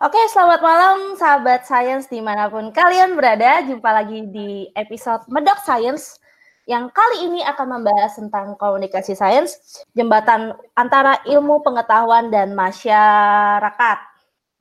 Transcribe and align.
Oke, 0.00 0.16
selamat 0.32 0.64
malam 0.64 0.96
sahabat 1.12 1.68
sains 1.68 2.08
di 2.08 2.24
mana 2.24 2.48
pun 2.48 2.72
kalian 2.72 3.20
berada. 3.20 3.60
Jumpa 3.68 3.84
lagi 3.92 4.24
di 4.32 4.64
episode 4.72 5.28
Medok 5.28 5.60
Science 5.60 6.16
yang 6.64 6.88
kali 6.88 7.28
ini 7.28 7.44
akan 7.44 7.68
membahas 7.68 8.16
tentang 8.16 8.56
komunikasi 8.56 9.12
sains, 9.12 9.60
jembatan 9.92 10.56
antara 10.72 11.20
ilmu 11.28 11.60
pengetahuan 11.60 12.32
dan 12.32 12.56
masyarakat. 12.56 13.98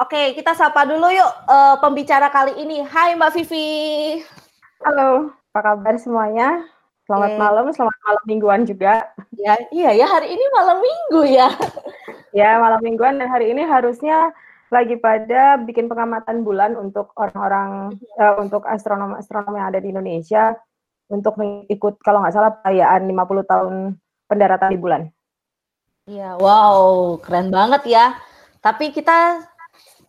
Oke, 0.04 0.36
kita 0.36 0.52
sapa 0.60 0.84
dulu 0.84 1.08
yuk 1.08 1.32
uh, 1.48 1.80
pembicara 1.80 2.28
kali 2.28 2.60
ini. 2.60 2.84
Hai 2.84 3.16
Mbak 3.16 3.40
Vivi. 3.40 4.20
Halo, 4.84 5.32
apa 5.56 5.60
kabar 5.72 5.96
semuanya? 5.96 6.68
Selamat 7.08 7.32
okay. 7.32 7.40
malam, 7.40 7.66
selamat 7.72 7.98
malam 8.04 8.24
mingguan 8.28 8.62
juga. 8.68 9.08
Ya, 9.40 9.56
iya 9.72 10.04
ya, 10.04 10.04
hari 10.04 10.36
ini 10.36 10.46
malam 10.52 10.84
minggu 10.84 11.32
ya. 11.32 11.48
ya, 12.36 12.60
malam 12.60 12.84
mingguan 12.84 13.16
dan 13.16 13.32
hari 13.32 13.56
ini 13.56 13.64
harusnya 13.64 14.36
lagi 14.70 14.96
pada 15.02 15.58
bikin 15.58 15.90
pengamatan 15.90 16.46
bulan 16.46 16.78
untuk 16.78 17.14
orang-orang 17.18 17.98
uh, 18.22 18.36
untuk 18.38 18.66
astronom-astronom 18.70 19.58
yang 19.58 19.68
ada 19.74 19.82
di 19.82 19.90
Indonesia 19.90 20.54
untuk 21.10 21.42
mengikut 21.42 21.98
kalau 22.06 22.22
nggak 22.22 22.34
salah 22.38 22.54
perayaan 22.62 23.10
50 23.10 23.50
tahun 23.50 23.74
pendaratan 24.30 24.70
di 24.70 24.80
bulan. 24.80 25.02
Iya, 26.10 26.38
wow, 26.38 27.18
keren 27.22 27.50
banget 27.50 27.86
ya. 27.90 28.18
Tapi 28.62 28.94
kita 28.94 29.46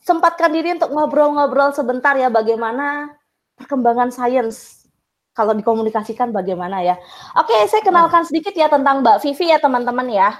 sempatkan 0.00 0.52
diri 0.52 0.76
untuk 0.76 0.92
ngobrol-ngobrol 0.92 1.72
sebentar 1.76 2.16
ya 2.16 2.32
bagaimana 2.32 3.16
perkembangan 3.56 4.08
sains 4.08 4.88
kalau 5.36 5.56
dikomunikasikan 5.56 6.32
bagaimana 6.32 6.84
ya. 6.84 6.96
Oke, 7.36 7.54
saya 7.68 7.80
kenalkan 7.80 8.24
sedikit 8.28 8.52
ya 8.52 8.68
tentang 8.68 9.00
Mbak 9.00 9.24
Vivi 9.24 9.52
ya 9.52 9.58
teman-teman 9.60 10.08
ya. 10.12 10.30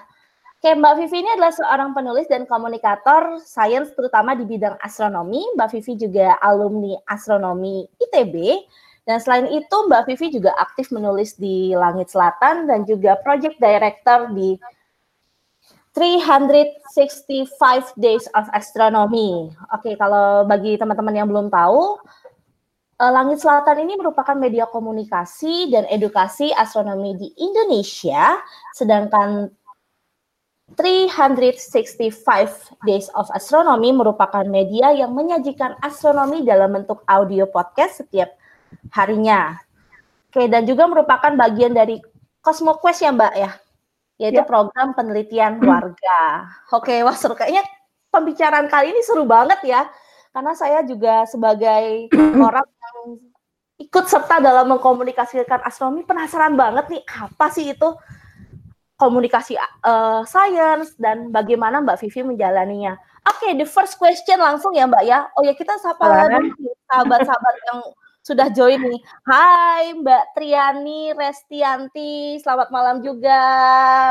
Oke, 0.61 0.77
Mbak 0.77 0.95
Vivi 1.01 1.25
ini 1.25 1.31
adalah 1.33 1.57
seorang 1.57 1.97
penulis 1.97 2.29
dan 2.29 2.45
komunikator 2.45 3.41
sains 3.41 3.97
terutama 3.97 4.37
di 4.37 4.45
bidang 4.45 4.77
astronomi. 4.85 5.41
Mbak 5.57 5.73
Vivi 5.73 6.05
juga 6.05 6.37
alumni 6.37 7.01
astronomi 7.09 7.89
ITB. 7.97 8.61
Dan 9.09 9.25
selain 9.25 9.49
itu, 9.49 9.77
Mbak 9.89 10.13
Vivi 10.13 10.37
juga 10.37 10.53
aktif 10.61 10.93
menulis 10.93 11.41
di 11.41 11.73
Langit 11.73 12.13
Selatan 12.13 12.69
dan 12.69 12.85
juga 12.85 13.17
project 13.25 13.57
director 13.57 14.37
di 14.37 14.61
365 15.97 17.97
Days 17.97 18.29
of 18.37 18.45
Astronomy. 18.53 19.49
Oke, 19.73 19.97
kalau 19.97 20.45
bagi 20.45 20.77
teman-teman 20.77 21.25
yang 21.25 21.29
belum 21.33 21.49
tahu, 21.49 22.05
eh, 23.01 23.13
Langit 23.17 23.41
Selatan 23.41 23.81
ini 23.81 23.97
merupakan 23.97 24.37
media 24.37 24.69
komunikasi 24.69 25.73
dan 25.73 25.89
edukasi 25.89 26.53
astronomi 26.53 27.17
di 27.17 27.33
Indonesia, 27.41 28.37
sedangkan 28.77 29.57
365 30.79 32.79
Days 32.87 33.11
of 33.19 33.27
Astronomy 33.35 33.91
merupakan 33.91 34.47
media 34.47 34.95
yang 34.95 35.11
menyajikan 35.11 35.75
astronomi 35.83 36.47
dalam 36.47 36.71
bentuk 36.71 37.03
audio 37.11 37.51
podcast 37.51 38.05
setiap 38.05 38.31
harinya. 38.95 39.59
Oke, 40.31 40.47
dan 40.47 40.63
juga 40.63 40.87
merupakan 40.87 41.35
bagian 41.35 41.75
dari 41.75 41.99
Cosmo 42.39 42.79
Quest 42.79 43.03
ya 43.03 43.11
Mbak 43.11 43.35
ya, 43.35 43.51
yaitu 44.23 44.43
ya. 44.43 44.47
program 44.47 44.95
penelitian 44.95 45.59
warga. 45.59 46.47
Oke, 46.71 47.03
wah 47.03 47.19
seru 47.19 47.35
kayaknya 47.35 47.67
pembicaraan 48.15 48.71
kali 48.71 48.95
ini 48.95 49.03
seru 49.03 49.27
banget 49.27 49.59
ya, 49.67 49.91
karena 50.31 50.55
saya 50.55 50.87
juga 50.87 51.27
sebagai 51.27 52.07
orang 52.47 52.67
yang 52.67 52.99
ikut 53.81 54.05
serta 54.07 54.39
dalam 54.39 54.71
mengkomunikasikan 54.71 55.67
astronomi 55.67 56.07
penasaran 56.07 56.55
banget 56.55 56.87
nih 56.95 57.03
apa 57.27 57.47
sih 57.51 57.75
itu 57.75 57.89
komunikasi 59.01 59.57
uh, 59.57 60.21
science 60.29 60.93
dan 61.01 61.33
bagaimana 61.33 61.81
Mbak 61.81 62.05
Vivi 62.05 62.37
menjalaninya. 62.37 63.01
Oke, 63.25 63.49
okay, 63.49 63.53
the 63.57 63.65
first 63.65 63.97
question 63.97 64.37
langsung 64.37 64.77
ya 64.77 64.85
Mbak 64.85 65.05
ya. 65.09 65.25
Oh 65.41 65.43
ya 65.43 65.57
kita 65.57 65.81
sapa 65.81 66.05
lagi 66.05 66.53
sahabat-sahabat 66.93 67.57
yang 67.73 67.81
sudah 68.21 68.53
join 68.53 68.77
nih. 68.85 69.01
Hai 69.25 69.97
Mbak 69.97 70.25
Triani 70.37 71.17
Restianti, 71.17 72.37
selamat 72.45 72.69
malam 72.69 73.01
juga. 73.01 73.41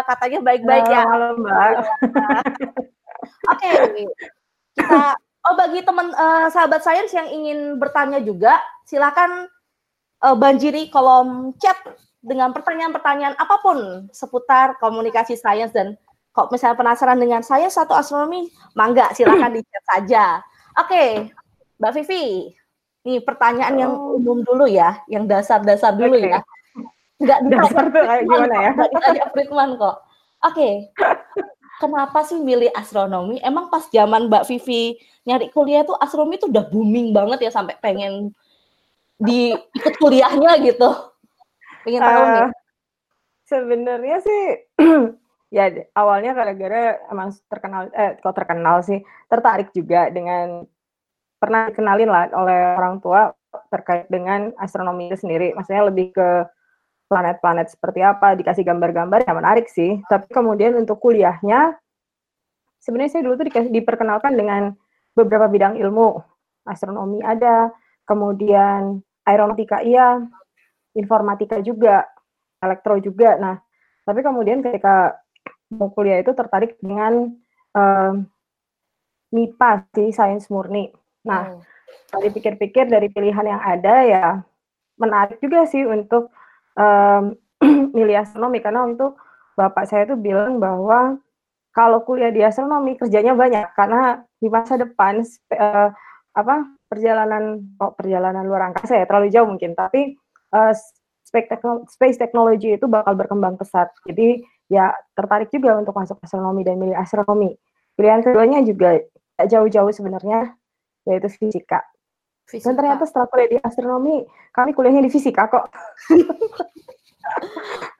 Katanya 0.09 0.41
baik-baik 0.41 0.85
ya. 0.89 1.05
Halo 1.05 1.37
Mbak. 1.37 1.69
Oke, 3.53 3.69
okay, 3.69 4.05
kita 4.73 5.13
oh 5.45 5.53
bagi 5.53 5.85
teman 5.85 6.09
uh, 6.17 6.49
sahabat 6.49 6.81
sains 6.81 7.13
yang 7.13 7.29
ingin 7.29 7.77
bertanya 7.77 8.17
juga, 8.21 8.57
silakan 8.89 9.45
uh, 10.25 10.35
banjiri 10.35 10.89
kolom 10.89 11.53
chat 11.61 11.77
dengan 12.19 12.51
pertanyaan-pertanyaan 12.51 13.35
apa 13.39 13.55
pun 13.63 14.07
seputar 14.11 14.75
komunikasi 14.83 15.39
sains 15.39 15.71
dan 15.71 15.95
kok 16.35 16.51
misalnya 16.51 16.77
penasaran 16.77 17.19
dengan 17.19 17.41
sains 17.41 17.75
atau 17.79 17.95
astronomi, 17.95 18.51
mangga 18.75 19.11
silakan 19.15 19.51
di 19.57 19.61
chat 19.63 19.83
saja. 19.87 20.25
Oke, 20.77 20.93
okay, 20.93 21.09
Mbak 21.79 21.91
Vivi, 21.99 22.53
ini 23.07 23.17
pertanyaan 23.23 23.75
oh. 23.75 23.79
yang 23.79 23.93
umum 24.19 24.37
dulu 24.43 24.67
ya, 24.67 24.99
yang 25.07 25.25
dasar-dasar 25.25 25.95
dulu 25.95 26.19
okay. 26.19 26.31
ya. 26.35 26.39
Enggak 27.19 27.39
dasar 27.51 27.83
tuh 27.91 28.03
kayak 28.03 28.23
gimana 28.27 28.55
ya? 28.55 28.71
Enggak 28.71 28.89
ditanya 28.95 29.25
Friedman 29.35 29.69
kok. 29.75 29.95
Oke. 30.47 30.55
Okay. 30.55 30.73
Kenapa 31.79 32.27
sih 32.27 32.35
milih 32.35 32.75
astronomi? 32.75 33.39
Emang 33.39 33.71
pas 33.71 33.87
zaman 33.87 34.27
Mbak 34.27 34.51
Vivi 34.51 34.99
nyari 35.23 35.47
kuliah 35.47 35.87
tuh 35.87 35.95
astronomi 35.95 36.35
tuh 36.35 36.51
udah 36.51 36.67
booming 36.67 37.15
banget 37.15 37.47
ya 37.47 37.51
sampai 37.55 37.79
pengen 37.79 38.35
di 39.15 39.55
ikut 39.55 39.95
kuliahnya 39.95 40.59
gitu. 40.59 41.08
Pengen 41.85 42.01
tahu 42.01 42.23
uh, 42.23 42.29
nih. 42.29 42.41
Eh, 42.43 42.51
sebenarnya 43.49 44.17
sih 44.21 44.43
ya 45.57 45.65
awalnya 45.97 46.37
gara-gara 46.37 47.01
emang 47.09 47.33
terkenal 47.49 47.89
eh 47.97 48.21
kok 48.21 48.35
terkenal 48.37 48.85
sih 48.85 49.01
tertarik 49.25 49.73
juga 49.73 50.13
dengan 50.13 50.61
pernah 51.39 51.71
dikenalin 51.71 52.09
lah 52.11 52.29
oleh 52.35 52.77
orang 52.77 53.01
tua 53.01 53.33
terkait 53.73 54.05
dengan 54.11 54.53
astronomi 54.61 55.09
itu 55.09 55.25
sendiri. 55.25 55.55
Maksudnya 55.57 55.89
lebih 55.89 56.13
ke 56.13 56.45
planet-planet 57.09 57.73
seperti 57.73 58.05
apa 58.05 58.37
dikasih 58.37 58.61
gambar-gambar 58.61 59.25
yang 59.25 59.37
menarik 59.41 59.65
sih. 59.71 59.97
Tapi 60.05 60.29
kemudian 60.29 60.77
untuk 60.77 61.01
kuliahnya 61.01 61.73
sebenarnya 62.83 63.17
saya 63.17 63.23
dulu 63.25 63.41
tuh 63.41 63.47
dikasih, 63.49 63.71
diperkenalkan 63.73 64.37
dengan 64.37 64.77
beberapa 65.17 65.49
bidang 65.49 65.79
ilmu. 65.81 66.21
Astronomi 66.69 67.23
ada 67.25 67.73
kemudian 68.05 69.01
aeronautika 69.25 69.81
iya 69.81 70.21
informatika 70.95 71.61
juga, 71.61 72.05
elektro 72.61 72.97
juga. 72.97 73.37
Nah, 73.37 73.55
tapi 74.05 74.19
kemudian 74.25 74.63
ketika 74.65 75.17
mau 75.69 75.93
kuliah 75.93 76.21
itu 76.21 76.33
tertarik 76.33 76.77
dengan 76.81 77.29
um, 77.77 78.25
MIPA 79.29 79.85
sih, 79.93 80.09
sains 80.09 80.49
murni. 80.49 80.89
Nah, 81.25 81.57
oh. 82.15 82.21
pikir-pikir 82.21 82.89
dari 82.89 83.13
pilihan 83.13 83.45
yang 83.45 83.61
ada 83.61 83.95
ya 84.05 84.25
menarik 84.99 85.39
juga 85.39 85.63
sih 85.65 85.87
untuk 85.87 86.29
um, 86.75 87.33
milih 87.95 88.19
astronomi 88.19 88.59
karena 88.59 88.85
untuk 88.85 89.15
bapak 89.55 89.87
saya 89.87 90.03
tuh 90.05 90.19
bilang 90.19 90.59
bahwa 90.59 91.17
kalau 91.71 92.03
kuliah 92.03 92.31
di 92.31 92.43
astronomi 92.43 92.99
kerjanya 92.99 93.31
banyak 93.33 93.71
karena 93.73 94.23
di 94.39 94.51
masa 94.51 94.75
depan 94.75 95.23
uh, 95.55 95.89
apa 96.35 96.55
perjalanan 96.87 97.63
oh, 97.79 97.95
perjalanan 97.95 98.43
luar 98.43 98.71
angkasa 98.71 98.99
ya 98.99 99.05
terlalu 99.07 99.31
jauh 99.31 99.47
mungkin 99.47 99.75
tapi 99.75 100.19
uh, 100.53 100.73
space 101.89 102.17
technology 102.17 102.73
itu 102.73 102.85
bakal 102.89 103.13
berkembang 103.13 103.55
pesat. 103.57 103.89
Jadi 104.09 104.41
ya 104.69 104.93
tertarik 105.13 105.49
juga 105.53 105.77
untuk 105.77 105.93
masuk 105.93 106.17
astronomi 106.21 106.65
dan 106.65 106.77
milih 106.81 106.97
astronomi. 106.97 107.53
Pilihan 107.93 108.25
keduanya 108.25 108.63
juga 108.65 108.97
jauh-jauh 109.39 109.91
sebenarnya 109.93 110.57
yaitu 111.05 111.29
fisika. 111.29 111.81
fisika. 112.49 112.69
Dan 112.69 112.75
ternyata 112.81 113.03
setelah 113.05 113.27
kuliah 113.29 113.49
di 113.49 113.57
astronomi, 113.61 114.25
kami 114.53 114.73
kuliahnya 114.73 115.05
di 115.05 115.11
fisika 115.13 115.45
kok. 115.49 115.69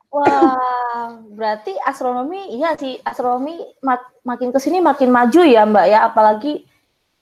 Wah, 0.10 1.22
berarti 1.38 1.78
astronomi 1.86 2.58
iya 2.58 2.74
sih 2.74 2.98
astronomi 3.06 3.62
mak 3.86 4.02
makin 4.26 4.50
ke 4.50 4.58
sini 4.58 4.81
makin 4.81 5.14
maju 5.14 5.42
ya 5.46 5.70
Mbak 5.70 5.86
ya, 5.86 6.00
apalagi 6.10 6.66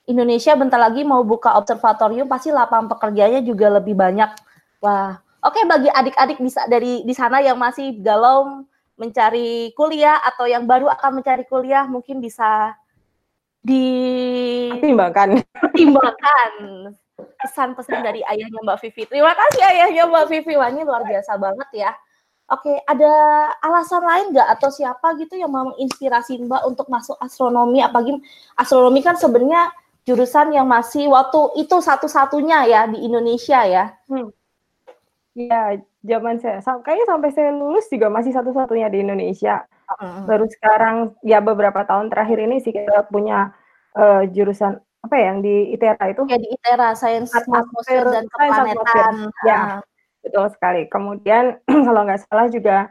Indonesia 0.08 0.56
bentar 0.56 0.80
lagi 0.80 1.04
mau 1.04 1.20
buka 1.20 1.52
observatorium 1.60 2.24
pasti 2.32 2.48
lapangan 2.48 2.88
pekerjaannya 2.96 3.44
juga 3.44 3.76
lebih 3.76 3.92
banyak. 3.92 4.47
Wah, 4.78 5.18
oke 5.42 5.60
bagi 5.66 5.90
adik-adik 5.90 6.38
bisa 6.38 6.62
dari 6.70 7.02
di 7.02 7.14
sana 7.14 7.42
yang 7.42 7.58
masih 7.58 7.98
galau 7.98 8.62
mencari 8.98 9.70
kuliah 9.78 10.18
atau 10.22 10.46
yang 10.46 10.66
baru 10.66 10.90
akan 10.90 11.22
mencari 11.22 11.46
kuliah 11.46 11.86
mungkin 11.86 12.18
bisa 12.18 12.74
dipertimbangkan. 13.62 15.42
Pertimbangkan 15.54 16.50
pesan-pesan 17.38 18.02
dari 18.02 18.22
ayahnya 18.26 18.58
Mbak 18.62 18.78
Vivi. 18.86 19.02
Terima 19.06 19.34
kasih 19.34 19.62
ayahnya 19.66 20.06
Mbak 20.06 20.26
Vivi. 20.30 20.54
Wah 20.58 20.70
ini 20.70 20.82
luar 20.86 21.02
biasa 21.06 21.38
banget 21.38 21.68
ya. 21.74 21.90
Oke, 22.48 22.80
ada 22.88 23.12
alasan 23.60 24.00
lain 24.00 24.32
nggak 24.32 24.48
atau 24.56 24.72
siapa 24.72 25.12
gitu 25.20 25.36
yang 25.36 25.52
mau 25.52 25.68
menginspirasi 25.68 26.40
Mbak 26.48 26.62
untuk 26.64 26.86
masuk 26.88 27.18
astronomi? 27.20 27.84
Apalagi 27.84 28.16
astronomi 28.56 29.04
kan 29.04 29.20
sebenarnya 29.20 29.68
jurusan 30.08 30.56
yang 30.56 30.64
masih 30.64 31.12
waktu 31.12 31.60
itu 31.60 31.76
satu-satunya 31.76 32.58
ya 32.64 32.80
di 32.88 33.04
Indonesia 33.04 33.60
ya. 33.68 33.92
Hmm. 34.08 34.32
Ya, 35.38 35.78
zaman 36.02 36.42
saya 36.42 36.58
kayaknya 36.82 37.06
sampai 37.06 37.30
saya 37.30 37.54
lulus 37.54 37.86
juga 37.86 38.10
masih 38.10 38.34
satu-satunya 38.34 38.90
di 38.90 39.06
Indonesia. 39.06 39.62
Baru 40.26 40.50
sekarang 40.50 41.14
ya 41.22 41.38
beberapa 41.38 41.86
tahun 41.86 42.10
terakhir 42.10 42.42
ini 42.42 42.58
sih 42.58 42.74
kita 42.74 43.06
punya 43.06 43.54
uh, 43.94 44.26
jurusan 44.34 44.82
apa 45.06 45.14
ya 45.14 45.24
yang 45.30 45.38
di 45.46 45.78
ITERA 45.78 46.04
itu? 46.10 46.22
Ya 46.26 46.42
di 46.42 46.48
ITERA, 46.58 46.90
Sains 46.98 47.30
Atmosfer 47.30 48.02
dan 48.10 48.26
Keplanetan. 48.26 49.14
Ya, 49.46 49.78
betul 50.26 50.50
sekali. 50.50 50.90
Kemudian 50.90 51.62
kalau 51.86 52.02
nggak 52.02 52.26
salah 52.26 52.50
juga 52.50 52.90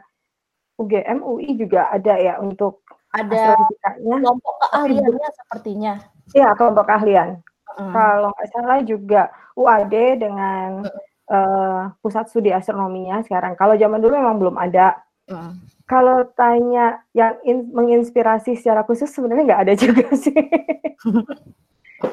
UGM 0.80 1.20
UI 1.20 1.52
juga 1.52 1.92
ada 1.92 2.16
ya 2.16 2.40
untuk 2.40 2.80
ada 3.12 3.60
kelompok 4.00 4.54
keahliannya 4.64 5.28
sepertinya. 5.36 5.94
Iya, 6.32 6.56
kelompok 6.56 6.88
keahlian. 6.88 7.44
Hmm. 7.76 7.92
Kalau 7.92 8.32
nggak 8.32 8.48
salah 8.56 8.80
juga 8.80 9.28
UAD 9.52 9.94
dengan 10.16 10.88
hmm. 10.88 11.07
Uh, 11.28 11.92
pusat 12.00 12.28
studi 12.32 12.50
astronominya 12.50 13.22
sekarang. 13.24 13.54
Kalau 13.54 13.76
zaman 13.76 14.00
dulu 14.00 14.16
memang 14.16 14.36
belum 14.40 14.56
ada. 14.58 14.98
Hmm. 15.28 15.60
Kalau 15.88 16.24
tanya 16.36 17.00
yang 17.16 17.36
in, 17.44 17.72
menginspirasi 17.72 18.56
secara 18.56 18.84
khusus 18.84 19.08
sebenarnya 19.08 19.44
nggak 19.54 19.62
ada 19.68 19.74
juga 19.84 20.04
sih. 20.16 20.36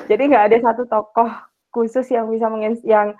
Jadi 0.07 0.23
nggak 0.31 0.45
ada 0.51 0.57
satu 0.71 0.88
tokoh 0.88 1.31
khusus 1.71 2.07
yang 2.12 2.31
bisa 2.31 2.47
mengins 2.47 2.79
yang 2.88 3.15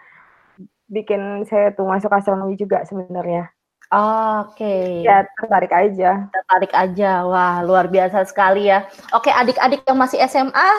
bikin 0.88 1.44
saya 1.50 1.74
tuh 1.76 1.84
masuk 1.84 2.12
astronomi 2.14 2.56
juga 2.56 2.84
sebenarnya. 2.88 3.52
Oke. 3.92 4.64
Okay. 4.64 5.06
Ya 5.06 5.28
tertarik 5.38 5.72
aja. 5.72 6.12
Tertarik 6.32 6.74
aja. 6.74 7.12
Wah 7.28 7.62
luar 7.62 7.92
biasa 7.92 8.26
sekali 8.26 8.72
ya. 8.72 8.88
Oke 9.14 9.30
adik-adik 9.30 9.86
yang 9.86 10.00
masih 10.00 10.20
SMA, 10.26 10.70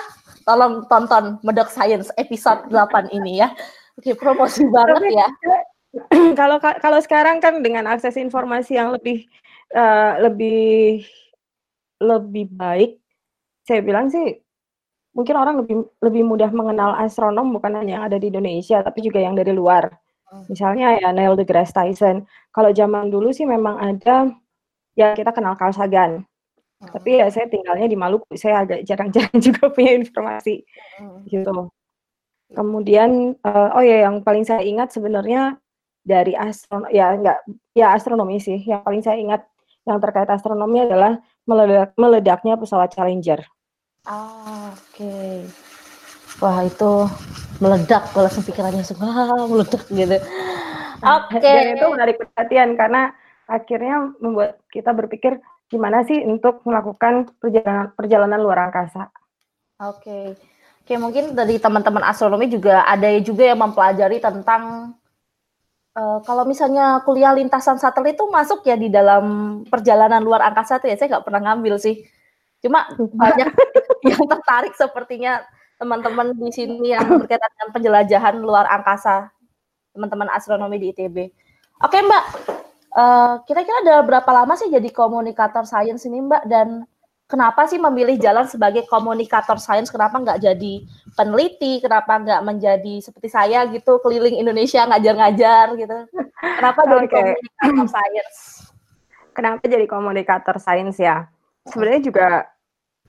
tolong 0.42 0.84
tonton 0.90 1.38
Medok 1.46 1.70
Science 1.70 2.10
episode 2.18 2.66
8 2.70 3.12
ini 3.14 3.44
ya. 3.44 3.52
Oke 3.96 4.12
promosi 4.16 4.62
banget 4.75 5.00
Tapi, 5.00 5.12
ya. 5.12 5.28
Kalau 6.40 6.60
kalau 6.60 7.00
sekarang 7.00 7.40
kan 7.40 7.64
dengan 7.64 7.88
akses 7.88 8.20
informasi 8.20 8.76
yang 8.76 8.93
lebih 8.93 9.25
uh, 9.72 10.20
lebih 10.20 11.00
lebih 12.04 12.52
baik, 12.52 13.00
saya 13.64 13.81
bilang 13.81 14.12
sih 14.12 14.37
mungkin 15.16 15.40
orang 15.40 15.64
lebih 15.64 15.88
lebih 16.04 16.22
mudah 16.28 16.52
mengenal 16.52 16.93
astronom 17.00 17.48
bukan 17.48 17.81
hanya 17.81 17.96
yang 17.96 18.04
ada 18.04 18.20
di 18.20 18.28
Indonesia 18.28 18.84
tapi 18.84 19.00
juga 19.00 19.25
yang 19.25 19.32
dari 19.32 19.56
luar. 19.56 19.88
Oh. 20.28 20.44
Misalnya 20.52 21.00
ya 21.00 21.16
Neil 21.16 21.32
deGrasse 21.32 21.72
Tyson. 21.72 22.28
Kalau 22.52 22.69
zaman 22.76 23.08
dulu 23.08 23.32
sih 23.32 23.49
memang 23.49 23.81
ada 23.81 24.28
ya 24.92 25.16
kita 25.16 25.32
kenal 25.32 25.56
Carl 25.56 25.72
Sagan. 25.72 26.28
Hmm. 26.76 26.92
Tapi 26.92 27.25
ya 27.25 27.32
saya 27.32 27.49
tinggalnya 27.49 27.88
di 27.88 27.96
Maluku, 27.96 28.37
saya 28.37 28.69
agak 28.69 28.84
jarang-jarang 28.84 29.40
juga 29.46 29.72
punya 29.72 29.96
informasi 29.96 30.60
hmm. 31.00 31.25
gitu. 31.32 31.72
Kemudian 32.52 33.34
uh, 33.43 33.75
oh 33.75 33.82
ya 33.82 34.06
yang 34.06 34.22
paling 34.22 34.46
saya 34.46 34.62
ingat 34.62 34.94
sebenarnya 34.94 35.58
dari 36.06 36.38
astronomi 36.38 36.94
ya 36.94 37.06
enggak 37.19 37.38
ya 37.75 37.87
astronomi 37.94 38.37
sih. 38.38 38.62
Yang 38.62 38.81
paling 38.87 39.02
saya 39.02 39.16
ingat 39.19 39.43
yang 39.87 39.98
terkait 40.02 40.31
astronomi 40.31 40.82
adalah 40.82 41.19
meledak, 41.46 41.94
meledaknya 41.94 42.58
pesawat 42.58 42.90
Challenger. 42.94 43.43
Ah, 44.06 44.75
oke. 44.75 44.98
Okay. 44.98 45.46
Wah, 46.43 46.62
itu 46.66 46.93
meledak 47.62 48.12
langsung 48.12 48.44
pikirannya 48.44 48.84
semua 48.84 49.34
meledak 49.50 49.82
gitu. 49.88 50.19
Oke. 51.00 51.38
Okay. 51.38 51.54
Dan 51.54 51.66
itu 51.78 51.87
menarik 51.87 52.16
perhatian 52.20 52.75
karena 52.75 53.14
akhirnya 53.46 54.10
membuat 54.19 54.58
kita 54.69 54.90
berpikir 54.90 55.38
gimana 55.66 56.02
sih 56.06 56.22
untuk 56.22 56.62
melakukan 56.66 57.31
perjalanan 57.38 57.94
perjalanan 57.94 58.40
luar 58.42 58.70
angkasa. 58.70 59.10
Oke. 59.82 60.02
Okay. 60.02 60.56
Oke, 60.87 60.94
mungkin 61.03 61.35
dari 61.35 61.59
teman-teman 61.59 62.06
astronomi 62.06 62.47
juga 62.47 62.87
ada 62.87 63.11
juga 63.19 63.43
yang 63.43 63.59
mempelajari 63.59 64.23
tentang 64.23 64.94
uh, 65.99 66.23
kalau 66.23 66.47
misalnya 66.47 67.03
kuliah 67.03 67.35
lintasan 67.35 67.75
satelit 67.75 68.15
itu 68.15 68.23
masuk 68.31 68.62
ya 68.62 68.79
di 68.79 68.87
dalam 68.87 69.59
perjalanan 69.67 70.23
luar 70.23 70.47
angkasa 70.47 70.79
tuh 70.79 70.87
ya 70.87 70.94
saya 70.94 71.19
nggak 71.19 71.27
pernah 71.27 71.43
ngambil 71.43 71.83
sih. 71.83 72.06
Cuma 72.62 72.87
banyak 72.94 73.50
yang 74.15 74.23
tertarik 74.31 74.79
sepertinya 74.79 75.43
teman-teman 75.75 76.31
di 76.38 76.55
sini 76.55 76.94
yang 76.94 77.03
berkaitan 77.19 77.50
dengan 77.59 77.71
penjelajahan 77.75 78.35
luar 78.38 78.71
angkasa, 78.71 79.35
teman-teman 79.91 80.31
astronomi 80.38 80.79
di 80.79 80.94
ITB. 80.94 81.17
Oke 81.83 81.99
Mbak, 81.99 82.25
uh, 82.94 83.43
kira-kira 83.43 83.83
ada 83.83 84.06
berapa 84.06 84.31
lama 84.31 84.55
sih 84.55 84.71
jadi 84.71 84.87
komunikator 84.94 85.67
sains 85.67 86.06
ini 86.06 86.23
Mbak? 86.23 86.47
Dan 86.47 86.87
kenapa 87.26 87.67
sih 87.67 87.78
memilih 87.78 88.17
jalan 88.19 88.46
sebagai 88.46 88.87
komunikator 88.87 89.58
sains? 89.58 89.90
Kenapa 89.90 90.19
nggak 90.19 90.43
jadi 90.43 90.75
peneliti? 91.14 91.82
Kenapa 91.82 92.19
nggak 92.19 92.43
menjadi 92.43 92.94
seperti 93.02 93.28
saya 93.31 93.67
gitu, 93.70 93.99
keliling 94.02 94.38
Indonesia 94.38 94.87
ngajar-ngajar 94.87 95.75
gitu? 95.78 95.96
Kenapa 96.38 96.81
jadi 96.87 97.06
okay. 97.06 97.14
komunikator 97.14 97.87
sains? 97.90 98.37
Kenapa 99.37 99.62
jadi 99.69 99.87
komunikator 99.87 100.56
sains 100.62 100.96
ya? 100.96 101.28
Sebenarnya 101.69 102.02
juga 102.02 102.28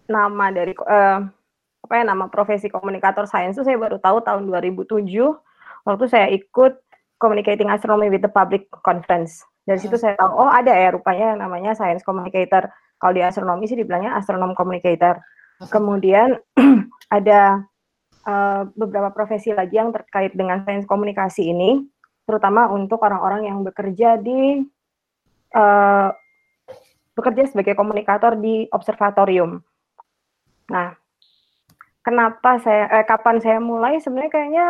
nama 0.10 0.50
dari 0.50 0.74
uh, 0.74 1.20
apa 1.88 1.94
ya 1.94 2.04
nama 2.04 2.28
profesi 2.28 2.68
komunikator 2.68 3.30
sains 3.30 3.56
itu 3.56 3.64
saya 3.64 3.80
baru 3.80 4.02
tahu 4.02 4.20
tahun 4.20 4.44
2007 4.50 5.08
waktu 5.88 6.06
saya 6.10 6.28
ikut 6.34 6.84
Communicating 7.18 7.66
Astronomy 7.74 8.14
with 8.14 8.22
the 8.22 8.30
Public 8.30 8.70
Conference. 8.86 9.42
Dari 9.66 9.82
situ 9.82 9.98
saya 9.98 10.14
tahu 10.22 10.38
oh 10.38 10.52
ada 10.54 10.70
ya 10.70 10.94
rupanya 10.94 11.34
namanya 11.34 11.74
science 11.74 12.06
communicator. 12.06 12.70
Kalau 12.98 13.14
di 13.14 13.22
astronomi 13.22 13.70
sih 13.70 13.78
dibilangnya 13.78 14.18
astronom 14.18 14.58
communicator. 14.58 15.22
Kemudian 15.70 16.38
ada 17.18 17.66
uh, 18.26 18.62
beberapa 18.74 19.14
profesi 19.14 19.54
lagi 19.54 19.78
yang 19.78 19.94
terkait 19.94 20.34
dengan 20.34 20.62
sains 20.66 20.86
komunikasi 20.90 21.50
ini, 21.54 21.86
terutama 22.26 22.70
untuk 22.70 23.02
orang-orang 23.02 23.50
yang 23.50 23.62
bekerja 23.62 24.18
di 24.18 24.66
uh, 25.54 26.10
bekerja 27.18 27.50
sebagai 27.50 27.74
komunikator 27.74 28.38
di 28.38 28.70
observatorium. 28.70 29.62
Nah, 30.70 30.94
kenapa 32.06 32.62
saya 32.62 32.86
eh, 33.02 33.06
kapan 33.08 33.42
saya 33.42 33.58
mulai 33.58 33.98
sebenarnya 33.98 34.32
kayaknya 34.32 34.68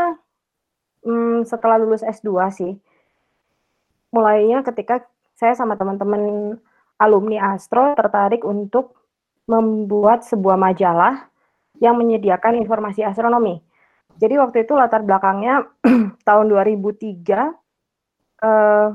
hmm, 1.03 1.44
setelah 1.44 1.75
lulus 1.75 2.06
S2 2.07 2.31
sih. 2.56 2.73
Mulainya 4.15 4.63
ketika 4.63 5.03
saya 5.35 5.53
sama 5.53 5.75
teman-teman 5.75 6.56
alumni 6.97 7.53
Astro 7.53 7.94
tertarik 7.94 8.44
untuk 8.44 8.97
membuat 9.47 10.27
sebuah 10.27 10.59
majalah 10.59 11.29
yang 11.79 11.95
menyediakan 11.95 12.59
informasi 12.59 13.05
astronomi. 13.05 13.61
Jadi 14.17 14.35
waktu 14.41 14.65
itu 14.65 14.73
latar 14.73 15.05
belakangnya 15.05 15.65
tahun 16.27 16.45
2003 16.49 17.23
eh, 18.44 18.89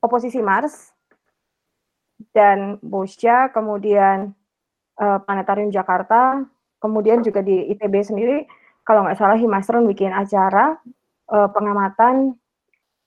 oposisi 0.00 0.40
Mars 0.40 0.94
dan 2.30 2.78
Bosca, 2.80 3.50
kemudian 3.50 4.30
eh, 4.96 5.18
Planetarium 5.26 5.74
Jakarta 5.74 6.46
kemudian 6.80 7.20
juga 7.20 7.44
di 7.44 7.68
ITB 7.76 7.94
sendiri 8.00 8.48
kalau 8.82 9.04
nggak 9.04 9.20
salah 9.20 9.36
Himasron 9.36 9.84
bikin 9.86 10.10
acara 10.10 10.80
uh, 11.30 11.48
pengamatan 11.52 12.34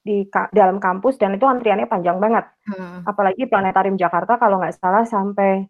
di 0.04 0.28
ka 0.28 0.52
dalam 0.52 0.84
kampus 0.84 1.16
dan 1.16 1.40
itu 1.40 1.48
antriannya 1.48 1.88
panjang 1.88 2.20
banget. 2.20 2.44
Hmm. 2.68 3.08
Apalagi 3.08 3.48
Planetarium 3.48 3.96
Jakarta 3.96 4.36
kalau 4.36 4.60
nggak 4.60 4.76
salah 4.76 5.08
sampai 5.08 5.64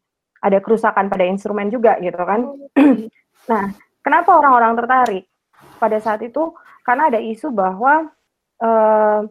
ada 0.44 0.60
kerusakan 0.60 1.08
pada 1.08 1.24
instrumen 1.24 1.70
juga 1.70 1.96
gitu 2.02 2.18
kan. 2.18 2.42
nah, 3.52 3.66
kenapa 4.02 4.36
orang-orang 4.36 4.74
tertarik 4.76 5.24
pada 5.78 5.98
saat 6.02 6.26
itu? 6.26 6.52
Karena 6.84 7.08
ada 7.08 7.22
isu 7.22 7.54
bahwa 7.54 8.12
uh, 8.60 9.22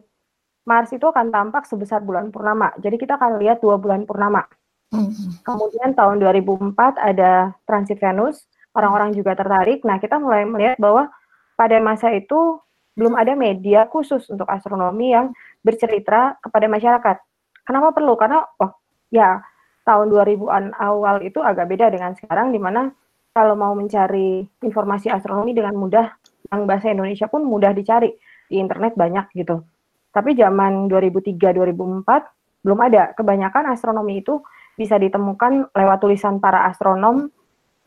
Mars 0.63 0.89
itu 0.95 1.03
akan 1.03 1.29
tampak 1.29 1.67
sebesar 1.67 1.99
bulan 1.99 2.31
purnama. 2.31 2.71
Jadi 2.79 2.95
kita 2.95 3.19
akan 3.19 3.37
lihat 3.43 3.59
dua 3.59 3.75
bulan 3.75 4.07
purnama. 4.07 4.47
Hmm. 4.89 5.11
Kemudian 5.43 5.91
tahun 5.93 6.23
2004 6.23 6.73
ada 6.95 7.51
transit 7.67 7.99
Venus 7.99 8.47
orang-orang 8.71 9.11
juga 9.11 9.35
tertarik. 9.35 9.83
Nah, 9.83 9.99
kita 9.99 10.17
mulai 10.17 10.47
melihat 10.47 10.79
bahwa 10.79 11.11
pada 11.59 11.77
masa 11.83 12.09
itu 12.15 12.57
belum 12.93 13.17
ada 13.17 13.33
media 13.33 13.89
khusus 13.89 14.29
untuk 14.29 14.45
astronomi 14.49 15.13
yang 15.13 15.33
bercerita 15.65 16.37
kepada 16.41 16.65
masyarakat. 16.69 17.17
Kenapa 17.65 17.89
perlu? 17.95 18.13
Karena 18.13 18.45
oh 18.61 18.71
ya 19.09 19.41
tahun 19.83 20.09
2000-an 20.13 20.77
awal 20.79 21.21
itu 21.25 21.43
agak 21.43 21.67
beda 21.67 21.91
dengan 21.91 22.15
sekarang 22.15 22.53
di 22.53 22.59
mana 22.61 22.91
kalau 23.33 23.57
mau 23.57 23.73
mencari 23.73 24.45
informasi 24.61 25.09
astronomi 25.09 25.57
dengan 25.57 25.73
mudah 25.73 26.05
yang 26.53 26.69
bahasa 26.69 26.93
Indonesia 26.93 27.25
pun 27.25 27.41
mudah 27.41 27.73
dicari 27.73 28.13
di 28.45 28.61
internet 28.61 28.93
banyak 28.93 29.33
gitu. 29.33 29.65
Tapi 30.13 30.37
zaman 30.37 30.85
2003-2004 30.85 32.61
belum 32.61 32.79
ada. 32.79 33.17
Kebanyakan 33.17 33.73
astronomi 33.73 34.21
itu 34.21 34.37
bisa 34.77 35.01
ditemukan 35.01 35.73
lewat 35.73 35.97
tulisan 36.01 36.37
para 36.37 36.69
astronom 36.69 37.29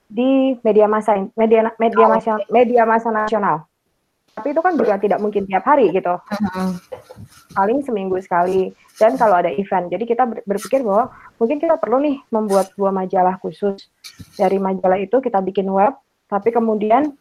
di 0.06 0.54
media 0.62 0.86
massa 0.86 1.18
media 1.34 1.70
media 1.82 2.04
oh, 2.06 2.10
massa 2.10 2.32
media 2.50 2.82
massa 2.82 3.10
nasional. 3.10 3.66
Tapi 4.36 4.52
itu 4.52 4.60
kan 4.60 4.76
juga 4.76 5.00
tidak 5.00 5.16
mungkin 5.24 5.48
tiap 5.48 5.64
hari 5.64 5.88
gitu. 5.96 6.12
Paling 7.56 7.80
seminggu 7.88 8.20
sekali 8.20 8.68
dan 9.00 9.16
kalau 9.16 9.40
ada 9.40 9.48
event. 9.48 9.88
Jadi 9.88 10.04
kita 10.04 10.28
berpikir 10.44 10.84
bahwa 10.84 11.08
mungkin 11.40 11.56
kita 11.56 11.80
perlu 11.80 12.04
nih 12.04 12.20
membuat 12.28 12.68
sebuah 12.76 12.92
majalah 12.92 13.40
khusus. 13.40 13.88
Dari 14.36 14.60
majalah 14.60 15.00
itu 15.00 15.24
kita 15.24 15.40
bikin 15.40 15.72
web, 15.72 15.96
tapi 16.28 16.52
kemudian 16.52 17.16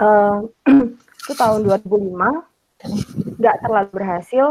uh, 0.00 0.40
itu 1.26 1.32
tahun 1.36 1.68
2005 1.68 3.36
nggak 3.36 3.56
terlalu 3.64 3.90
berhasil 3.92 4.46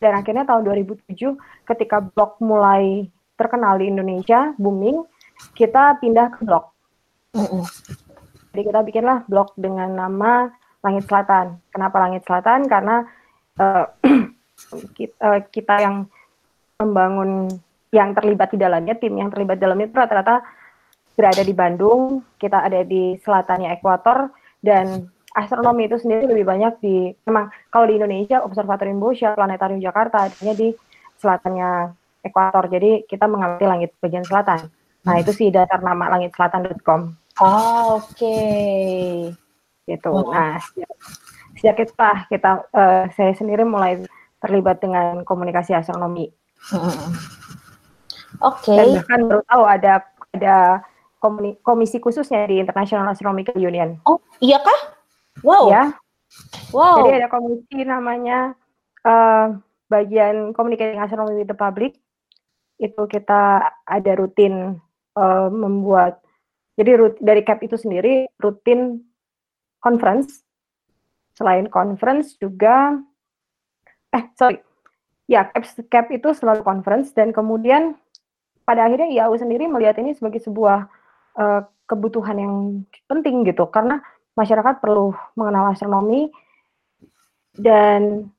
dan 0.00 0.12
akhirnya 0.16 0.48
tahun 0.48 0.62
2007 0.88 1.36
ketika 1.68 2.00
blog 2.00 2.40
mulai 2.40 3.08
terkenal 3.36 3.76
di 3.76 3.88
Indonesia 3.88 4.52
booming 4.56 5.04
kita 5.56 6.00
pindah 6.00 6.32
ke 6.36 6.40
blog 6.44 6.72
Jadi 8.50 8.62
kita 8.66 8.80
bikinlah 8.82 9.24
blog 9.30 9.54
dengan 9.54 9.94
nama 9.94 10.50
Langit 10.80 11.04
Selatan. 11.08 11.60
Kenapa 11.72 11.96
Langit 12.00 12.22
Selatan? 12.24 12.66
Karena 12.66 13.04
uh, 13.62 13.86
kita, 14.96 15.44
kita 15.52 15.74
yang 15.80 15.96
membangun 16.80 17.48
yang 17.90 18.14
terlibat 18.14 18.54
di 18.54 18.58
dalamnya, 18.58 18.94
tim 18.96 19.18
yang 19.18 19.28
terlibat 19.28 19.58
di 19.58 19.64
dalamnya 19.66 19.86
itu 19.90 19.96
rata-rata 19.98 20.40
berada 21.18 21.42
di 21.42 21.52
Bandung, 21.52 22.24
kita 22.38 22.64
ada 22.64 22.80
di 22.86 23.18
selatannya 23.20 23.76
ekuator, 23.76 24.30
dan 24.62 25.10
astronomi 25.36 25.90
itu 25.90 26.00
sendiri 26.00 26.30
lebih 26.30 26.46
banyak 26.46 26.72
di, 26.80 26.96
memang 27.26 27.50
kalau 27.68 27.90
di 27.90 27.98
Indonesia, 27.98 28.40
Observatorium 28.40 29.02
Boscha, 29.02 29.36
Planetarium 29.36 29.82
Jakarta, 29.82 30.30
adanya 30.30 30.54
di 30.56 30.68
selatannya 31.20 31.92
ekuator, 32.24 32.64
jadi 32.72 33.04
kita 33.04 33.28
mengamati 33.28 33.66
langit 33.68 33.90
bagian 34.00 34.24
selatan. 34.24 34.70
Nah 35.04 35.14
itu 35.20 35.32
sih 35.32 35.48
dasar 35.52 35.80
nama 35.80 36.08
langitselatan.com. 36.16 37.00
Oh, 37.40 38.00
Oke. 38.00 38.20
Okay. 38.20 39.39
Gitu. 39.96 40.10
Oh. 40.10 40.30
Nah 40.30 40.62
sejak 41.58 41.82
itu 41.82 41.92
kita, 42.30 42.64
uh, 42.72 43.04
saya 43.12 43.32
sendiri 43.34 43.66
mulai 43.66 44.00
terlibat 44.40 44.80
dengan 44.80 45.26
komunikasi 45.26 45.74
astronomi. 45.74 46.30
Hmm. 46.70 47.10
Oke. 48.48 48.70
Okay. 48.70 48.76
Dan 48.78 48.86
bahkan 49.02 49.20
baru 49.26 49.42
tahu 49.44 49.64
ada 49.66 49.94
ada 50.30 50.58
komisi 51.66 52.00
khususnya 52.00 52.48
di 52.48 52.62
International 52.62 53.12
Astronomical 53.12 53.58
Union. 53.60 54.00
Oh, 54.08 54.22
iya 54.40 54.56
kah? 54.62 54.80
Wow. 55.44 55.68
Ya. 55.68 55.92
Wow. 56.72 57.04
Jadi 57.04 57.10
ada 57.20 57.28
komisi 57.28 57.76
namanya 57.84 58.56
uh, 59.04 59.58
bagian 59.92 60.56
Communicating 60.56 61.02
Astronomy 61.02 61.44
with 61.44 61.50
the 61.52 61.58
Public. 61.58 61.98
Itu 62.80 63.04
kita 63.04 63.68
ada 63.84 64.12
rutin 64.16 64.80
uh, 65.18 65.48
membuat 65.52 66.24
jadi 66.80 66.96
rut, 66.96 67.20
dari 67.20 67.44
CAP 67.44 67.68
itu 67.68 67.76
sendiri 67.76 68.24
rutin 68.40 69.04
conference. 69.80 70.44
Selain 71.34 71.66
conference 71.72 72.36
juga 72.36 73.00
eh 74.12 74.24
sorry. 74.36 74.60
Ya, 75.30 75.46
CAP, 75.46 75.64
CAP 75.86 76.06
itu 76.10 76.28
selalu 76.34 76.66
conference 76.66 77.14
dan 77.14 77.30
kemudian 77.30 77.94
pada 78.66 78.86
akhirnya 78.86 79.10
IAU 79.10 79.38
sendiri 79.38 79.70
melihat 79.70 79.98
ini 80.02 80.14
sebagai 80.14 80.42
sebuah 80.42 80.90
uh, 81.38 81.62
kebutuhan 81.86 82.36
yang 82.38 82.54
penting 83.06 83.46
gitu 83.46 83.66
karena 83.70 84.02
masyarakat 84.34 84.82
perlu 84.82 85.14
mengenal 85.38 85.70
astronomi 85.70 86.30
dan 87.54 88.30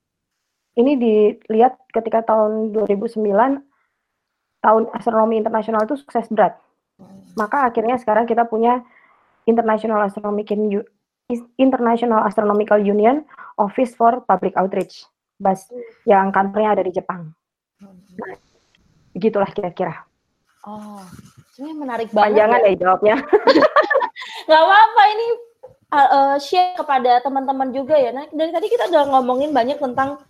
ini 0.79 0.95
dilihat 0.95 1.75
ketika 1.91 2.23
tahun 2.23 2.71
2009 2.71 3.19
tahun 4.61 4.83
astronomi 4.95 5.41
internasional 5.41 5.83
itu 5.83 5.99
sukses 5.99 6.29
berat. 6.31 6.55
Maka 7.35 7.67
akhirnya 7.67 7.97
sekarang 7.97 8.29
kita 8.29 8.45
punya 8.45 8.85
International 9.49 10.05
Astronomical 10.05 10.85
International 11.55 12.25
Astronomical 12.27 12.81
Union 12.81 13.23
Office 13.55 13.95
for 13.95 14.25
Public 14.25 14.57
Outreach, 14.57 15.05
bas 15.37 15.67
yang 16.03 16.33
kantornya 16.33 16.75
ada 16.75 16.83
di 16.83 16.91
Jepang. 16.91 17.31
Nah, 17.81 18.35
begitulah 19.15 19.49
kira-kira. 19.53 20.05
Oh, 20.61 21.01
ini 21.57 21.73
menarik 21.73 22.13
banget. 22.13 22.37
Panjangan 22.37 22.59
ya, 22.61 22.69
ya 22.69 22.75
jawabnya. 22.77 23.15
Gak 24.49 24.61
apa-apa 24.61 25.03
ini 25.17 25.27
uh, 25.91 26.37
share 26.37 26.77
kepada 26.77 27.19
teman-teman 27.25 27.73
juga 27.73 27.97
ya. 27.97 28.13
Nah, 28.13 28.29
dari 28.29 28.51
tadi 28.53 28.67
kita 28.69 28.87
udah 28.93 29.09
ngomongin 29.17 29.49
banyak 29.51 29.81
tentang 29.81 30.21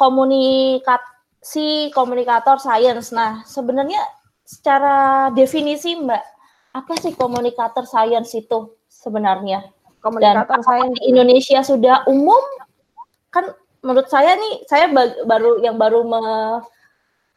komunikasi 0.00 1.92
komunikator 1.92 2.56
sains. 2.56 3.12
Nah, 3.12 3.44
sebenarnya 3.44 4.00
secara 4.48 5.28
definisi 5.36 5.92
Mbak, 5.98 6.24
apa 6.72 6.92
sih 6.96 7.12
komunikator 7.12 7.84
sains 7.84 8.32
itu 8.32 8.78
sebenarnya? 8.88 9.68
Komunikator 9.98 10.60
sains 10.62 10.94
di 10.98 11.10
Indonesia 11.10 11.58
sudah 11.62 12.06
umum? 12.06 12.40
Kan 13.34 13.50
menurut 13.82 14.06
saya 14.06 14.38
nih, 14.38 14.64
saya 14.66 14.86
baru 15.26 15.58
yang 15.62 15.74
baru 15.78 16.06
me, 16.06 16.22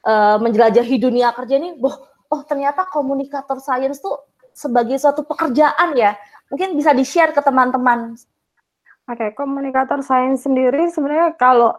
uh, 0.06 0.38
menjelajahi 0.38 0.96
dunia 1.02 1.34
kerja 1.34 1.58
nih, 1.58 1.78
boh, 1.78 1.96
oh 2.30 2.42
ternyata 2.46 2.86
komunikator 2.90 3.58
sains 3.58 3.98
tuh 3.98 4.18
sebagai 4.54 4.98
suatu 5.02 5.26
pekerjaan 5.26 5.98
ya. 5.98 6.14
Mungkin 6.54 6.76
bisa 6.76 6.92
di-share 6.92 7.32
ke 7.32 7.42
teman-teman. 7.42 8.14
Oke, 9.10 9.18
okay, 9.18 9.30
komunikator 9.34 10.06
sains 10.06 10.46
sendiri 10.46 10.92
sebenarnya 10.94 11.34
kalau 11.36 11.74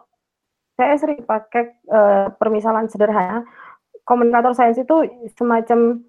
saya 0.73 0.97
sering 0.97 1.21
pakai 1.23 1.77
uh, 1.87 2.33
permisalan 2.35 2.89
sederhana, 2.89 3.45
komunikator 4.03 4.51
sains 4.57 4.77
itu 4.77 5.05
semacam 5.37 6.01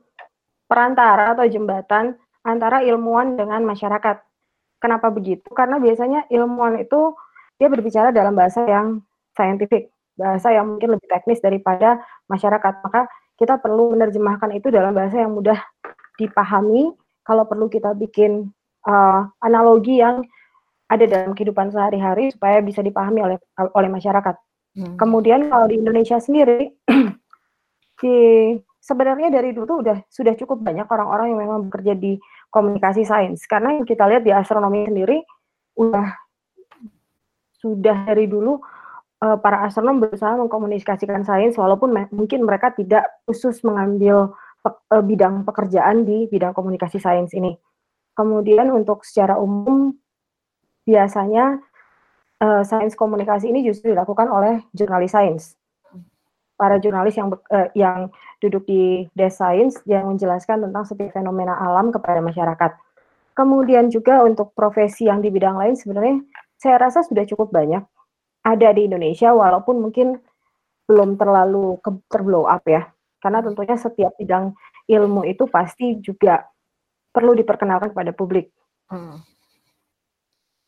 perantara 0.64 1.36
atau 1.36 1.46
jembatan 1.46 2.16
antara 2.42 2.80
ilmuwan 2.82 3.36
dengan 3.36 3.62
masyarakat. 3.62 4.33
Kenapa 4.84 5.08
begitu? 5.08 5.48
Karena 5.56 5.80
biasanya 5.80 6.28
ilmuwan 6.28 6.76
itu 6.76 7.16
dia 7.56 7.72
berbicara 7.72 8.12
dalam 8.12 8.36
bahasa 8.36 8.68
yang 8.68 9.00
saintifik, 9.32 9.88
bahasa 10.12 10.52
yang 10.52 10.76
mungkin 10.76 10.92
lebih 10.92 11.08
teknis 11.08 11.40
daripada 11.40 12.04
masyarakat. 12.28 12.84
Maka 12.84 13.08
kita 13.40 13.56
perlu 13.64 13.96
menerjemahkan 13.96 14.52
itu 14.52 14.68
dalam 14.68 14.92
bahasa 14.92 15.24
yang 15.24 15.32
mudah 15.32 15.56
dipahami. 16.20 16.92
Kalau 17.24 17.48
perlu 17.48 17.72
kita 17.72 17.96
bikin 17.96 18.52
uh, 18.84 19.24
analogi 19.40 20.04
yang 20.04 20.20
ada 20.92 21.08
dalam 21.08 21.32
kehidupan 21.32 21.72
sehari-hari 21.72 22.28
supaya 22.36 22.60
bisa 22.60 22.84
dipahami 22.84 23.24
oleh 23.24 23.40
oleh 23.56 23.88
masyarakat. 23.88 24.36
Hmm. 24.76 25.00
Kemudian 25.00 25.48
kalau 25.48 25.64
di 25.64 25.80
Indonesia 25.80 26.20
sendiri 26.20 26.76
di 28.04 28.16
sebenarnya 28.84 29.32
dari 29.32 29.56
dulu 29.56 29.80
udah 29.80 30.04
sudah 30.12 30.36
cukup 30.36 30.60
banyak 30.60 30.84
orang-orang 30.84 31.32
yang 31.32 31.40
memang 31.40 31.58
bekerja 31.72 31.96
di 31.96 32.20
komunikasi 32.54 33.02
sains 33.02 33.42
karena 33.50 33.75
yang 33.75 33.82
kita 33.82 34.06
lihat 34.06 34.23
di 34.23 34.30
astronomi 34.30 34.87
sendiri 34.87 35.26
udah 35.75 36.14
sudah 37.58 38.06
dari 38.06 38.30
dulu 38.30 38.62
uh, 39.26 39.37
para 39.42 39.66
astronom 39.66 39.99
berusaha 39.99 40.38
mengkomunikasikan 40.38 41.26
sains 41.26 41.58
walaupun 41.58 41.90
mungkin 42.14 42.46
mereka 42.46 42.70
tidak 42.70 43.11
khusus 43.26 43.58
mengambil 43.66 44.30
pe 44.62 44.70
uh, 44.70 45.02
bidang 45.02 45.42
pekerjaan 45.42 46.06
di 46.06 46.30
bidang 46.30 46.54
komunikasi 46.54 47.02
sains 47.02 47.34
ini. 47.34 47.58
Kemudian 48.14 48.70
untuk 48.70 49.02
secara 49.02 49.34
umum 49.34 49.90
biasanya 50.87 51.58
uh, 52.38 52.62
sains 52.62 52.94
komunikasi 52.94 53.50
ini 53.50 53.66
justru 53.66 53.90
dilakukan 53.90 54.30
oleh 54.30 54.62
jurnalis 54.70 55.11
sains 55.11 55.58
para 56.54 56.78
jurnalis 56.78 57.18
yang 57.18 57.28
uh, 57.30 57.68
yang 57.75 58.11
duduk 58.38 58.64
di 58.66 59.11
Desk 59.18 59.42
Science 59.42 59.82
yang 59.84 60.06
menjelaskan 60.11 60.62
tentang 60.62 60.84
setiap 60.87 61.11
fenomena 61.14 61.58
alam 61.58 61.90
kepada 61.90 62.23
masyarakat. 62.23 62.76
Kemudian 63.34 63.90
juga 63.90 64.23
untuk 64.23 64.54
profesi 64.54 65.11
yang 65.11 65.18
di 65.18 65.28
bidang 65.28 65.58
lain 65.58 65.75
sebenarnya 65.75 66.23
saya 66.54 66.78
rasa 66.78 67.02
sudah 67.02 67.26
cukup 67.26 67.50
banyak 67.50 67.82
ada 68.44 68.68
di 68.76 68.87
Indonesia 68.87 69.32
walaupun 69.32 69.80
mungkin 69.80 70.20
belum 70.84 71.16
terlalu 71.16 71.80
ke, 71.80 71.90
terblow 72.12 72.44
up 72.44 72.62
ya. 72.68 72.87
Karena 73.18 73.40
tentunya 73.40 73.76
setiap 73.80 74.12
bidang 74.20 74.52
ilmu 74.84 75.25
itu 75.25 75.49
pasti 75.49 75.96
juga 75.99 76.44
perlu 77.08 77.32
diperkenalkan 77.32 77.96
kepada 77.96 78.12
publik. 78.12 78.52
Hmm. 78.92 79.25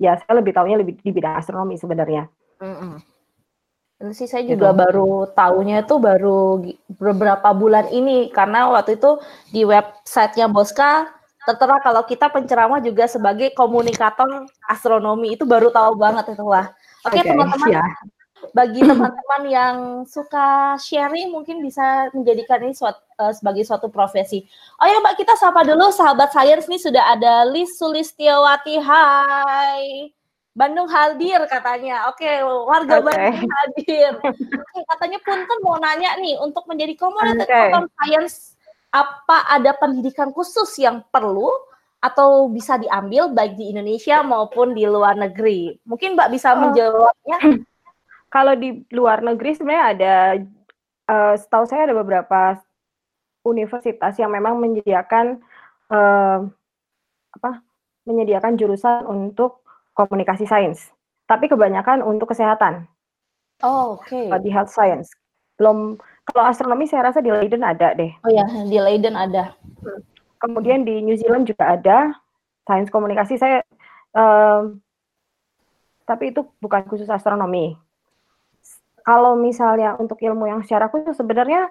Ya, 0.01 0.17
saya 0.21 0.41
lebih 0.41 0.57
tahunya 0.57 0.81
lebih 0.81 1.01
di 1.05 1.13
bidang 1.13 1.37
astronomi 1.37 1.77
sebenarnya. 1.77 2.33
Hmm. 2.61 3.01
Itu 3.97 4.13
sih 4.13 4.29
saya 4.29 4.45
gitu. 4.45 4.61
juga 4.61 4.77
gitu. 4.77 4.81
baru 4.85 5.13
tahunya 5.33 5.89
itu 5.89 5.95
baru 5.97 6.61
beberapa 7.01 7.49
bulan 7.57 7.89
ini 7.89 8.29
karena 8.29 8.69
waktu 8.69 9.01
itu 9.01 9.17
di 9.49 9.65
websitenya 9.65 10.53
Boska 10.53 11.09
tertera 11.47 11.79
kalau 11.81 12.03
kita 12.05 12.27
penceramah 12.29 12.83
juga 12.83 13.07
sebagai 13.07 13.55
komunikator 13.55 14.51
astronomi 14.67 15.39
itu 15.39 15.47
baru 15.47 15.71
tahu 15.71 15.97
banget 15.97 16.35
itu 16.35 16.45
lah. 16.45 16.75
Oke 17.07 17.23
okay, 17.23 17.31
teman-teman, 17.31 17.71
ya. 17.71 17.87
bagi 18.51 18.83
teman-teman 18.83 19.43
yang 19.47 19.77
suka 20.11 20.75
sharing 20.83 21.31
mungkin 21.31 21.63
bisa 21.63 22.11
menjadikan 22.11 22.67
ini 22.67 22.75
suatu, 22.75 22.99
uh, 23.23 23.31
sebagai 23.31 23.63
suatu 23.63 23.87
profesi. 23.87 24.43
Oh 24.83 24.91
ya 24.91 24.99
Mbak 24.99 25.23
kita 25.23 25.39
sapa 25.39 25.63
dulu 25.63 25.95
sahabat 25.95 26.35
sains 26.35 26.67
nih 26.67 26.83
sudah 26.83 27.15
ada 27.15 27.47
Lis 27.47 27.79
Sulistiawati. 27.79 28.83
Hai. 28.83 30.11
Bandung 30.57 30.89
hadir 30.89 31.45
katanya. 31.53 32.09
Oke, 32.09 32.25
warga 32.65 33.05
okay. 33.05 33.05
Bandung 33.05 33.53
hadir. 33.53 34.13
Oke, 34.41 34.79
katanya 34.89 35.19
Punten 35.21 35.59
mau 35.61 35.77
nanya 35.77 36.17
nih, 36.17 36.41
untuk 36.41 36.65
menjadi 36.65 36.97
komunitas 36.97 37.45
okay. 37.45 37.77
science, 38.01 38.37
apa 38.89 39.53
ada 39.53 39.77
pendidikan 39.77 40.33
khusus 40.33 40.73
yang 40.81 41.05
perlu 41.13 41.53
atau 42.01 42.49
bisa 42.49 42.81
diambil 42.81 43.29
baik 43.37 43.61
di 43.61 43.69
Indonesia 43.69 44.25
maupun 44.25 44.73
di 44.73 44.89
luar 44.89 45.21
negeri? 45.21 45.77
Mungkin 45.85 46.17
Mbak 46.17 46.33
bisa 46.33 46.57
oh. 46.57 46.65
menjawabnya. 46.65 47.39
Kalau 48.35 48.57
di 48.57 48.81
luar 48.97 49.21
negeri 49.21 49.61
sebenarnya 49.61 49.85
ada, 49.93 50.15
uh, 51.13 51.35
setahu 51.37 51.69
saya 51.69 51.93
ada 51.93 51.97
beberapa 52.01 52.57
universitas 53.45 54.17
yang 54.17 54.33
memang 54.33 54.57
menyediakan 54.57 55.37
uh, 55.93 56.49
apa? 57.37 57.61
Menyediakan 58.09 58.57
jurusan 58.57 59.05
untuk 59.05 59.66
komunikasi 59.97 60.45
sains, 60.45 60.93
tapi 61.25 61.49
kebanyakan 61.49 62.05
untuk 62.05 62.31
kesehatan. 62.37 62.85
Oh, 63.65 63.97
oke. 63.97 64.13
Okay. 64.13 64.29
Di 64.45 64.51
health 64.53 64.69
science. 64.69 65.09
Belum 65.57 65.97
kalau 66.29 66.45
astronomi 66.45 66.85
saya 66.85 67.09
rasa 67.09 67.25
di 67.25 67.33
Leiden 67.33 67.65
ada 67.65 67.97
deh. 67.97 68.13
Oh 68.21 68.31
ya, 68.31 68.45
di 68.45 68.77
Leiden 68.77 69.17
ada. 69.17 69.57
Kemudian 70.37 70.85
di 70.85 71.01
New 71.01 71.17
Zealand 71.17 71.49
juga 71.49 71.75
ada. 71.75 72.13
sains 72.67 72.91
komunikasi 72.91 73.39
saya 73.39 73.63
um, 74.11 74.83
tapi 76.03 76.35
itu 76.35 76.43
bukan 76.59 76.83
khusus 76.91 77.07
astronomi. 77.07 77.79
Kalau 79.07 79.39
misalnya 79.39 79.95
untuk 80.03 80.19
ilmu 80.19 80.51
yang 80.51 80.67
secara 80.67 80.91
khusus 80.91 81.15
sebenarnya 81.15 81.71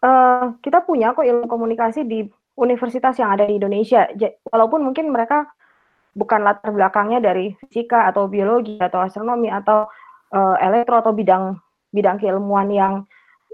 uh, 0.00 0.56
kita 0.64 0.80
punya 0.88 1.12
kok 1.12 1.28
ilmu 1.28 1.44
komunikasi 1.44 2.08
di 2.08 2.24
universitas 2.56 3.12
yang 3.20 3.28
ada 3.28 3.44
di 3.44 3.60
Indonesia. 3.60 4.08
Walaupun 4.48 4.80
mungkin 4.80 5.12
mereka 5.12 5.52
bukan 6.14 6.46
latar 6.46 6.70
belakangnya 6.70 7.18
dari 7.20 7.52
fisika 7.58 8.08
atau 8.08 8.30
biologi 8.30 8.78
atau 8.78 9.02
astronomi 9.02 9.50
atau 9.50 9.90
uh, 10.30 10.56
elektro 10.62 11.02
atau 11.02 11.12
bidang 11.12 11.58
bidang 11.90 12.18
keilmuan 12.22 12.70
yang 12.70 12.94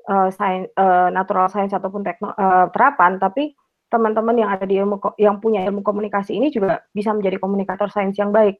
uh, 0.09 0.29
sains, 0.33 0.69
uh, 0.77 1.09
natural 1.13 1.49
science 1.49 1.73
ataupun 1.77 2.05
tekno, 2.05 2.33
uh, 2.37 2.69
terapan, 2.73 3.21
tapi 3.21 3.53
teman-teman 3.91 4.39
yang 4.39 4.51
ada 4.55 4.65
di 4.65 4.79
ilmu 4.79 4.97
yang 5.19 5.43
punya 5.43 5.67
ilmu 5.67 5.83
komunikasi 5.83 6.39
ini 6.39 6.49
juga 6.55 6.81
bisa 6.95 7.11
menjadi 7.11 7.43
komunikator 7.43 7.91
sains 7.91 8.15
yang 8.17 8.31
baik. 8.31 8.57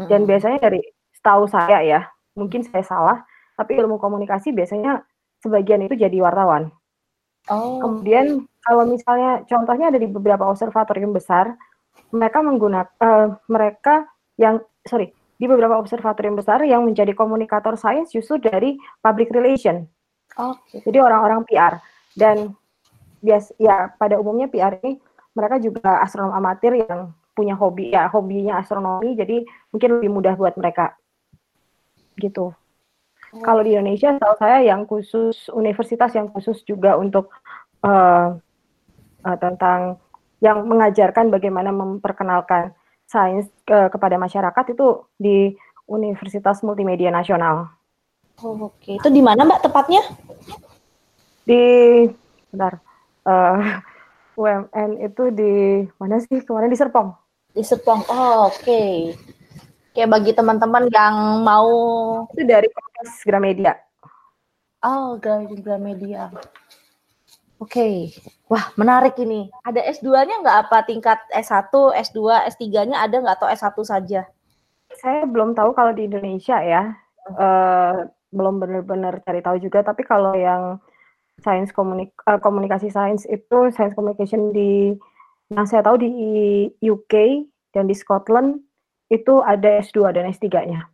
Dan 0.00 0.24
biasanya 0.24 0.62
dari 0.62 0.80
setahu 1.12 1.44
saya 1.50 1.82
ya, 1.84 2.00
mungkin 2.38 2.64
saya 2.64 2.80
salah, 2.86 3.18
tapi 3.58 3.76
ilmu 3.76 4.00
komunikasi 4.00 4.54
biasanya 4.54 5.04
sebagian 5.42 5.84
itu 5.84 5.98
jadi 5.98 6.16
wartawan. 6.24 6.72
Oh. 7.50 7.82
Kemudian 7.82 8.46
kalau 8.64 8.86
misalnya 8.88 9.42
contohnya 9.44 9.92
ada 9.92 9.98
di 10.00 10.08
beberapa 10.08 10.46
observatorium 10.48 11.12
besar, 11.12 11.52
mereka 12.10 12.38
menggunakan 12.42 12.90
uh, 12.98 13.38
mereka 13.46 14.06
yang 14.34 14.58
sorry 14.86 15.14
di 15.40 15.48
beberapa 15.48 15.80
observatorium 15.80 16.36
besar 16.36 16.60
yang 16.68 16.84
menjadi 16.84 17.16
komunikator 17.16 17.72
sains 17.80 18.12
justru 18.12 18.36
dari 18.36 18.76
public 19.00 19.32
relation. 19.32 19.88
Oh. 20.36 20.52
Jadi 20.68 21.00
orang-orang 21.00 21.48
PR 21.48 21.80
dan 22.12 22.52
bias 23.24 23.52
ya 23.56 23.88
pada 23.96 24.20
umumnya 24.20 24.52
PR 24.52 24.76
ini 24.84 25.00
mereka 25.32 25.56
juga 25.60 26.04
astronom 26.04 26.36
amatir 26.36 26.84
yang 26.84 27.12
punya 27.32 27.56
hobi 27.56 27.94
ya 27.94 28.10
hobinya 28.12 28.60
astronomi 28.60 29.16
jadi 29.16 29.44
mungkin 29.72 30.00
lebih 30.00 30.10
mudah 30.12 30.34
buat 30.36 30.60
mereka 30.60 30.92
gitu. 32.20 32.52
Oh. 33.32 33.42
Kalau 33.46 33.64
di 33.64 33.72
Indonesia 33.72 34.12
tahu 34.20 34.34
saya 34.36 34.60
yang 34.60 34.84
khusus 34.84 35.48
universitas 35.56 36.12
yang 36.12 36.28
khusus 36.28 36.60
juga 36.68 37.00
untuk 37.00 37.32
uh, 37.80 38.36
uh, 39.24 39.36
tentang 39.40 39.96
yang 40.40 40.64
mengajarkan 40.64 41.28
bagaimana 41.28 41.70
memperkenalkan 41.70 42.72
sains 43.04 43.48
ke, 43.64 43.92
kepada 43.92 44.16
masyarakat 44.16 44.64
itu 44.72 45.04
di 45.20 45.52
Universitas 45.84 46.64
Multimedia 46.64 47.12
Nasional. 47.12 47.68
Oh, 48.40 48.72
Oke, 48.72 48.96
okay. 48.96 48.96
itu 48.96 49.08
di 49.12 49.20
mana 49.20 49.44
Mbak 49.44 49.68
tepatnya? 49.68 50.00
Di, 51.44 51.62
bentar, 52.48 52.80
uh, 53.28 53.60
eh, 53.60 53.60
UMN 54.40 54.90
itu 55.04 55.22
di 55.28 55.52
mana 56.00 56.16
sih 56.24 56.40
kemarin 56.40 56.72
di 56.72 56.78
Serpong? 56.80 57.12
Di 57.52 57.60
Serpong. 57.60 58.00
Oh, 58.08 58.48
oke. 58.48 58.64
Okay. 58.64 59.12
Kayak 59.92 60.08
bagi 60.16 60.32
teman-teman 60.32 60.86
yang 60.88 61.44
mau 61.44 61.68
itu 62.32 62.46
dari 62.46 62.70
Kompas 62.70 63.20
Gramedia. 63.26 63.74
Oh, 64.80 65.20
Gramedia. 65.20 66.32
Oke. 67.60 67.76
Okay. 67.76 67.96
Wah, 68.48 68.72
menarik 68.80 69.20
ini. 69.20 69.52
Ada 69.68 69.84
S2-nya 70.00 70.40
nggak 70.40 70.58
apa 70.66 70.78
tingkat 70.88 71.20
S1, 71.28 71.68
S2, 71.92 72.48
S3-nya 72.56 72.96
ada 73.04 73.20
nggak 73.20 73.36
atau 73.36 73.52
S1 73.52 73.76
saja? 73.84 74.24
Saya 74.96 75.28
belum 75.28 75.52
tahu 75.52 75.76
kalau 75.76 75.92
di 75.92 76.08
Indonesia 76.08 76.56
ya. 76.64 76.96
Uh, 77.36 78.08
belum 78.32 78.64
benar-benar 78.64 79.20
cari 79.22 79.44
tahu 79.44 79.60
juga, 79.60 79.84
tapi 79.84 80.02
kalau 80.08 80.32
yang 80.32 80.80
sains 81.44 81.68
komunik 81.70 82.16
uh, 82.24 82.40
komunikasi 82.40 82.88
sains 82.88 83.28
itu 83.28 83.68
sains 83.76 83.92
communication 83.92 84.52
di 84.56 84.96
yang 85.50 85.66
saya 85.66 85.82
tahu 85.84 86.00
di 86.00 86.10
UK 86.80 87.44
dan 87.76 87.90
di 87.90 87.94
Scotland 87.94 88.62
itu 89.10 89.42
ada 89.42 89.82
S2 89.82 90.14
dan 90.14 90.30
S3-nya. 90.30 90.86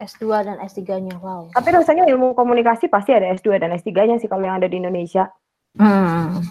S2 0.00 0.24
dan 0.42 0.56
S3-nya, 0.58 1.20
wow. 1.22 1.48
Tapi 1.54 1.68
rasanya 1.70 2.08
ilmu 2.10 2.34
komunikasi 2.34 2.90
pasti 2.90 3.14
ada 3.14 3.30
S2 3.30 3.62
dan 3.62 3.70
S3-nya 3.78 4.18
sih 4.18 4.26
kalau 4.26 4.42
yang 4.42 4.58
ada 4.58 4.66
di 4.66 4.80
Indonesia. 4.80 5.30
Hmm. 5.74 6.42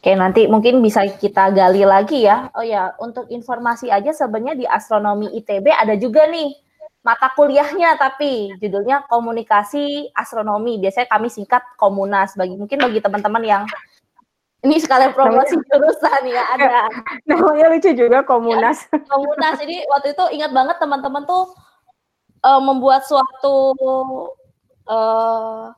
Oke, 0.00 0.16
nanti 0.16 0.48
mungkin 0.48 0.80
bisa 0.80 1.04
kita 1.04 1.52
gali 1.52 1.84
lagi 1.84 2.24
ya. 2.24 2.48
Oh 2.56 2.64
ya, 2.64 2.96
untuk 2.96 3.28
informasi 3.28 3.92
aja 3.92 4.16
sebenarnya 4.16 4.56
di 4.56 4.64
astronomi 4.64 5.28
ITB 5.28 5.68
ada 5.68 5.92
juga 6.00 6.24
nih 6.24 6.56
mata 7.04 7.32
kuliahnya 7.32 7.96
tapi 8.00 8.48
judulnya 8.56 9.04
komunikasi 9.12 10.08
astronomi. 10.16 10.80
Biasanya 10.80 11.04
kami 11.12 11.28
singkat 11.28 11.60
komunas. 11.76 12.32
Bagi 12.32 12.56
mungkin 12.56 12.80
bagi 12.80 13.04
teman-teman 13.04 13.44
yang 13.44 13.62
ini 14.64 14.76
sekalian 14.80 15.12
promosi 15.12 15.60
jurusan 15.68 16.22
ya 16.32 16.48
ada. 16.48 16.88
Namanya 17.28 17.68
lucu 17.68 17.92
juga 17.92 18.24
komunas. 18.24 18.88
Ya, 18.88 19.04
komunas. 19.04 19.60
Jadi 19.60 19.84
waktu 19.84 20.16
itu 20.16 20.24
ingat 20.40 20.52
banget 20.56 20.80
teman-teman 20.80 21.28
tuh 21.28 21.52
uh, 22.40 22.60
membuat 22.60 23.04
suatu 23.04 23.76
uh, 24.88 25.76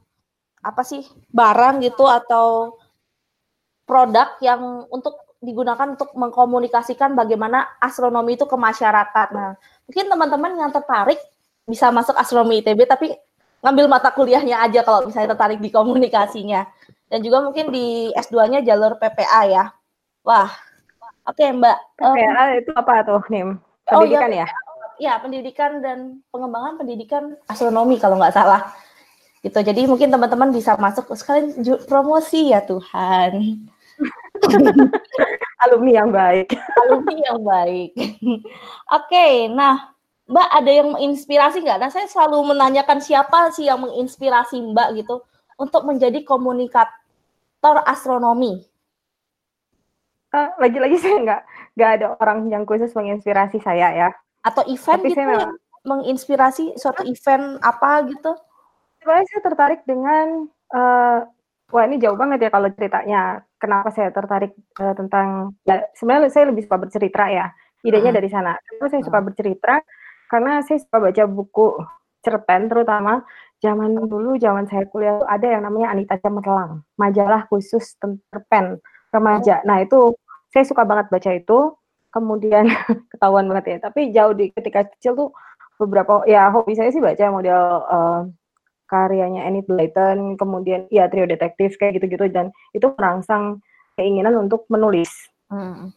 apa 0.63 0.83
sih 0.87 1.03
barang 1.35 1.83
gitu 1.83 2.07
atau 2.07 2.79
produk 3.83 4.39
yang 4.39 4.87
untuk 4.89 5.19
digunakan 5.43 5.99
untuk 5.99 6.15
mengkomunikasikan 6.15 7.19
bagaimana 7.19 7.67
astronomi 7.83 8.39
itu 8.39 8.47
ke 8.47 8.55
masyarakat. 8.55 9.29
Nah, 9.35 9.59
mungkin 9.91 10.07
teman-teman 10.07 10.53
yang 10.55 10.71
tertarik 10.71 11.19
bisa 11.67 11.91
masuk 11.91 12.15
astronomi 12.15 12.63
ITB 12.63 12.87
tapi 12.87 13.11
ngambil 13.63 13.91
mata 13.91 14.15
kuliahnya 14.15 14.63
aja 14.63 14.87
kalau 14.87 15.11
misalnya 15.11 15.35
tertarik 15.35 15.59
di 15.59 15.71
komunikasinya. 15.75 16.63
Dan 17.11 17.21
juga 17.21 17.45
mungkin 17.45 17.69
di 17.75 18.09
S2-nya 18.17 18.65
jalur 18.65 18.97
PPA 18.97 19.43
ya. 19.51 19.65
Wah. 20.25 20.49
Oke, 21.23 21.45
okay, 21.45 21.55
Mbak. 21.55 21.79
PPA 22.01 22.43
um, 22.49 22.59
itu 22.59 22.71
apa 22.73 22.95
tuh, 23.05 23.23
Nim? 23.29 23.61
Pendidikan 23.85 24.31
oh, 24.31 24.35
ya, 24.35 24.47
ya? 24.47 24.49
Ya, 25.03 25.13
pendidikan 25.19 25.71
dan 25.83 26.23
pengembangan 26.31 26.79
pendidikan 26.79 27.37
astronomi 27.51 27.99
kalau 27.99 28.17
nggak 28.17 28.33
salah. 28.33 28.71
Gitu. 29.43 29.59
Jadi 29.59 29.91
mungkin 29.91 30.15
teman-teman 30.15 30.55
bisa 30.55 30.79
masuk 30.79 31.11
sekalian 31.19 31.51
promosi 31.91 32.55
ya 32.55 32.63
Tuhan. 32.63 33.67
alumni 35.63 35.93
yang 36.03 36.11
baik. 36.11 36.55
alumni 36.79 37.17
yang 37.27 37.41
baik. 37.43 37.91
Oke, 37.99 38.47
okay, 38.89 39.35
nah 39.51 39.95
Mbak 40.31 40.49
ada 40.49 40.71
yang 40.71 40.89
menginspirasi 40.95 41.59
nggak? 41.67 41.79
Nah 41.83 41.91
saya 41.91 42.07
selalu 42.07 42.55
menanyakan 42.55 43.03
siapa 43.03 43.51
sih 43.51 43.67
yang 43.67 43.83
menginspirasi 43.83 44.63
Mbak 44.73 44.89
gitu 45.03 45.27
untuk 45.59 45.83
menjadi 45.85 46.23
komunikator 46.23 47.83
astronomi. 47.85 48.63
Uh, 50.33 50.49
lagi-lagi 50.57 50.97
saya 50.97 51.19
nggak 51.21 51.43
nggak 51.77 51.91
ada 52.01 52.07
orang 52.17 52.49
yang 52.49 52.65
khusus 52.65 52.95
menginspirasi 52.95 53.61
saya 53.61 53.91
ya. 53.93 54.09
Atau 54.47 54.65
event 54.71 55.03
Tapi 55.03 55.11
gitu 55.13 55.21
saya 55.21 55.51
menginspirasi 55.83 56.65
suatu 56.79 57.03
event 57.05 57.59
apa 57.61 58.07
gitu? 58.07 58.33
Sebenarnya 59.03 59.27
saya 59.35 59.43
tertarik 59.43 59.81
dengan 59.83 60.47
uh, 60.71 61.19
wah 61.75 61.85
ini 61.91 61.99
jauh 61.99 62.15
banget 62.15 62.47
ya 62.47 62.51
kalau 62.55 62.71
ceritanya. 62.71 63.43
Kenapa 63.59 63.91
saya 63.91 64.15
tertarik 64.15 64.55
uh, 64.79 64.95
tentang 64.95 65.59
ya 65.67 65.83
sebenarnya 65.99 66.31
saya 66.31 66.55
lebih 66.55 66.63
suka 66.63 66.79
bercerita 66.79 67.27
ya 67.27 67.51
idenya 67.83 68.15
hmm. 68.15 68.19
dari 68.23 68.29
sana. 68.31 68.55
Kenapa 68.63 68.87
saya 68.95 69.03
suka 69.03 69.19
bercerita? 69.19 69.75
Karena 70.31 70.63
saya 70.63 70.79
suka 70.79 71.03
baca 71.03 71.23
buku 71.27 71.67
cerpen 72.23 72.71
terutama 72.71 73.27
zaman 73.59 73.99
dulu 74.07 74.39
zaman 74.39 74.71
saya 74.71 74.87
kuliah 74.87 75.19
ada 75.27 75.43
yang 75.59 75.67
namanya 75.67 75.91
Anita 75.91 76.15
Cemerlang 76.23 76.87
majalah 76.95 77.51
khusus 77.51 77.99
cerpen 77.99 78.79
remaja. 79.11 79.67
Nah 79.67 79.83
itu 79.83 80.15
saya 80.55 80.63
suka 80.63 80.87
banget 80.87 81.11
baca 81.11 81.31
itu. 81.35 81.59
Kemudian 82.13 82.71
ketahuan 83.11 83.51
banget 83.51 83.65
ya 83.67 83.77
tapi 83.83 84.15
jauh 84.15 84.31
di 84.37 84.55
ketika 84.55 84.87
kecil 84.87 85.19
tuh 85.19 85.31
beberapa 85.81 86.23
ya 86.31 86.53
hobi 86.55 86.79
saya 86.79 86.95
sih 86.95 87.03
baca 87.03 87.25
model 87.33 87.63
uh, 87.89 88.23
karyanya 88.93 89.49
Enid 89.49 89.65
Blyton, 89.65 90.37
kemudian 90.37 90.85
ya 90.93 91.09
trio 91.09 91.25
detektif 91.25 91.81
kayak 91.81 91.97
gitu-gitu 91.97 92.29
dan 92.29 92.53
itu 92.77 92.93
merangsang 93.01 93.65
keinginan 93.97 94.37
untuk 94.37 94.69
menulis, 94.69 95.09
hmm. 95.49 95.89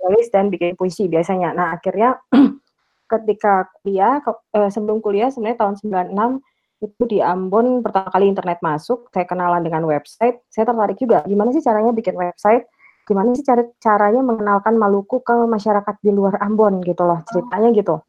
menulis 0.00 0.26
dan 0.32 0.48
bikin 0.48 0.72
puisi 0.72 1.04
biasanya. 1.12 1.52
Nah 1.52 1.76
akhirnya 1.76 2.16
ketika 3.12 3.68
kuliah 3.84 4.24
eh, 4.56 4.70
sebelum 4.72 5.04
kuliah 5.04 5.28
sebenarnya 5.28 5.60
tahun 5.60 5.76
96 6.16 6.40
itu 6.78 7.02
di 7.10 7.18
Ambon 7.18 7.82
pertama 7.82 8.08
kali 8.08 8.30
internet 8.30 8.62
masuk, 8.62 9.10
saya 9.12 9.26
kenalan 9.26 9.60
dengan 9.66 9.84
website, 9.84 10.40
saya 10.48 10.64
tertarik 10.64 10.96
juga 10.96 11.26
gimana 11.26 11.50
sih 11.52 11.60
caranya 11.60 11.90
bikin 11.90 12.14
website, 12.14 12.64
gimana 13.04 13.34
sih 13.34 13.42
cara 13.42 13.66
caranya 13.82 14.22
mengenalkan 14.22 14.78
Maluku 14.78 15.20
ke 15.20 15.34
masyarakat 15.44 15.94
di 16.00 16.10
luar 16.14 16.38
Ambon 16.40 16.80
gitu 16.86 17.02
loh 17.02 17.20
ceritanya 17.28 17.68
gitu. 17.74 18.00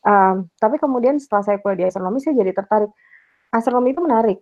Um, 0.00 0.48
tapi 0.56 0.80
kemudian 0.80 1.20
setelah 1.20 1.44
saya 1.44 1.56
kuliah 1.60 1.76
di 1.76 1.84
astronomi 1.92 2.24
saya 2.24 2.40
jadi 2.40 2.56
tertarik 2.56 2.88
astronomi 3.50 3.94
itu 3.94 4.02
menarik. 4.02 4.38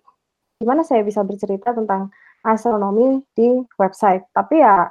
Gimana 0.61 0.85
saya 0.85 1.05
bisa 1.05 1.25
bercerita 1.25 1.73
tentang 1.73 2.13
astronomi 2.45 3.23
di 3.35 3.63
website. 3.77 4.25
Tapi 4.33 4.63
ya 4.63 4.89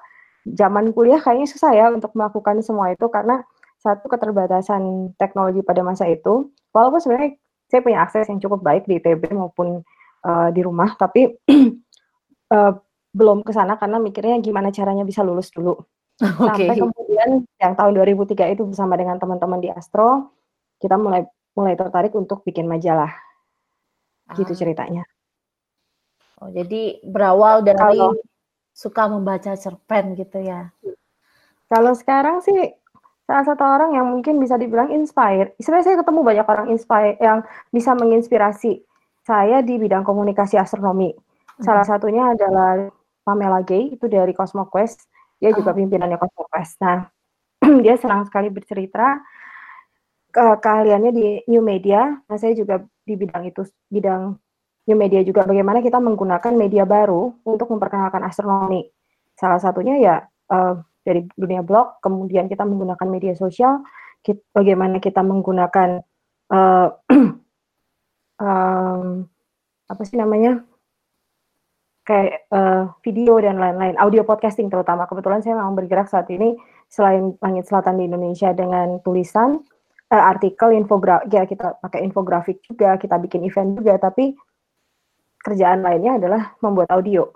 zaman 0.48 0.92
kuliah 0.96 1.20
kayaknya 1.20 1.48
susah 1.50 1.72
ya 1.76 1.92
untuk 1.92 2.12
melakukan 2.16 2.60
semua 2.64 2.92
itu 2.94 3.08
karena 3.12 3.44
satu 3.78 4.10
keterbatasan 4.10 5.14
teknologi 5.16 5.62
pada 5.62 5.82
masa 5.86 6.10
itu. 6.10 6.50
Walaupun 6.74 7.00
sebenarnya 7.00 7.32
saya 7.68 7.82
punya 7.84 8.00
akses 8.04 8.28
yang 8.32 8.40
cukup 8.40 8.64
baik 8.64 8.84
di 8.88 9.00
ITB 9.00 9.32
maupun 9.36 9.84
uh, 10.24 10.50
di 10.52 10.62
rumah, 10.64 10.96
tapi 10.96 11.36
uh, 12.52 12.74
belum 13.18 13.42
ke 13.42 13.52
sana 13.56 13.80
karena 13.82 13.98
mikirnya 13.98 14.38
gimana 14.44 14.70
caranya 14.70 15.04
bisa 15.08 15.22
lulus 15.22 15.52
dulu. 15.54 15.78
Okay. 16.18 16.66
Sampai 16.66 16.82
kemudian 16.82 17.30
yang 17.62 17.74
tahun 17.78 17.94
2003 17.94 18.58
itu 18.58 18.66
bersama 18.66 18.98
dengan 18.98 19.22
teman-teman 19.22 19.62
di 19.62 19.70
Astro, 19.70 20.34
kita 20.82 20.98
mulai 20.98 21.30
mulai 21.54 21.78
tertarik 21.78 22.10
untuk 22.18 22.42
bikin 22.42 22.66
majalah. 22.66 23.14
Gitu 24.36 24.52
ah. 24.52 24.58
Ceritanya. 24.58 25.04
Oh, 26.38 26.54
jadi 26.54 27.02
berawal 27.02 27.66
dari 27.66 27.80
kalau, 27.82 28.14
suka 28.78 29.10
membaca 29.10 29.58
cerpen 29.58 30.14
gitu 30.14 30.38
ya. 30.38 30.70
Kalau 31.66 31.98
sekarang 31.98 32.46
sih 32.46 32.78
salah 33.26 33.44
satu 33.44 33.64
orang 33.66 33.98
yang 33.98 34.06
mungkin 34.08 34.38
bisa 34.38 34.56
dibilang 34.56 34.94
inspire. 34.94 35.58
Sebenarnya 35.58 35.86
saya 35.92 35.98
ketemu 36.00 36.22
banyak 36.22 36.48
orang 36.48 36.68
inspire 36.70 37.18
yang 37.20 37.42
bisa 37.74 37.98
menginspirasi 37.98 38.86
saya 39.26 39.60
di 39.66 39.76
bidang 39.76 40.06
komunikasi 40.06 40.56
astronomi. 40.56 41.12
Salah 41.60 41.84
hmm. 41.84 41.92
satunya 41.92 42.24
adalah 42.32 42.88
Pamela 43.28 43.60
Gay 43.66 43.98
itu 43.98 44.06
dari 44.08 44.32
CosmoQuest. 44.32 45.10
Dia 45.42 45.52
juga 45.52 45.74
oh. 45.74 45.76
pimpinannya 45.76 46.16
CosmoQuest. 46.16 46.74
Nah, 46.80 47.10
dia 47.84 48.00
senang 48.00 48.24
sekali 48.30 48.48
bercerita 48.48 49.20
ke 50.32 50.46
keahliannya 50.64 51.12
di 51.12 51.28
new 51.52 51.60
media. 51.60 52.16
Nah, 52.30 52.38
saya 52.40 52.56
juga 52.56 52.80
di 53.08 53.16
bidang 53.16 53.48
itu 53.48 53.64
bidang 53.88 54.36
new 54.88 54.98
media 55.00 55.24
juga 55.24 55.48
bagaimana 55.48 55.80
kita 55.80 56.00
menggunakan 56.04 56.52
media 56.56 56.84
baru 56.84 57.32
untuk 57.48 57.72
memperkenalkan 57.72 58.24
astronomi. 58.28 58.88
Salah 59.40 59.60
satunya 59.64 59.96
ya 60.00 60.16
uh, 60.52 60.80
dari 61.08 61.24
dunia 61.40 61.64
blog, 61.64 62.04
kemudian 62.04 62.52
kita 62.52 62.68
menggunakan 62.68 63.08
media 63.08 63.32
sosial, 63.36 63.84
kita, 64.20 64.44
bagaimana 64.52 65.00
kita 65.00 65.24
menggunakan 65.24 66.04
uh, 66.56 66.88
um, 68.40 69.28
apa 69.88 70.02
sih 70.04 70.20
namanya 70.20 70.68
kayak 72.08 72.48
uh, 72.56 72.96
video 73.04 73.36
dan 73.44 73.60
lain-lain, 73.60 74.00
audio 74.00 74.24
podcasting 74.24 74.72
terutama. 74.72 75.04
Kebetulan 75.12 75.44
saya 75.44 75.60
memang 75.60 75.76
bergerak 75.76 76.08
saat 76.08 76.32
ini 76.32 76.56
selain 76.88 77.36
langit 77.44 77.68
selatan 77.68 78.00
di 78.00 78.08
Indonesia 78.08 78.56
dengan 78.56 79.04
tulisan, 79.04 79.60
uh, 80.12 80.24
artikel, 80.32 80.72
infografik, 80.76 81.28
ya 81.32 81.44
kita 81.44 81.80
pakai 81.84 82.04
infografik 82.04 82.64
juga, 82.64 82.96
kita 82.96 83.16
bikin 83.20 83.44
event 83.48 83.80
juga, 83.80 84.00
tapi 84.00 84.36
kerjaan 85.44 85.84
lainnya 85.84 86.20
adalah 86.20 86.42
membuat 86.60 86.92
audio. 86.92 87.30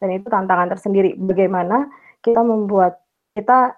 Dan 0.00 0.18
itu 0.18 0.26
tantangan 0.26 0.72
tersendiri. 0.72 1.14
Bagaimana 1.14 1.86
kita 2.24 2.42
membuat 2.42 2.98
kita 3.36 3.76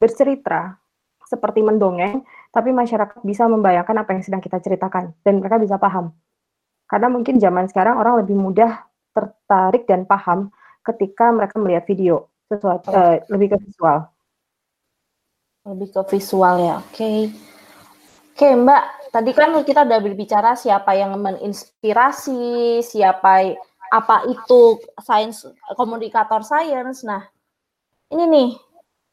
bercerita 0.00 0.76
seperti 1.28 1.64
mendongeng, 1.64 2.26
tapi 2.52 2.74
masyarakat 2.74 3.24
bisa 3.24 3.48
membayangkan 3.48 4.04
apa 4.04 4.10
yang 4.12 4.22
sedang 4.26 4.42
kita 4.44 4.60
ceritakan 4.60 5.16
dan 5.24 5.40
mereka 5.40 5.56
bisa 5.56 5.78
paham. 5.80 6.12
Karena 6.90 7.08
mungkin 7.08 7.40
zaman 7.40 7.70
sekarang 7.72 7.96
orang 7.96 8.20
lebih 8.20 8.36
mudah 8.36 8.84
tertarik 9.16 9.88
dan 9.88 10.04
paham 10.04 10.52
ketika 10.84 11.32
mereka 11.32 11.56
melihat 11.56 11.84
video 11.88 12.28
sesuatu 12.52 12.92
uh, 12.92 13.16
lebih 13.32 13.56
ke 13.56 13.56
visual. 13.64 14.12
Lebih 15.62 15.88
ke 15.94 16.02
visual 16.18 16.58
ya, 16.58 16.82
oke. 16.82 16.90
Okay. 16.90 17.18
Oke 18.32 18.48
okay, 18.48 18.52
Mbak, 18.56 18.84
tadi 19.12 19.30
kan 19.36 19.52
kita 19.60 19.84
udah 19.84 20.00
berbicara 20.00 20.56
siapa 20.56 20.96
yang 20.96 21.14
menginspirasi, 21.20 22.80
siapa 22.80 23.54
apa 23.92 24.24
itu 24.24 24.80
sains 25.04 25.44
komunikator 25.76 26.40
sains. 26.40 27.04
Nah, 27.04 27.28
ini 28.08 28.24
nih 28.24 28.48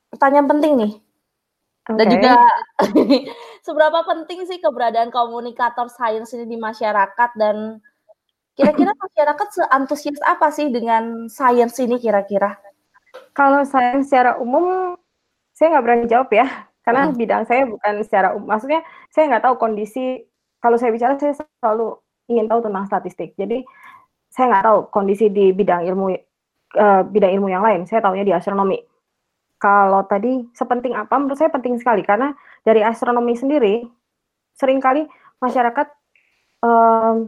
pertanyaan 0.08 0.48
penting 0.48 0.74
nih. 0.80 0.94
Okay. 1.84 1.96
Dan 2.00 2.06
juga 2.16 2.34
seberapa 3.68 4.00
penting 4.08 4.48
sih 4.48 4.58
keberadaan 4.64 5.12
komunikator 5.12 5.92
sains 5.92 6.32
ini 6.32 6.48
di 6.48 6.58
masyarakat 6.58 7.32
dan 7.36 7.84
kira-kira 8.56 8.92
masyarakat 8.96 9.48
seantusias 9.52 10.22
apa 10.24 10.52
sih 10.52 10.72
dengan 10.72 11.28
sains 11.32 11.76
ini 11.80 12.00
kira-kira? 12.00 12.56
Kalau 13.34 13.68
sains 13.68 14.08
secara 14.08 14.40
umum 14.40 14.99
saya 15.60 15.76
nggak 15.76 15.84
berani 15.84 16.06
jawab 16.08 16.32
ya 16.32 16.48
karena 16.88 17.12
hmm. 17.12 17.20
bidang 17.20 17.44
saya 17.44 17.68
bukan 17.68 17.94
secara 18.08 18.28
umum. 18.32 18.48
Maksudnya 18.48 18.82
saya 19.12 19.28
nggak 19.28 19.44
tahu 19.44 19.56
kondisi. 19.60 20.24
Kalau 20.64 20.80
saya 20.80 20.92
bicara 20.96 21.20
saya 21.20 21.36
selalu 21.36 22.00
ingin 22.32 22.48
tahu 22.48 22.64
tentang 22.64 22.88
statistik. 22.88 23.36
Jadi 23.36 23.68
saya 24.32 24.56
nggak 24.56 24.64
tahu 24.64 24.80
kondisi 24.96 25.28
di 25.28 25.52
bidang 25.52 25.84
ilmu 25.84 26.16
uh, 26.80 27.02
bidang 27.04 27.32
ilmu 27.36 27.48
yang 27.52 27.64
lain. 27.64 27.84
Saya 27.84 28.00
tahunya 28.00 28.24
di 28.24 28.34
astronomi. 28.34 28.80
Kalau 29.60 30.08
tadi 30.08 30.48
sepenting 30.56 30.96
apa? 30.96 31.20
Menurut 31.20 31.36
saya 31.36 31.52
penting 31.52 31.76
sekali 31.76 32.00
karena 32.08 32.32
dari 32.64 32.80
astronomi 32.80 33.36
sendiri 33.36 33.84
sering 34.56 34.80
kali 34.80 35.04
masyarakat 35.44 35.88
um, 36.64 37.28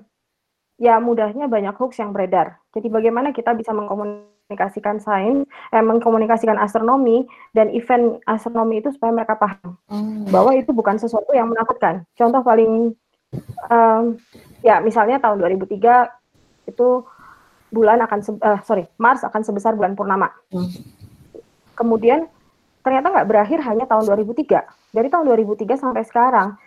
ya 0.80 0.98
mudahnya 0.98 1.46
banyak 1.52 1.76
hoax 1.76 2.00
yang 2.00 2.16
beredar. 2.16 2.58
Jadi 2.72 2.88
bagaimana 2.88 3.36
kita 3.36 3.52
bisa 3.54 3.76
mengkomunikasikan 3.76 4.32
mengkomunikasikan 4.52 5.00
sains, 5.00 5.48
eh, 5.72 5.80
mengkomunikasikan 5.80 6.60
astronomi 6.60 7.24
dan 7.56 7.72
event 7.72 8.20
astronomi 8.28 8.84
itu 8.84 8.92
supaya 8.92 9.16
mereka 9.16 9.40
paham 9.40 9.80
hmm. 9.88 10.28
bahwa 10.28 10.52
itu 10.52 10.76
bukan 10.76 11.00
sesuatu 11.00 11.32
yang 11.32 11.48
menakutkan. 11.48 12.04
Contoh 12.20 12.44
paling 12.44 12.92
um, 13.72 14.04
ya 14.60 14.84
misalnya 14.84 15.24
tahun 15.24 15.40
2003 15.40 16.68
itu 16.68 16.88
bulan 17.72 18.04
akan 18.04 18.20
uh, 18.44 18.60
sorry 18.68 18.84
Mars 19.00 19.24
akan 19.24 19.42
sebesar 19.48 19.80
bulan 19.80 19.96
purnama. 19.96 20.28
Hmm. 20.52 20.68
Kemudian 21.80 22.28
ternyata 22.84 23.08
nggak 23.08 23.30
berakhir 23.32 23.60
hanya 23.64 23.88
tahun 23.88 24.04
2003. 24.12 24.92
Dari 24.92 25.08
tahun 25.08 25.24
2003 25.32 25.80
sampai 25.80 26.04
sekarang, 26.04 26.60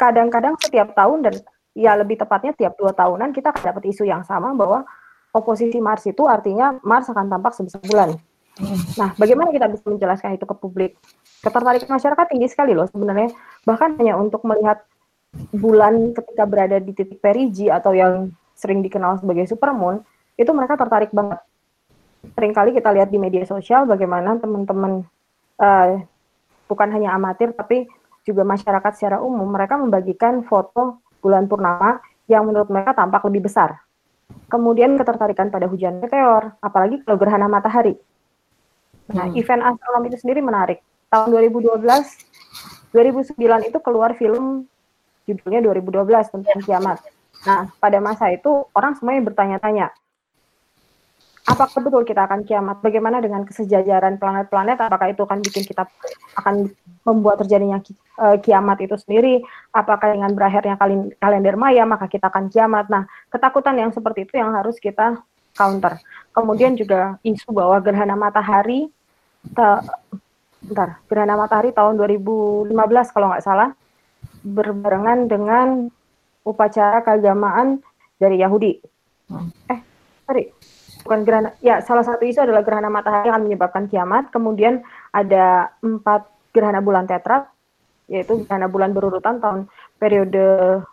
kadang-kadang 0.00 0.56
setiap 0.56 0.96
tahun 0.96 1.28
dan 1.28 1.34
ya 1.76 1.92
lebih 1.94 2.16
tepatnya 2.16 2.56
tiap 2.56 2.74
dua 2.80 2.96
tahunan 2.96 3.30
kita 3.36 3.52
akan 3.52 3.62
dapat 3.70 3.92
isu 3.92 4.08
yang 4.08 4.24
sama 4.24 4.56
bahwa 4.56 4.88
oposisi 5.32 5.78
Mars 5.78 6.04
itu 6.08 6.24
artinya 6.24 6.76
Mars 6.82 7.08
akan 7.08 7.26
tampak 7.28 7.52
sebesar 7.54 7.82
bulan. 7.84 8.16
Nah, 8.98 9.14
bagaimana 9.14 9.54
kita 9.54 9.70
bisa 9.70 9.86
menjelaskan 9.86 10.34
itu 10.34 10.42
ke 10.42 10.54
publik? 10.58 10.92
Ketertarikan 11.44 11.94
masyarakat 11.94 12.26
tinggi 12.26 12.48
sekali 12.50 12.74
loh 12.74 12.90
sebenarnya. 12.90 13.30
Bahkan 13.62 14.02
hanya 14.02 14.18
untuk 14.18 14.42
melihat 14.42 14.82
bulan 15.54 16.10
ketika 16.16 16.42
berada 16.48 16.82
di 16.82 16.90
titik 16.90 17.22
perigi 17.22 17.70
atau 17.70 17.94
yang 17.94 18.34
sering 18.58 18.82
dikenal 18.82 19.22
sebagai 19.22 19.46
supermoon, 19.46 20.02
itu 20.34 20.50
mereka 20.50 20.74
tertarik 20.74 21.14
banget. 21.14 21.38
Seringkali 22.34 22.74
kita 22.74 22.90
lihat 22.90 23.14
di 23.14 23.18
media 23.22 23.46
sosial 23.46 23.86
bagaimana 23.86 24.42
teman-teman 24.42 25.06
uh, 25.62 26.02
bukan 26.66 26.88
hanya 26.90 27.14
amatir 27.14 27.54
tapi 27.54 27.86
juga 28.26 28.42
masyarakat 28.42 28.92
secara 28.98 29.22
umum 29.22 29.48
mereka 29.48 29.78
membagikan 29.78 30.42
foto 30.44 31.00
bulan 31.22 31.46
purnama 31.48 32.02
yang 32.28 32.44
menurut 32.44 32.68
mereka 32.68 32.92
tampak 32.92 33.24
lebih 33.24 33.48
besar 33.48 33.80
kemudian 34.48 34.96
ketertarikan 34.96 35.52
pada 35.52 35.68
hujan 35.68 36.00
meteor, 36.00 36.56
apalagi 36.60 37.00
kalau 37.04 37.16
gerhana 37.20 37.48
matahari. 37.48 37.96
Nah, 39.12 39.28
hmm. 39.28 39.40
event 39.40 39.62
astronomi 39.64 40.12
itu 40.12 40.18
sendiri 40.20 40.40
menarik. 40.44 40.84
Tahun 41.08 41.32
2012, 41.32 41.80
2009 42.92 43.68
itu 43.68 43.78
keluar 43.80 44.12
film 44.16 44.68
judulnya 45.24 45.60
2012 45.64 46.32
tentang 46.32 46.60
kiamat. 46.64 46.98
Nah, 47.44 47.68
pada 47.80 47.98
masa 48.00 48.32
itu 48.32 48.68
orang 48.76 48.96
semuanya 48.96 49.32
bertanya-tanya, 49.32 49.92
apakah 51.48 51.80
betul 51.80 52.02
kita 52.04 52.28
akan 52.28 52.44
kiamat? 52.44 52.84
Bagaimana 52.84 53.24
dengan 53.24 53.42
kesejajaran 53.48 54.20
planet-planet? 54.20 54.78
Apakah 54.84 55.08
itu 55.08 55.24
akan 55.24 55.40
bikin 55.40 55.64
kita 55.64 55.88
akan 56.36 56.68
membuat 57.08 57.40
terjadinya 57.40 57.80
uh, 58.20 58.36
kiamat 58.36 58.84
itu 58.84 58.94
sendiri? 59.00 59.40
Apakah 59.72 60.12
dengan 60.12 60.30
berakhirnya 60.36 60.76
kalender 61.16 61.56
Maya 61.56 61.88
maka 61.88 62.06
kita 62.06 62.28
akan 62.28 62.52
kiamat? 62.52 62.92
Nah, 62.92 63.08
ketakutan 63.32 63.80
yang 63.80 63.90
seperti 63.90 64.28
itu 64.28 64.36
yang 64.36 64.52
harus 64.52 64.76
kita 64.76 65.18
counter. 65.56 65.96
Kemudian 66.36 66.76
juga 66.76 67.16
isu 67.24 67.50
bahwa 67.50 67.80
gerhana 67.80 68.14
matahari 68.14 68.92
ta, 69.56 69.82
bentar, 70.62 71.00
gerhana 71.08 71.34
matahari 71.34 71.72
tahun 71.72 71.96
2015 71.96 72.70
kalau 73.10 73.32
nggak 73.32 73.44
salah 73.44 73.72
berbarengan 74.44 75.26
dengan 75.26 75.90
upacara 76.46 77.02
keagamaan 77.02 77.82
dari 78.20 78.38
Yahudi. 78.38 78.78
Eh, 79.68 79.80
sorry, 80.24 80.48
bukan 81.08 81.24
gerhana 81.24 81.56
ya 81.64 81.80
salah 81.80 82.04
satu 82.04 82.28
isu 82.28 82.44
adalah 82.44 82.60
gerhana 82.60 82.92
matahari 82.92 83.32
akan 83.32 83.48
menyebabkan 83.48 83.88
kiamat. 83.88 84.28
Kemudian 84.28 84.84
ada 85.08 85.72
empat 85.80 86.28
gerhana 86.52 86.84
bulan 86.84 87.08
tetrat 87.08 87.48
yaitu 88.12 88.44
gerhana 88.44 88.68
bulan 88.68 88.92
berurutan 88.92 89.40
tahun 89.40 89.72
periode 89.96 90.84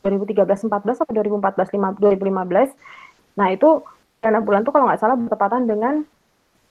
2013-14 0.00 1.04
atau 1.04 1.12
2014-2015 1.12 3.38
nah 3.38 3.48
itu 3.48 3.84
gerhana 4.24 4.40
bulan 4.40 4.64
itu 4.64 4.72
kalau 4.72 4.88
nggak 4.88 5.00
salah 5.00 5.16
bertepatan 5.20 5.68
dengan 5.68 5.94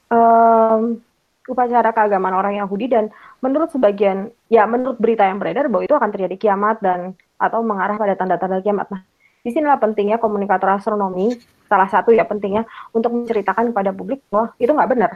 um, 0.09 1.01
upacara 1.49 1.89
keagamaan 1.91 2.37
orang 2.37 2.53
Yahudi. 2.61 2.91
Dan 2.91 3.09
menurut 3.41 3.73
sebagian 3.73 4.29
ya 4.51 4.67
menurut 4.69 5.01
berita 5.01 5.25
yang 5.25 5.41
beredar 5.41 5.71
bahwa 5.71 5.83
itu 5.83 5.95
akan 5.95 6.09
terjadi 6.13 6.35
kiamat 6.37 6.77
dan 6.83 7.17
atau 7.41 7.65
mengarah 7.65 7.97
pada 7.97 8.13
tanda-tanda 8.13 8.61
kiamat. 8.61 8.87
Nah 8.93 9.01
di 9.41 9.49
sinilah 9.49 9.81
pentingnya 9.81 10.21
komunikator 10.21 10.77
astronomi 10.77 11.33
salah 11.71 11.87
satu 11.87 12.11
ya 12.11 12.27
pentingnya 12.27 12.67
untuk 12.91 13.15
menceritakan 13.15 13.71
kepada 13.71 13.95
publik 13.95 14.19
bahwa 14.27 14.51
itu 14.59 14.71
nggak 14.75 14.91
benar. 14.91 15.13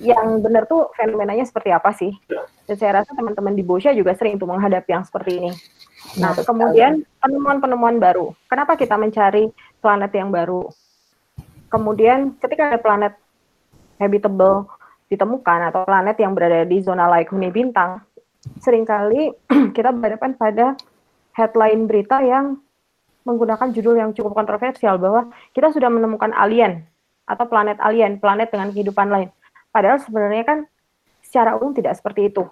yang 0.00 0.40
benar 0.40 0.64
tuh 0.64 0.88
fenomenanya 0.96 1.44
seperti 1.44 1.68
apa 1.68 1.92
sih? 1.92 2.08
Dan 2.64 2.74
saya 2.80 3.04
rasa 3.04 3.12
teman-teman 3.12 3.52
di 3.52 3.60
Bosya 3.60 3.92
juga 3.92 4.16
sering 4.16 4.40
tuh 4.40 4.48
menghadapi 4.48 4.96
yang 4.96 5.04
seperti 5.04 5.36
ini. 5.36 5.52
Nah, 6.16 6.32
nah 6.32 6.40
kemudian 6.40 7.04
penemuan-penemuan 7.20 8.00
baru. 8.00 8.32
Kenapa 8.48 8.80
kita 8.80 8.96
mencari 8.96 9.52
planet 9.84 10.12
yang 10.16 10.32
baru? 10.32 10.72
Kemudian 11.68 12.32
ketika 12.40 12.72
ada 12.72 12.80
planet 12.80 13.12
habitable 14.00 14.72
ditemukan 15.12 15.68
atau 15.68 15.84
planet 15.84 16.16
yang 16.16 16.32
berada 16.32 16.64
di 16.64 16.80
zona 16.80 17.04
laik 17.04 17.28
huni 17.28 17.52
bintang, 17.52 18.00
sering 18.64 18.88
kali 18.88 19.36
kita 19.76 19.92
berhadapan 19.92 20.32
pada 20.32 20.66
headline 21.36 21.84
berita 21.84 22.24
yang 22.24 22.56
menggunakan 23.26 23.74
judul 23.74 23.98
yang 23.98 24.14
cukup 24.14 24.38
kontroversial 24.38 24.96
bahwa 25.02 25.28
kita 25.50 25.74
sudah 25.74 25.90
menemukan 25.90 26.30
alien 26.32 26.86
atau 27.26 27.44
planet 27.50 27.76
alien, 27.82 28.22
planet 28.22 28.54
dengan 28.54 28.70
kehidupan 28.70 29.10
lain. 29.10 29.28
Padahal 29.74 29.98
sebenarnya 29.98 30.46
kan 30.46 30.58
secara 31.26 31.58
umum 31.58 31.74
tidak 31.74 31.98
seperti 31.98 32.30
itu. 32.30 32.46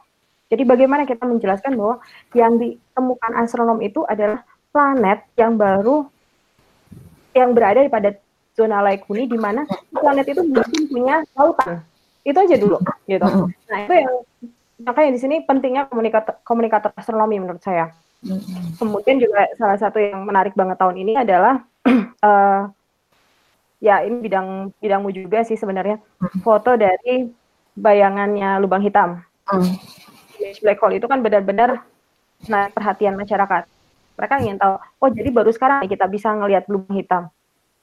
Jadi 0.51 0.67
bagaimana 0.67 1.07
kita 1.07 1.25
menjelaskan 1.25 1.79
bahwa 1.79 2.03
yang 2.35 2.59
ditemukan 2.59 3.33
astronom 3.39 3.81
itu 3.81 4.03
adalah 4.05 4.43
planet 4.75 5.25
yang 5.39 5.55
baru 5.55 6.11
yang 7.33 7.55
berada 7.55 7.87
pada 7.89 8.19
zona 8.55 8.83
laik 8.83 9.07
huni 9.07 9.31
di 9.31 9.39
mana 9.39 9.67
planet 9.95 10.27
itu 10.27 10.43
mungkin 10.43 10.83
punya 10.91 11.23
lautan. 11.39 11.83
Itu 12.27 12.39
aja 12.39 12.57
dulu 12.59 12.79
gitu. 13.07 13.27
Nah, 13.71 13.79
itu 13.87 13.95
yang 13.95 14.13
makanya 14.83 15.11
di 15.15 15.21
sini 15.23 15.37
pentingnya 15.47 15.87
komunikator 15.87 16.35
komunikator 16.43 16.91
astronomi 16.99 17.39
menurut 17.39 17.63
saya. 17.63 17.95
Kemudian 18.81 19.21
juga 19.21 19.47
salah 19.61 19.79
satu 19.79 20.01
yang 20.01 20.25
menarik 20.25 20.57
banget 20.57 20.81
tahun 20.81 20.97
ini 20.97 21.13
adalah 21.15 21.61
uh, 22.25 22.69
ya 23.87 24.01
ini 24.01 24.25
bidang 24.25 24.73
bidangmu 24.81 25.13
juga 25.13 25.45
sih 25.45 25.61
sebenarnya 25.61 26.01
foto 26.41 26.73
dari 26.75 27.29
bayangannya 27.77 28.63
lubang 28.65 28.81
hitam. 28.81 29.21
Mm. 29.51 29.77
Black 30.65 30.81
hole 30.81 30.97
itu 30.97 31.07
kan 31.07 31.21
benar-benar 31.21 31.85
naik 32.49 32.73
perhatian 32.73 33.19
masyarakat. 33.19 33.69
Mereka 34.15 34.35
ingin 34.47 34.57
tahu, 34.63 34.75
oh 34.79 35.11
jadi 35.11 35.29
baru 35.35 35.51
sekarang 35.51 35.85
kita 35.91 36.07
bisa 36.07 36.33
ngelihat 36.33 36.65
lubang 36.71 36.97
hitam. 36.97 37.23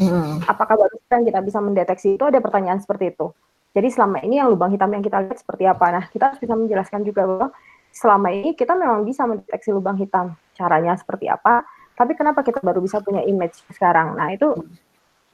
Mm. 0.02 0.42
Apakah 0.50 0.80
baru 0.80 0.96
sekarang 1.06 1.24
kita 1.30 1.40
bisa 1.46 1.60
mendeteksi 1.62 2.18
itu? 2.18 2.24
Ada 2.26 2.42
pertanyaan 2.42 2.82
seperti 2.82 3.14
itu. 3.14 3.30
Jadi 3.72 3.88
selama 3.88 4.20
ini 4.20 4.42
yang 4.42 4.52
lubang 4.52 4.74
hitam 4.74 4.92
yang 4.92 5.04
kita 5.04 5.22
lihat 5.24 5.38
seperti 5.40 5.64
apa? 5.64 5.86
Nah, 5.96 6.04
kita 6.12 6.34
harus 6.34 6.40
bisa 6.44 6.54
menjelaskan 6.60 7.08
juga 7.08 7.24
bahwa 7.24 7.48
selama 7.92 8.32
ini 8.32 8.56
kita 8.56 8.74
memang 8.74 9.04
bisa 9.04 9.28
mendeteksi 9.28 9.76
lubang 9.76 10.00
hitam. 10.00 10.34
Caranya 10.56 10.96
seperti 10.96 11.28
apa? 11.28 11.68
Tapi 11.96 12.16
kenapa 12.18 12.42
kita 12.42 12.64
baru 12.64 12.82
bisa 12.82 13.04
punya 13.04 13.22
image 13.28 13.62
sekarang? 13.76 14.16
Nah, 14.18 14.32
itu 14.34 14.56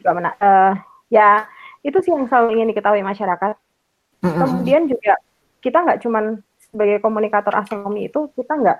juga 0.01 0.11
mena 0.13 0.31
uh, 0.41 0.73
ya 1.07 1.47
itu 1.85 1.97
sih 2.03 2.11
yang 2.11 2.27
selalu 2.27 2.59
ingin 2.59 2.69
diketahui 2.73 3.05
masyarakat. 3.05 3.55
Kemudian 4.21 4.89
juga 4.89 5.15
kita 5.61 5.77
nggak 5.85 5.99
cuman 6.03 6.41
sebagai 6.57 6.99
komunikator 6.99 7.53
astronomi 7.55 8.09
itu 8.11 8.27
kita 8.35 8.53
nggak 8.59 8.79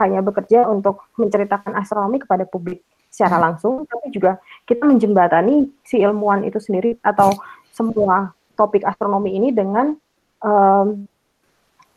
hanya 0.00 0.20
bekerja 0.20 0.68
untuk 0.68 1.08
menceritakan 1.16 1.76
astronomi 1.76 2.20
kepada 2.20 2.44
publik 2.44 2.84
secara 3.08 3.40
langsung, 3.40 3.88
tapi 3.88 4.12
juga 4.12 4.36
kita 4.68 4.84
menjembatani 4.84 5.72
si 5.80 6.00
ilmuwan 6.04 6.44
itu 6.44 6.60
sendiri 6.60 7.00
atau 7.00 7.32
semua 7.72 8.36
topik 8.56 8.84
astronomi 8.84 9.36
ini 9.36 9.52
dengan 9.56 9.96
um, 10.44 11.08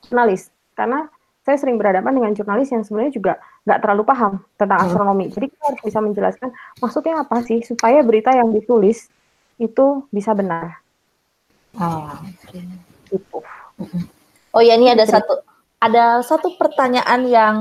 jurnalis. 0.08 0.48
Karena 0.76 1.12
saya 1.50 1.66
sering 1.66 1.82
berhadapan 1.82 2.14
dengan 2.14 2.38
jurnalis 2.38 2.70
yang 2.70 2.86
sebenarnya 2.86 3.10
juga 3.18 3.34
nggak 3.66 3.80
terlalu 3.82 4.04
paham 4.06 4.34
tentang 4.54 4.78
hmm. 4.78 4.86
astronomi. 4.86 5.26
Jadi 5.34 5.46
kita 5.50 5.64
harus 5.66 5.82
bisa 5.82 5.98
menjelaskan 5.98 6.50
maksudnya 6.78 7.26
apa 7.26 7.42
sih 7.42 7.66
supaya 7.66 8.06
berita 8.06 8.30
yang 8.38 8.54
ditulis 8.54 9.10
itu 9.58 10.06
bisa 10.14 10.38
benar. 10.38 10.78
Oh. 11.74 12.14
Gitu. 13.10 13.42
Oh 14.54 14.62
ya 14.62 14.78
ini 14.78 14.94
ada 14.94 15.10
satu 15.10 15.42
ada 15.82 16.22
satu 16.22 16.54
pertanyaan 16.54 17.26
yang 17.26 17.58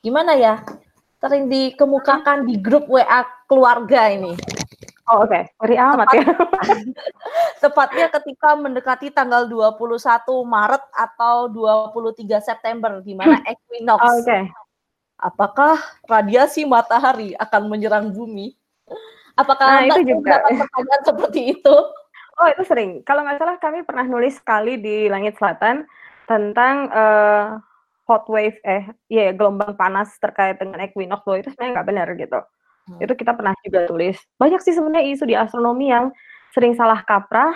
gimana 0.00 0.32
ya 0.40 0.64
sering 1.20 1.52
dikemukakan 1.52 2.48
di 2.48 2.56
grup 2.56 2.88
WA 2.88 3.28
keluarga 3.44 4.08
ini. 4.08 4.32
Oh 5.10 5.26
oke, 5.26 5.42
okay. 5.58 5.74
amat 5.74 6.06
ya. 6.14 6.22
Tepatnya 7.66 8.06
ketika 8.14 8.54
mendekati 8.54 9.10
tanggal 9.10 9.50
21 9.50 9.98
Maret 10.46 10.84
atau 10.94 11.50
23 11.50 12.30
September 12.38 13.02
di 13.02 13.18
mana 13.18 13.42
equinox. 13.42 13.98
Oh, 13.98 14.22
oke. 14.22 14.22
Okay. 14.22 14.42
Apakah 15.18 15.82
radiasi 16.06 16.62
matahari 16.62 17.34
akan 17.34 17.66
menyerang 17.66 18.14
bumi? 18.14 18.54
Apakah 19.34 19.82
nah, 19.82 19.90
itu 19.90 20.14
juga 20.14 20.46
pertanyaan 20.46 21.02
seperti 21.02 21.40
itu? 21.58 21.76
Oh, 22.38 22.46
itu 22.46 22.62
sering. 22.62 23.02
Kalau 23.02 23.26
nggak 23.26 23.42
salah 23.42 23.56
kami 23.58 23.82
pernah 23.82 24.06
nulis 24.06 24.38
sekali 24.38 24.78
di 24.78 25.10
Langit 25.10 25.36
Selatan 25.42 25.90
tentang 26.30 26.86
uh, 26.88 27.58
hot 28.06 28.30
wave 28.30 28.62
eh 28.62 28.86
ya 29.10 29.26
yeah, 29.26 29.30
gelombang 29.34 29.74
panas 29.74 30.14
terkait 30.22 30.58
dengan 30.62 30.78
equinox 30.82 31.26
itu 31.26 31.50
sebenarnya 31.50 31.72
nggak 31.74 31.88
benar 31.90 32.08
gitu. 32.14 32.40
Hmm. 32.88 33.00
Itu 33.02 33.12
kita 33.18 33.36
pernah 33.36 33.52
juga 33.60 33.84
tulis. 33.90 34.16
Banyak 34.40 34.60
sih 34.64 34.72
sebenarnya 34.76 35.04
isu 35.12 35.24
di 35.28 35.36
astronomi 35.36 35.92
yang 35.92 36.14
sering 36.54 36.72
salah 36.74 37.02
kaprah 37.04 37.54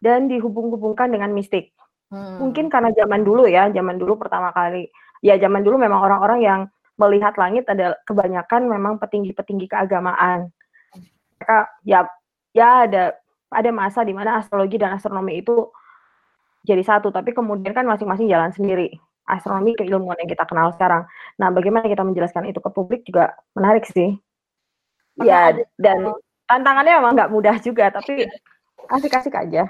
dan 0.00 0.28
dihubung-hubungkan 0.28 1.08
dengan 1.12 1.32
mistik. 1.32 1.72
Hmm. 2.10 2.42
Mungkin 2.42 2.68
karena 2.68 2.90
zaman 2.92 3.22
dulu 3.22 3.46
ya, 3.46 3.70
zaman 3.70 3.96
dulu 3.96 4.18
pertama 4.18 4.50
kali. 4.50 4.90
Ya 5.20 5.36
zaman 5.36 5.60
dulu 5.62 5.76
memang 5.76 6.00
orang-orang 6.00 6.40
yang 6.40 6.60
melihat 7.00 7.36
langit 7.40 7.64
ada 7.68 7.96
kebanyakan 8.04 8.68
memang 8.68 9.00
petinggi-petinggi 9.00 9.72
keagamaan. 9.72 10.52
Mereka 11.40 11.58
ya 11.88 12.04
ya 12.52 12.84
ada 12.84 13.16
ada 13.50 13.70
masa 13.72 14.04
di 14.04 14.12
mana 14.12 14.38
astrologi 14.40 14.76
dan 14.76 14.94
astronomi 14.94 15.40
itu 15.40 15.68
jadi 16.60 16.84
satu, 16.84 17.08
tapi 17.08 17.32
kemudian 17.32 17.72
kan 17.72 17.88
masing-masing 17.88 18.28
jalan 18.28 18.52
sendiri. 18.52 18.92
Astronomi 19.24 19.72
keilmuan 19.78 20.18
yang 20.20 20.28
kita 20.28 20.44
kenal 20.44 20.68
sekarang. 20.76 21.08
Nah, 21.40 21.48
bagaimana 21.48 21.88
kita 21.88 22.04
menjelaskan 22.04 22.52
itu 22.52 22.60
ke 22.60 22.68
publik 22.68 23.00
juga 23.08 23.32
menarik 23.56 23.88
sih. 23.88 24.20
Ya, 25.18 25.58
dan 25.80 26.14
tantangannya 26.46 27.02
memang 27.02 27.12
nggak 27.18 27.32
mudah 27.34 27.56
juga, 27.58 27.90
tapi 27.90 28.30
asik-asik 28.90 29.34
aja. 29.34 29.66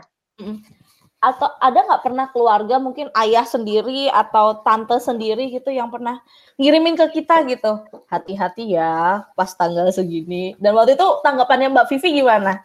Atau 1.21 1.53
ada 1.61 1.85
nggak 1.85 2.05
pernah 2.05 2.27
keluarga 2.33 2.81
mungkin 2.81 3.13
ayah 3.13 3.45
sendiri 3.45 4.09
atau 4.09 4.65
tante 4.65 4.97
sendiri 5.01 5.53
gitu 5.53 5.69
yang 5.69 5.93
pernah 5.93 6.21
ngirimin 6.57 6.97
ke 6.97 7.21
kita 7.21 7.45
gitu, 7.45 7.85
hati-hati 8.09 8.73
ya 8.73 9.29
pas 9.37 9.53
tanggal 9.53 9.93
segini. 9.93 10.57
Dan 10.57 10.73
waktu 10.73 10.97
itu 10.97 11.07
tanggapannya 11.21 11.73
Mbak 11.77 11.89
Vivi 11.93 12.25
gimana? 12.25 12.65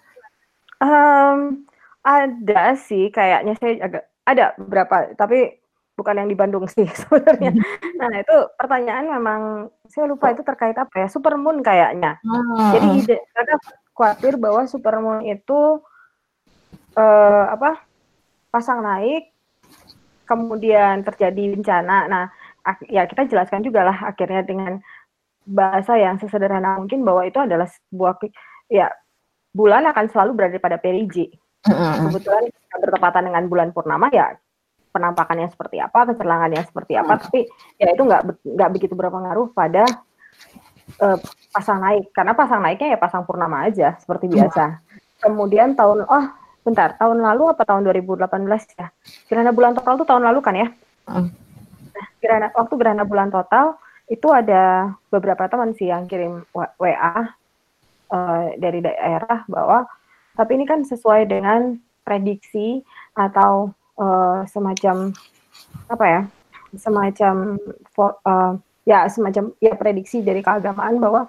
Um, 0.79 1.67
ada 2.05 2.75
sih, 2.79 3.11
kayaknya 3.11 3.59
saya 3.59 3.73
agak 3.83 4.03
ada 4.23 4.45
beberapa, 4.55 4.95
tapi 5.19 5.64
bukan 5.95 6.15
yang 6.21 6.29
di 6.29 6.37
Bandung 6.37 6.67
sih 6.67 6.85
sebenarnya. 7.01 7.55
Nah 7.97 8.11
itu 8.19 8.35
pertanyaan 8.59 9.05
memang 9.09 9.41
saya 9.87 10.05
lupa 10.11 10.35
itu 10.35 10.43
terkait 10.43 10.75
apa 10.75 10.93
ya 10.93 11.07
supermoon 11.07 11.63
kayaknya. 11.63 12.19
Hmm. 12.21 12.71
Jadi 12.75 12.87
ide 13.01 13.17
karena 13.31 13.55
khawatir 13.95 14.33
bahwa 14.35 14.61
supermoon 14.67 15.23
itu 15.23 15.79
uh, 16.99 17.43
apa 17.49 17.79
pasang 18.51 18.83
naik, 18.83 19.31
kemudian 20.27 21.01
terjadi 21.07 21.55
bencana. 21.55 22.11
Nah 22.11 22.25
ya 22.91 23.07
kita 23.07 23.25
jelaskan 23.31 23.63
juga 23.63 23.87
lah 23.87 23.97
akhirnya 24.11 24.43
dengan 24.43 24.83
bahasa 25.47 25.95
yang 25.95 26.19
sesederhana 26.19 26.75
mungkin 26.81 27.05
bahwa 27.07 27.23
itu 27.23 27.37
adalah 27.39 27.69
sebuah 27.69 28.17
ya 28.67 28.91
bulan 29.55 29.87
akan 29.87 30.05
selalu 30.11 30.31
berada 30.35 30.59
pada 30.59 30.75
perigi. 30.75 31.31
Kebetulan 31.65 32.45
bertepatan 32.77 33.25
dengan 33.31 33.49
bulan 33.49 33.73
purnama 33.73 34.11
ya 34.13 34.37
penampakannya 34.95 35.51
seperti 35.51 35.83
apa, 35.83 36.15
kecelangannya 36.15 36.63
seperti 36.63 36.95
apa, 36.95 37.19
hmm. 37.19 37.21
tapi 37.27 37.39
ya 37.75 37.91
itu 37.91 38.03
nggak 38.07 38.21
nggak 38.55 38.69
begitu 38.71 38.93
berpengaruh 38.95 39.51
pada 39.51 39.83
uh, 41.03 41.17
pasang 41.51 41.83
naik 41.83 42.15
karena 42.15 42.31
pasang 42.31 42.63
naiknya 42.63 42.95
ya 42.95 42.99
pasang 42.99 43.27
purnama 43.27 43.67
aja 43.67 43.99
seperti 43.99 44.31
biasa. 44.31 44.79
Kemudian 45.19 45.75
tahun 45.75 46.07
oh 46.07 46.25
bentar 46.63 46.95
tahun 46.95 47.19
lalu 47.21 47.51
apa 47.53 47.61
tahun 47.67 47.85
2018 47.85 48.25
ya 48.79 48.89
gerhana 49.29 49.53
bulan 49.53 49.77
total 49.77 49.99
itu 49.99 50.05
tahun 50.07 50.23
lalu 50.23 50.39
kan 50.39 50.55
ya? 50.55 50.67
Hmm. 51.05 51.29
Nah, 51.91 52.07
gerhana 52.23 52.47
waktu 52.55 52.73
gerhana 52.79 53.03
bulan 53.03 53.29
total 53.29 53.75
itu 54.07 54.27
ada 54.29 54.93
beberapa 55.09 55.49
teman 55.49 55.73
sih 55.73 55.89
yang 55.89 56.05
kirim 56.05 56.45
WA 56.53 57.33
uh, 58.13 58.45
dari 58.57 58.79
daerah 58.81 59.45
bahwa 59.49 59.89
tapi 60.35 60.59
ini 60.59 60.65
kan 60.67 60.83
sesuai 60.85 61.25
dengan 61.31 61.79
prediksi 62.05 62.85
atau 63.17 63.73
uh, 63.99 64.43
semacam 64.49 65.11
apa 65.89 66.05
ya 66.05 66.21
semacam 66.75 67.59
for, 67.95 68.19
uh, 68.27 68.59
ya 68.83 69.07
semacam 69.07 69.55
ya 69.63 69.73
prediksi 69.75 70.21
dari 70.21 70.43
keagamaan 70.43 70.99
bahwa 70.99 71.27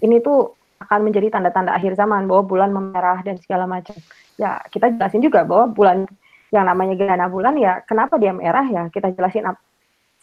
ini 0.00 0.22
tuh 0.22 0.56
akan 0.80 1.00
menjadi 1.04 1.28
tanda-tanda 1.28 1.76
akhir 1.76 1.92
zaman 1.94 2.24
bahwa 2.24 2.42
bulan 2.48 2.70
memerah 2.72 3.20
dan 3.20 3.36
segala 3.36 3.68
macam. 3.68 3.92
Ya 4.40 4.56
kita 4.72 4.88
jelasin 4.96 5.20
juga 5.20 5.44
bahwa 5.44 5.68
bulan 5.68 6.08
yang 6.50 6.66
namanya 6.66 6.96
gerhana 6.98 7.30
bulan 7.30 7.54
ya 7.60 7.84
kenapa 7.84 8.18
dia 8.18 8.34
merah 8.34 8.64
ya 8.66 8.88
kita 8.88 9.12
jelasin 9.12 9.46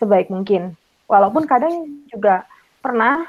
sebaik 0.02 0.34
mungkin. 0.34 0.74
Walaupun 1.08 1.48
kadang 1.48 2.04
juga 2.10 2.44
pernah 2.82 3.24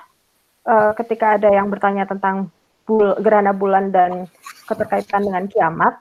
uh, 0.67 0.97
ketika 0.99 1.39
ada 1.39 1.53
yang 1.53 1.71
bertanya 1.71 2.09
tentang 2.09 2.51
bul 2.89 3.15
gerhana 3.21 3.53
bulan 3.53 3.93
dan 3.93 4.27
keterkaitan 4.65 5.29
dengan 5.29 5.45
kiamat, 5.47 6.01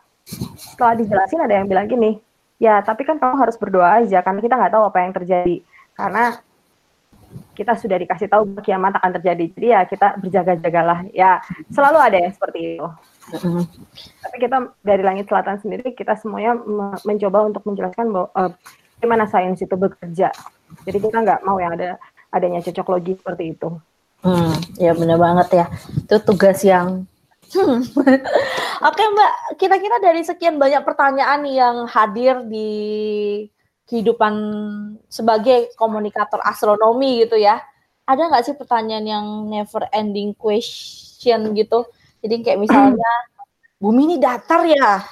setelah 0.55 0.95
dijelasin 0.95 1.43
ada 1.43 1.53
yang 1.59 1.67
bilang 1.67 1.85
gini, 1.91 2.17
Ya, 2.57 2.81
tapi 2.81 3.05
kan 3.05 3.21
kamu 3.21 3.37
harus 3.37 3.53
berdoa 3.55 4.01
aja 4.01 4.25
karena 4.25 4.41
kita 4.41 4.55
nggak 4.57 4.73
tahu 4.73 4.83
apa 4.89 4.97
yang 5.05 5.13
terjadi. 5.13 5.55
Karena 5.93 6.41
kita 7.53 7.73
sudah 7.77 7.97
dikasih 8.01 8.29
tahu 8.29 8.43
kiamat 8.65 8.97
akan 8.97 9.11
terjadi. 9.21 9.45
Jadi 9.53 9.67
ya 9.73 9.81
kita 9.85 10.17
berjaga-jagalah. 10.17 11.09
Ya, 11.13 11.41
selalu 11.69 11.97
ada 12.01 12.17
yang 12.17 12.33
seperti 12.33 12.77
itu. 12.77 12.87
Mm-hmm. 13.27 13.63
Tapi 14.23 14.35
kita 14.39 14.57
dari 14.81 15.03
langit 15.03 15.25
selatan 15.27 15.59
sendiri 15.59 15.91
kita 15.91 16.15
semuanya 16.15 16.55
mencoba 17.03 17.43
untuk 17.43 17.61
menjelaskan 17.67 18.07
bahwa 18.09 18.29
uh, 18.33 18.51
gimana 19.03 19.27
sains 19.29 19.61
itu 19.61 19.75
bekerja. 19.77 20.31
Jadi 20.87 20.97
kita 20.97 21.17
nggak 21.21 21.43
mau 21.43 21.59
yang 21.59 21.75
ada 21.77 21.99
adanya 22.31 22.63
cocok 22.63 22.87
logi 22.89 23.13
seperti 23.19 23.43
itu. 23.55 23.69
Hmm, 24.25 24.53
ya 24.81 24.97
benar 24.97 25.21
banget 25.21 25.47
ya. 25.53 25.65
Itu 25.93 26.17
tugas 26.25 26.65
yang 26.65 27.05
Hmm. 27.55 27.79
Oke 28.87 29.03
Mbak, 29.07 29.31
kira-kira 29.55 29.97
dari 30.03 30.21
sekian 30.25 30.59
banyak 30.59 30.83
pertanyaan 30.83 31.41
yang 31.47 31.75
hadir 31.87 32.43
di 32.43 32.69
kehidupan 33.87 34.33
sebagai 35.07 35.71
komunikator 35.79 36.43
astronomi 36.43 37.23
gitu 37.23 37.39
ya, 37.39 37.63
ada 38.03 38.21
nggak 38.27 38.43
sih 38.43 38.55
pertanyaan 38.59 39.05
yang 39.07 39.25
never 39.47 39.87
ending 39.95 40.35
question 40.35 41.55
gitu? 41.55 41.87
Jadi 42.19 42.35
kayak 42.43 42.59
misalnya 42.59 43.11
bumi 43.83 44.01
ini 44.11 44.15
datar 44.19 44.67
ya? 44.67 45.03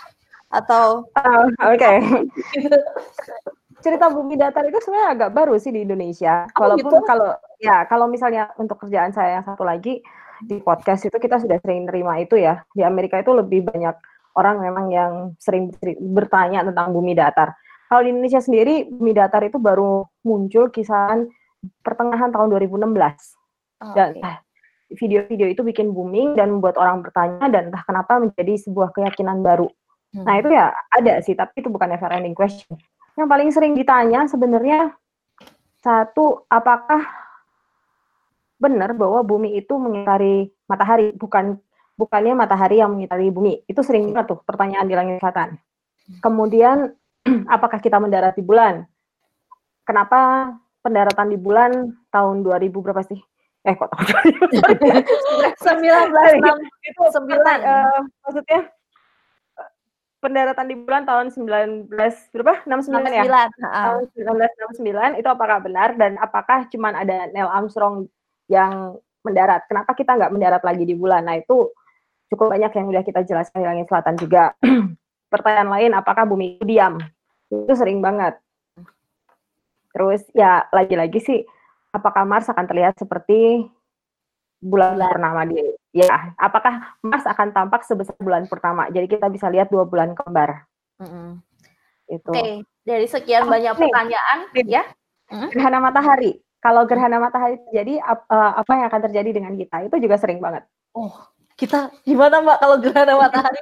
Atau 0.52 1.08
uh, 1.16 1.48
oke. 1.48 1.76
Okay. 1.76 1.98
Cerita 3.84 4.10
bumi 4.10 4.40
datar 4.40 4.66
itu 4.66 4.82
sebenarnya 4.82 5.10
agak 5.14 5.32
baru 5.36 5.56
sih 5.60 5.72
di 5.72 5.86
Indonesia. 5.86 6.48
Oh, 6.58 6.68
Walaupun 6.68 7.00
gitu? 7.00 7.06
kalau 7.06 7.32
ya 7.62 7.86
kalau 7.88 8.08
misalnya 8.12 8.52
untuk 8.60 8.82
kerjaan 8.82 9.14
saya 9.16 9.40
yang 9.40 9.46
satu 9.46 9.62
lagi 9.64 10.04
di 10.44 10.60
podcast 10.60 11.08
itu 11.08 11.16
kita 11.16 11.40
sudah 11.40 11.58
sering 11.64 11.88
terima 11.88 12.20
itu 12.20 12.36
ya. 12.36 12.64
Di 12.76 12.84
Amerika 12.84 13.20
itu 13.22 13.32
lebih 13.32 13.68
banyak 13.68 13.96
orang 14.36 14.60
memang 14.60 14.86
yang 14.92 15.12
sering 15.40 15.72
bertanya 16.12 16.68
tentang 16.68 16.92
bumi 16.92 17.16
datar. 17.16 17.56
Kalau 17.88 18.02
di 18.04 18.12
Indonesia 18.12 18.42
sendiri, 18.42 18.90
bumi 18.92 19.14
datar 19.16 19.46
itu 19.46 19.62
baru 19.62 20.04
muncul 20.26 20.74
kisaran 20.74 21.30
pertengahan 21.86 22.34
tahun 22.34 22.52
2016. 22.52 22.84
Oh, 23.84 23.92
dan 23.94 24.18
video-video 24.94 25.48
itu 25.50 25.62
bikin 25.66 25.92
booming 25.92 26.38
dan 26.38 26.54
membuat 26.58 26.78
orang 26.78 27.02
bertanya 27.02 27.50
dan 27.50 27.72
entah 27.72 27.84
kenapa 27.86 28.22
menjadi 28.22 28.54
sebuah 28.68 28.94
keyakinan 28.94 29.42
baru. 29.42 29.70
Hmm. 30.14 30.26
Nah 30.26 30.36
itu 30.40 30.50
ya 30.54 30.72
ada 30.94 31.14
sih, 31.22 31.34
tapi 31.34 31.62
itu 31.64 31.70
bukan 31.72 31.90
never 31.92 32.12
ending 32.14 32.38
question. 32.38 32.78
Yang 33.16 33.28
paling 33.32 33.50
sering 33.52 33.74
ditanya 33.74 34.28
sebenarnya 34.28 34.94
satu, 35.80 36.46
apakah 36.50 37.25
benar 38.66 38.98
bahwa 38.98 39.22
bumi 39.22 39.62
itu 39.62 39.78
mengitari 39.78 40.50
matahari, 40.66 41.14
bukan 41.14 41.62
bukannya 41.96 42.34
matahari 42.34 42.82
yang 42.82 42.98
mengitari 42.98 43.30
bumi. 43.30 43.62
Itu 43.70 43.86
sering 43.86 44.10
banget 44.12 44.36
tuh 44.36 44.40
pertanyaan 44.42 44.90
di 44.90 44.96
langit 44.98 45.22
selatan. 45.22 45.62
Kemudian, 46.20 46.92
apakah 47.56 47.78
kita 47.78 48.02
mendarat 48.02 48.34
di 48.34 48.44
bulan? 48.44 48.84
Kenapa 49.86 50.50
pendaratan 50.82 51.30
di 51.30 51.38
bulan 51.38 51.94
tahun 52.10 52.42
2000 52.42 52.74
berapa 52.74 53.02
sih? 53.06 53.22
Eh 53.66 53.74
kok 53.74 53.90
tahun 53.90 54.06
2000? 54.46 55.58
19 55.58 55.62
itu 56.90 57.02
9. 57.02 57.22
Uh, 57.26 58.02
maksudnya 58.26 58.62
pendaratan 60.26 60.66
di 60.66 60.76
bulan 60.82 61.04
tahun 61.06 61.30
19 61.30 61.90
berapa? 62.34 62.54
69 62.66 63.14
ya? 63.14 63.24
69. 63.30 63.62
Tahun 63.62 64.02
1969 64.82 65.22
itu 65.22 65.30
apakah 65.30 65.58
benar 65.62 65.94
dan 66.02 66.18
apakah 66.18 66.66
cuman 66.70 66.94
ada 66.98 67.30
Neil 67.30 67.46
Armstrong 67.46 68.10
yang 68.50 68.98
mendarat. 69.26 69.66
Kenapa 69.66 69.98
kita 69.98 70.14
nggak 70.14 70.32
mendarat 70.34 70.62
lagi 70.62 70.86
di 70.86 70.94
bulan? 70.94 71.26
Nah 71.26 71.42
itu 71.42 71.74
cukup 72.30 72.54
banyak 72.54 72.72
yang 72.78 72.86
udah 72.90 73.04
kita 73.06 73.26
jelaskan 73.26 73.66
di 73.66 73.68
langit 73.68 73.86
selatan 73.90 74.16
juga. 74.22 74.54
Pertanyaan 75.34 75.70
lain, 75.74 75.92
apakah 75.98 76.24
bumi 76.30 76.62
itu 76.62 76.64
diam? 76.70 77.02
Itu 77.50 77.74
sering 77.74 78.00
banget. 78.00 78.38
Terus 79.90 80.22
ya 80.38 80.70
lagi-lagi 80.70 81.20
sih, 81.24 81.40
apakah 81.90 82.28
Mars 82.28 82.46
akan 82.52 82.66
terlihat 82.70 83.00
seperti 83.00 83.66
bulan 84.62 85.00
purnama 85.00 85.48
di 85.50 85.60
ya? 85.96 86.36
Apakah 86.38 87.00
Mars 87.02 87.26
akan 87.26 87.50
tampak 87.56 87.82
sebesar 87.88 88.16
bulan 88.22 88.46
pertama? 88.46 88.92
Jadi 88.94 89.10
kita 89.10 89.28
bisa 89.34 89.50
lihat 89.50 89.74
dua 89.74 89.88
bulan 89.90 90.14
kembar. 90.14 90.70
Mm 91.02 91.08
-hmm. 91.10 91.30
Itu. 92.06 92.30
Oke, 92.30 92.38
okay. 92.38 92.52
dari 92.86 93.08
sekian 93.10 93.50
oh, 93.50 93.50
banyak 93.50 93.74
nih. 93.74 93.82
pertanyaan, 93.82 94.40
ya. 94.70 94.84
Gerhana 95.26 95.82
matahari 95.82 96.45
kalau 96.66 96.82
gerhana 96.90 97.22
matahari 97.22 97.62
terjadi 97.70 98.02
eh, 98.02 98.52
apa 98.58 98.72
yang 98.74 98.86
akan 98.90 99.02
terjadi 99.06 99.30
dengan 99.38 99.54
kita? 99.54 99.86
Itu 99.86 100.02
juga 100.02 100.18
sering 100.18 100.42
banget. 100.42 100.66
Oh, 100.98 101.14
kita 101.54 101.94
gimana 102.02 102.42
mbak 102.42 102.58
kalau 102.58 102.82
gerhana 102.82 103.14
matahari 103.14 103.60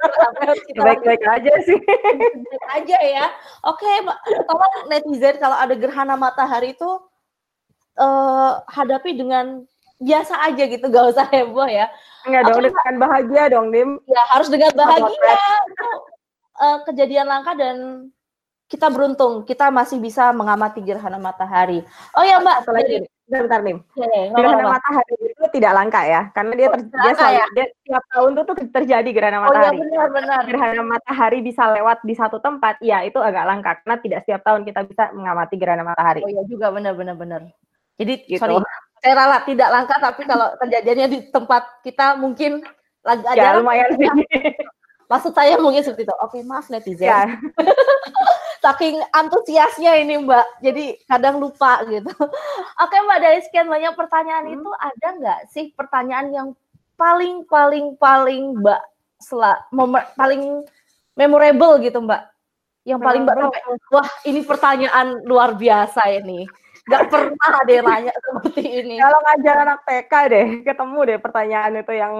baik-baik 0.72 1.20
aja 1.28 1.52
sih. 1.68 1.76
Baik 1.84 2.64
aja 2.80 2.98
ya. 3.04 3.26
Oke 3.68 3.84
mbak 4.08 4.18
tolong 4.48 4.74
netizen 4.88 5.36
kalau 5.36 5.56
ada 5.60 5.76
gerhana 5.76 6.16
matahari 6.16 6.72
itu 6.72 6.90
uh, 8.00 8.64
hadapi 8.72 9.12
dengan 9.12 9.68
biasa 10.00 10.50
aja 10.50 10.64
gitu 10.64 10.84
gak 10.88 11.12
usah 11.12 11.28
heboh 11.28 11.68
ya. 11.68 11.92
Enggak 12.24 12.42
dong 12.48 12.64
dengan 12.64 12.94
bahagia 13.04 13.44
dong 13.52 13.68
dim. 13.68 14.00
Ya 14.08 14.22
harus 14.32 14.48
dengan 14.48 14.72
bahagia. 14.72 15.36
itu 15.68 15.88
uh, 16.56 16.78
kejadian 16.88 17.28
langka 17.28 17.52
dan 17.52 18.08
kita 18.64 18.88
beruntung 18.88 19.44
kita 19.44 19.68
masih 19.68 20.00
bisa 20.00 20.32
mengamati 20.32 20.80
gerhana 20.80 21.20
matahari. 21.20 21.84
Oh 22.16 22.24
ya 22.24 22.40
Mbak, 22.40 22.58
lagi 22.72 22.96
bentar 23.24 23.60
nih. 23.64 23.76
gerhana 24.32 24.64
matahari 24.68 25.14
itu 25.20 25.44
tidak 25.52 25.72
langka 25.76 26.00
ya, 26.04 26.28
karena 26.32 26.52
dia 26.56 26.68
oh, 26.68 26.72
terjadi 26.76 27.24
ya? 27.40 27.46
dia 27.56 27.66
tiap 27.84 28.04
tahun 28.12 28.30
itu 28.36 28.42
tuh 28.44 28.56
terjadi 28.72 29.08
gerhana 29.12 29.38
matahari. 29.44 29.78
Oh 29.78 29.84
iya 29.84 29.84
benar 29.84 30.08
benar. 30.12 30.42
Gerhana 30.48 30.82
matahari 30.84 31.38
bisa 31.44 31.62
lewat 31.76 31.98
di 32.04 32.14
satu 32.16 32.40
tempat, 32.40 32.80
ya 32.80 33.04
itu 33.04 33.20
agak 33.20 33.44
langka 33.44 33.70
karena 33.84 33.96
tidak 34.00 34.18
setiap 34.24 34.40
tahun 34.44 34.62
kita 34.64 34.80
bisa 34.88 35.04
mengamati 35.12 35.54
gerhana 35.60 35.84
matahari. 35.84 36.20
Oh 36.24 36.30
iya 36.32 36.42
juga 36.48 36.72
benar 36.72 36.96
benar 36.96 37.16
benar. 37.20 37.40
Jadi 37.94 38.26
gitu. 38.26 38.40
sorry, 38.42 38.58
saya 38.98 39.14
ralat 39.14 39.42
tidak 39.46 39.68
langka 39.70 39.94
tapi 40.00 40.22
kalau 40.26 40.48
terjadinya 40.58 41.06
di 41.06 41.18
tempat 41.28 41.84
kita 41.84 42.16
mungkin 42.16 42.64
lagi 43.04 43.24
ada 43.28 43.36
ya, 43.36 43.50
lumayan 43.60 43.92
sih. 44.00 44.08
Maksud 45.06 45.32
saya 45.36 45.60
mungkin 45.60 45.84
seperti 45.84 46.08
itu. 46.08 46.14
Oke, 46.20 46.40
maaf 46.42 46.68
netizen. 46.72 47.08
Ya. 47.08 47.28
saking 48.64 48.96
antusiasnya 49.12 50.00
ini 50.00 50.24
Mbak, 50.24 50.64
jadi 50.64 50.96
kadang 51.04 51.36
lupa 51.36 51.84
gitu. 51.84 52.08
Oke 52.80 52.96
Mbak, 52.96 53.18
dari 53.20 53.38
sekian 53.44 53.68
banyak 53.68 53.92
pertanyaan 53.92 54.48
hmm. 54.48 54.56
itu 54.56 54.70
ada 54.80 55.08
nggak 55.20 55.40
sih 55.52 55.68
pertanyaan 55.76 56.32
yang 56.32 56.48
paling 56.96 57.44
paling 57.44 57.92
paling 58.00 58.56
Mbak 58.64 58.82
sel 59.20 59.44
paling 60.16 60.64
memorable 61.12 61.76
gitu 61.84 62.00
Mbak? 62.00 62.22
Yang 62.88 63.00
paling 63.04 63.22
Mbak 63.28 63.36
sampai, 63.36 63.62
wah 63.92 64.08
ini 64.24 64.40
pertanyaan 64.40 65.06
luar 65.28 65.52
biasa 65.52 66.08
ini. 66.24 66.48
Gak 66.84 67.08
pernah 67.08 67.48
ada 67.64 67.72
yang 67.72 67.88
nanya 67.88 68.12
seperti 68.24 68.84
ini. 68.84 69.00
Kalau 69.00 69.18
ngajar 69.24 69.56
anak 69.64 69.80
TK 69.88 70.12
deh, 70.28 70.46
ketemu 70.68 70.98
deh 71.08 71.18
pertanyaan 71.20 71.80
itu 71.80 71.92
yang 71.96 72.12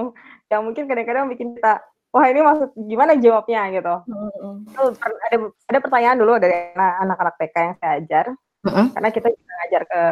yang 0.48 0.60
mungkin 0.64 0.88
kadang-kadang 0.88 1.28
bikin 1.28 1.56
kita 1.56 1.84
wah 2.14 2.26
ini 2.30 2.40
maksud 2.46 2.70
gimana 2.78 3.18
jawabnya 3.18 3.74
gitu. 3.74 3.94
Mm-hmm. 4.06 4.54
ada 5.02 5.36
ada 5.66 5.78
pertanyaan 5.82 6.18
dulu 6.22 6.38
dari 6.38 6.70
anak-anak 6.78 7.34
TK 7.42 7.56
yang 7.58 7.76
saya 7.82 7.92
ajar, 7.98 8.26
mm-hmm. 8.62 8.86
karena 8.94 9.08
kita 9.10 9.28
juga 9.34 9.52
ngajar 9.58 9.82
ke 9.90 10.02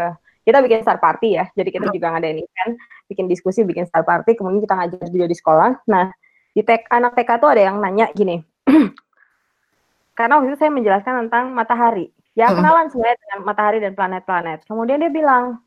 kita 0.42 0.58
bikin 0.58 0.82
star 0.82 0.98
party 0.98 1.38
ya, 1.38 1.46
jadi 1.54 1.70
kita 1.70 1.86
mm-hmm. 1.86 1.96
juga 2.02 2.06
ngadain 2.18 2.38
event, 2.42 2.72
bikin 3.06 3.30
diskusi, 3.30 3.62
bikin 3.62 3.86
star 3.86 4.02
party, 4.02 4.34
kemudian 4.34 4.58
kita 4.58 4.74
ngajar 4.74 5.06
juga 5.06 5.26
di 5.30 5.36
sekolah. 5.38 5.70
Nah 5.86 6.10
di 6.50 6.66
TK, 6.66 6.90
anak 6.90 7.14
TK 7.14 7.30
tuh 7.38 7.48
ada 7.54 7.62
yang 7.70 7.78
nanya 7.78 8.10
gini, 8.10 8.42
karena 10.18 10.42
waktu 10.42 10.50
itu 10.50 10.58
saya 10.58 10.74
menjelaskan 10.74 11.30
tentang 11.30 11.54
matahari, 11.54 12.10
ya 12.34 12.50
kenalan 12.50 12.90
sebenarnya 12.90 13.18
dengan 13.22 13.40
matahari 13.46 13.78
dan 13.78 13.94
planet-planet. 13.94 14.58
Kemudian 14.66 14.98
dia 14.98 15.12
bilang, 15.14 15.62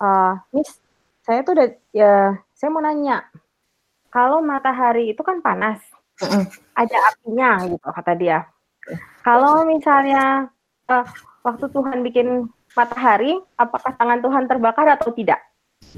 uh, 0.00 0.32
Miss, 0.56 0.80
saya 1.20 1.44
tuh 1.44 1.60
udah 1.60 1.68
ya 1.92 2.40
saya 2.56 2.72
mau 2.72 2.80
nanya 2.80 3.28
kalau 4.14 4.38
matahari 4.38 5.10
itu 5.10 5.26
kan 5.26 5.42
panas, 5.42 5.82
ada 6.78 6.96
apinya 7.10 7.66
gitu 7.66 7.82
kata 7.82 8.12
dia. 8.14 8.46
Kalau 9.26 9.66
misalnya 9.66 10.46
uh, 10.86 11.06
waktu 11.42 11.66
Tuhan 11.74 12.06
bikin 12.06 12.46
matahari, 12.78 13.34
apakah 13.58 13.90
tangan 13.98 14.22
Tuhan 14.22 14.46
terbakar 14.46 14.86
atau 14.94 15.10
tidak? 15.10 15.42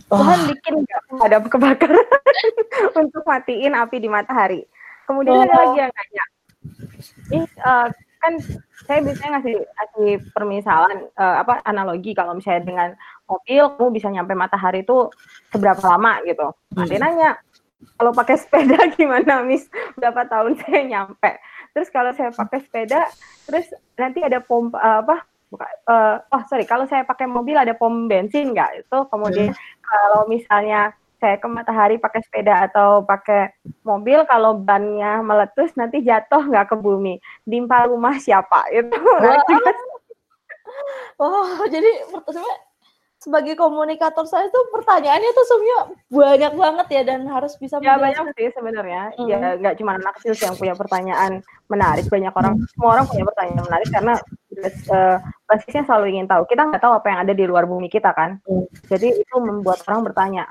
Oh. 0.08 0.16
Tuhan 0.24 0.48
bikin 0.48 0.74
ada 1.20 1.44
kebakaran 1.44 2.08
untuk 3.04 3.22
matiin 3.28 3.76
api 3.76 3.96
di 4.00 4.08
matahari. 4.08 4.64
Kemudian 5.04 5.36
oh. 5.36 5.44
ada 5.44 5.56
lagi 5.68 5.78
yang 5.84 5.92
nanya, 5.92 6.24
ini 7.30 7.44
uh, 7.62 7.88
kan 8.16 8.32
saya 8.88 8.98
biasanya 9.04 9.30
ngasih, 9.38 9.56
ngasih 9.60 10.10
permisalan 10.32 10.98
uh, 11.14 11.36
apa 11.44 11.62
analogi 11.68 12.16
kalau 12.16 12.34
misalnya 12.34 12.62
dengan 12.64 12.88
mobil 13.28 13.76
kamu 13.76 13.90
bisa 13.92 14.08
nyampe 14.10 14.32
matahari 14.32 14.82
itu 14.82 15.10
seberapa 15.52 15.82
lama 15.84 16.22
gitu. 16.26 16.48
Nanti 16.74 16.96
nanya 16.96 17.38
kalau 17.96 18.12
pakai 18.12 18.36
sepeda 18.40 18.76
gimana 18.96 19.44
Miss? 19.44 19.68
Berapa 19.96 20.24
tahun 20.28 20.56
saya 20.64 20.84
nyampe? 20.84 21.40
Terus 21.76 21.88
kalau 21.92 22.12
saya 22.16 22.32
pakai 22.32 22.58
sepeda 22.64 23.04
terus 23.44 23.68
nanti 24.00 24.24
ada 24.24 24.40
pom 24.40 24.72
uh, 24.72 25.00
apa? 25.04 25.24
Buka, 25.46 25.66
uh, 25.86 26.16
oh 26.34 26.42
sorry. 26.50 26.66
Kalau 26.66 26.88
saya 26.90 27.06
pakai 27.06 27.28
mobil 27.28 27.54
ada 27.54 27.76
pom 27.76 28.08
bensin 28.08 28.52
nggak? 28.56 28.86
Itu 28.86 29.06
kemudian 29.12 29.52
hmm. 29.52 29.60
kalau 29.84 30.26
misalnya 30.26 30.96
saya 31.16 31.40
ke 31.40 31.48
matahari 31.48 31.96
pakai 31.96 32.20
sepeda 32.20 32.68
atau 32.68 33.00
pakai 33.00 33.56
mobil 33.80 34.28
kalau 34.28 34.60
bannya 34.60 35.24
meletus 35.24 35.72
nanti 35.80 36.04
jatuh 36.04 36.44
nggak 36.44 36.72
ke 36.72 36.76
bumi. 36.76 37.16
Dimpa 37.48 37.88
rumah 37.88 38.20
siapa? 38.20 38.68
Itu 38.72 38.96
oh, 39.00 39.40
oh 41.24 41.64
jadi 41.72 41.88
sebagai 43.16 43.56
komunikator 43.56 44.28
saya 44.28 44.46
tuh 44.52 44.70
pertanyaannya 44.70 45.30
tuh 45.32 45.46
sebenarnya 45.48 45.80
banyak 46.12 46.52
banget 46.52 46.86
ya 46.92 47.02
dan 47.02 47.20
harus 47.26 47.56
bisa 47.56 47.80
ya 47.80 47.96
banyak 47.96 48.32
sih 48.36 48.52
sebenarnya. 48.52 49.16
Mm. 49.16 49.26
ya 49.26 49.36
nggak 49.58 49.74
cuma 49.80 49.96
anak 49.96 50.14
kecil 50.20 50.36
yang 50.36 50.54
punya 50.54 50.74
pertanyaan 50.76 51.32
menarik 51.66 52.06
banyak 52.06 52.30
orang 52.30 52.54
semua 52.76 52.90
orang 53.00 53.06
punya 53.08 53.24
pertanyaan 53.26 53.64
menarik 53.66 53.88
karena 53.90 54.14
uh, 54.92 55.16
basisnya 55.48 55.82
selalu 55.88 56.04
ingin 56.16 56.28
tahu. 56.28 56.44
Kita 56.46 56.62
nggak 56.68 56.82
tahu 56.84 56.92
apa 56.94 57.06
yang 57.08 57.20
ada 57.26 57.32
di 57.34 57.44
luar 57.48 57.64
bumi 57.64 57.88
kita 57.88 58.12
kan. 58.12 58.38
Mm. 58.44 58.64
jadi 58.88 59.08
itu 59.16 59.34
membuat 59.40 59.82
orang 59.88 60.06
bertanya. 60.06 60.44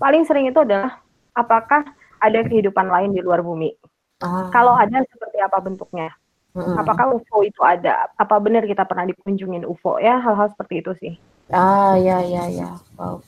Paling 0.00 0.24
sering 0.24 0.48
itu 0.48 0.60
adalah 0.64 0.98
apakah 1.36 1.84
ada 2.20 2.40
kehidupan 2.44 2.88
lain 2.88 3.12
di 3.12 3.20
luar 3.20 3.44
bumi? 3.44 3.76
Ah. 4.20 4.52
kalau 4.52 4.76
ada 4.76 5.00
seperti 5.08 5.40
apa 5.40 5.56
bentuknya 5.64 6.12
mm. 6.56 6.76
apakah 6.78 7.14
UFO 7.16 7.42
itu 7.46 7.60
ada 7.62 8.08
apa 8.14 8.36
benar 8.38 8.66
kita 8.66 8.82
pernah 8.86 9.06
dikunjungin 9.06 9.66
UFO 9.66 9.98
ya 9.98 10.18
hal-hal 10.18 10.50
seperti 10.50 10.82
itu 10.82 10.92
sih 10.98 11.14
Ah 11.50 11.98
ya 11.98 12.22
ya 12.22 12.46
ya. 12.46 12.70
Wow. 12.94 13.18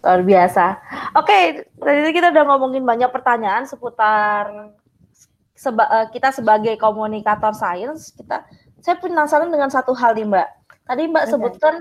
Luar 0.00 0.20
biasa. 0.24 0.80
Oke, 1.12 1.68
tadi 1.76 2.10
kita 2.16 2.32
udah 2.32 2.44
ngomongin 2.48 2.84
banyak 2.88 3.12
pertanyaan 3.12 3.68
seputar 3.68 4.72
seba, 5.52 5.84
uh, 5.92 6.06
kita 6.08 6.32
sebagai 6.32 6.80
komunikator 6.80 7.52
sains. 7.52 8.16
Kita 8.16 8.48
saya 8.80 8.96
penasaran 8.96 9.52
dengan 9.52 9.68
satu 9.68 9.92
hal 9.92 10.16
nih, 10.16 10.24
Mbak. 10.24 10.48
Tadi 10.88 11.02
Mbak 11.12 11.24
okay. 11.28 11.32
sebutkan 11.36 11.74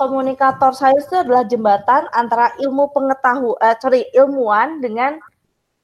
komunikator 0.00 0.72
sains 0.72 1.04
itu 1.04 1.20
adalah 1.20 1.44
jembatan 1.44 2.08
antara 2.16 2.56
ilmu 2.56 2.88
pengetahuan, 2.96 3.60
uh, 3.60 3.76
sorry, 3.76 4.08
ilmuwan 4.16 4.80
dengan 4.80 5.20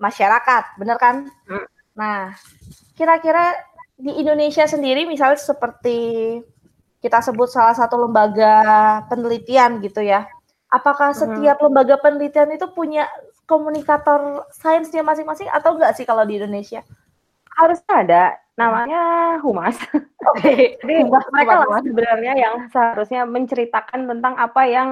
masyarakat, 0.01 0.81
benar 0.81 0.97
kan? 0.97 1.29
Hmm. 1.45 1.67
Nah, 1.93 2.33
kira-kira 2.97 3.53
di 3.95 4.13
Indonesia 4.19 4.67
sendiri 4.67 5.07
misalnya 5.07 5.39
seperti 5.39 6.41
kita 7.05 7.21
sebut 7.21 7.53
salah 7.53 7.77
satu 7.77 8.01
lembaga 8.01 9.05
penelitian 9.13 9.85
gitu 9.85 10.01
ya. 10.01 10.25
Apakah 10.73 11.13
setiap 11.13 11.61
hmm. 11.61 11.65
lembaga 11.71 12.01
penelitian 12.01 12.51
itu 12.57 12.67
punya 12.73 13.07
komunikator 13.45 14.49
sainsnya 14.51 15.05
masing-masing 15.05 15.47
atau 15.53 15.77
enggak 15.77 15.95
sih 15.95 16.09
kalau 16.09 16.25
di 16.25 16.41
Indonesia? 16.41 16.81
Harus 17.55 17.79
ada, 17.87 18.35
namanya 18.59 19.37
humas. 19.45 19.79
Okay. 20.35 20.75
Jadi 20.83 20.95
humas, 21.07 21.23
mereka 21.31 21.55
lah 21.63 21.83
sebenarnya 21.85 22.33
yang 22.35 22.55
seharusnya 22.73 23.23
menceritakan 23.29 24.11
tentang 24.11 24.35
apa 24.41 24.63
yang 24.67 24.89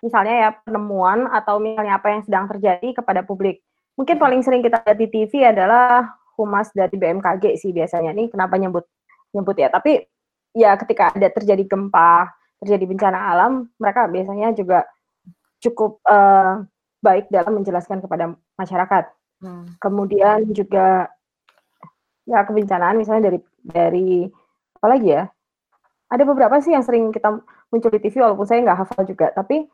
misalnya 0.00 0.34
ya 0.48 0.50
penemuan 0.62 1.26
atau 1.28 1.58
misalnya 1.58 1.98
apa 1.98 2.14
yang 2.14 2.22
sedang 2.24 2.46
terjadi 2.48 3.02
kepada 3.02 3.26
publik. 3.26 3.60
Mungkin 3.98 4.16
paling 4.20 4.40
sering 4.44 4.62
kita 4.62 4.80
lihat 4.86 4.98
di 5.00 5.08
TV 5.08 5.44
adalah 5.44 6.14
humas 6.36 6.70
dari 6.76 6.94
BMKG 6.94 7.56
sih 7.58 7.72
biasanya. 7.72 8.12
Nih 8.12 8.30
kenapa 8.30 8.60
nyebut 8.60 8.84
nyebut 9.32 9.56
ya? 9.56 9.68
Tapi 9.72 10.04
ya 10.56 10.76
ketika 10.76 11.12
ada 11.12 11.28
terjadi 11.32 11.64
gempa, 11.64 12.30
terjadi 12.62 12.84
bencana 12.84 13.18
alam, 13.32 13.68
mereka 13.76 14.08
biasanya 14.08 14.52
juga 14.56 14.84
cukup 15.60 16.00
uh, 16.06 16.62
baik 17.00 17.28
dalam 17.32 17.60
menjelaskan 17.60 18.00
kepada 18.04 18.36
masyarakat. 18.56 19.04
Hmm. 19.40 19.68
Kemudian 19.80 20.48
juga 20.52 21.12
ya 22.26 22.42
kebencanaan 22.42 22.96
misalnya 22.96 23.32
dari 23.32 23.38
dari 23.60 24.10
apa 24.80 24.86
lagi 24.88 25.08
ya? 25.12 25.24
Ada 26.06 26.22
beberapa 26.22 26.56
sih 26.62 26.70
yang 26.70 26.86
sering 26.86 27.10
kita 27.10 27.42
muncul 27.68 27.90
di 27.90 27.98
TV 27.98 28.22
walaupun 28.22 28.46
saya 28.46 28.62
nggak 28.62 28.78
hafal 28.86 29.02
juga, 29.02 29.34
tapi 29.34 29.66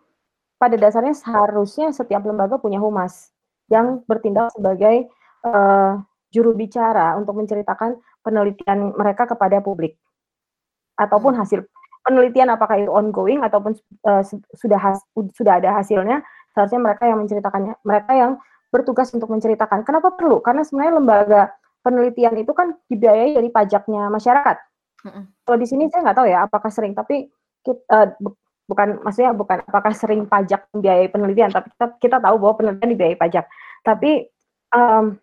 pada 0.57 0.79
dasarnya 0.79 1.13
seharusnya 1.13 1.91
setiap 1.93 2.23
lembaga 2.25 2.57
punya 2.57 2.79
humas 2.79 3.35
yang 3.69 4.01
bertindak 4.07 4.55
sebagai 4.55 5.11
uh, 5.43 5.99
juru 6.33 6.57
bicara 6.57 7.15
untuk 7.21 7.37
menceritakan 7.37 8.01
penelitian 8.25 8.97
mereka 8.97 9.29
kepada 9.29 9.61
publik. 9.61 10.01
Ataupun 10.97 11.37
hasil 11.37 11.69
penelitian 12.03 12.51
apakah 12.51 12.81
itu 12.83 12.91
ongoing 12.91 13.45
ataupun 13.45 13.79
uh, 14.09 14.23
sudah 14.59 14.81
has, 14.81 14.99
sudah 15.37 15.63
ada 15.63 15.77
hasilnya 15.79 16.25
seharusnya 16.53 16.81
mereka 16.83 17.07
yang 17.07 17.19
menceritakannya 17.23 17.75
mereka 17.87 18.13
yang 18.13 18.33
bertugas 18.73 19.13
untuk 19.13 19.29
menceritakan. 19.29 19.85
Kenapa 19.85 20.17
perlu? 20.17 20.41
Karena 20.41 20.65
sebenarnya 20.65 20.95
lembaga 20.99 21.43
penelitian 21.85 22.35
itu 22.41 22.53
kan 22.57 22.75
dibiayai 22.89 23.37
dari 23.37 23.49
pajaknya 23.53 24.09
masyarakat. 24.09 24.57
Mm-hmm. 25.03 25.25
kalau 25.43 25.59
di 25.59 25.67
sini 25.67 25.91
saya 25.91 26.07
nggak 26.07 26.15
tahu 26.15 26.29
ya 26.31 26.47
apakah 26.47 26.71
sering 26.71 26.95
tapi 26.95 27.27
kita, 27.67 27.83
uh, 27.91 28.15
bu, 28.23 28.39
bukan 28.71 29.03
maksudnya 29.03 29.35
bukan 29.35 29.59
apakah 29.67 29.91
sering 29.99 30.31
pajak 30.31 30.71
membiayai 30.71 31.11
penelitian 31.11 31.51
tapi 31.51 31.75
kita, 31.75 31.87
kita 31.99 32.17
tahu 32.23 32.39
bahwa 32.39 32.55
penelitian 32.55 32.91
dibiayai 32.95 33.19
pajak. 33.19 33.51
Tapi 33.83 34.31
um, 34.71 35.19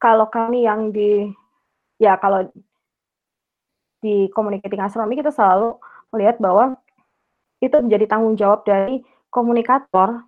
kalau 0.00 0.26
kami 0.32 0.64
yang 0.64 0.90
di 0.90 1.28
ya 2.00 2.16
kalau 2.16 2.48
di 4.00 4.32
communicating 4.32 4.80
astronomy 4.80 5.20
kita 5.20 5.28
selalu 5.28 5.76
melihat 6.10 6.40
bahwa 6.40 6.80
itu 7.60 7.76
menjadi 7.76 8.08
tanggung 8.08 8.34
jawab 8.40 8.64
dari 8.64 9.04
komunikator 9.28 10.24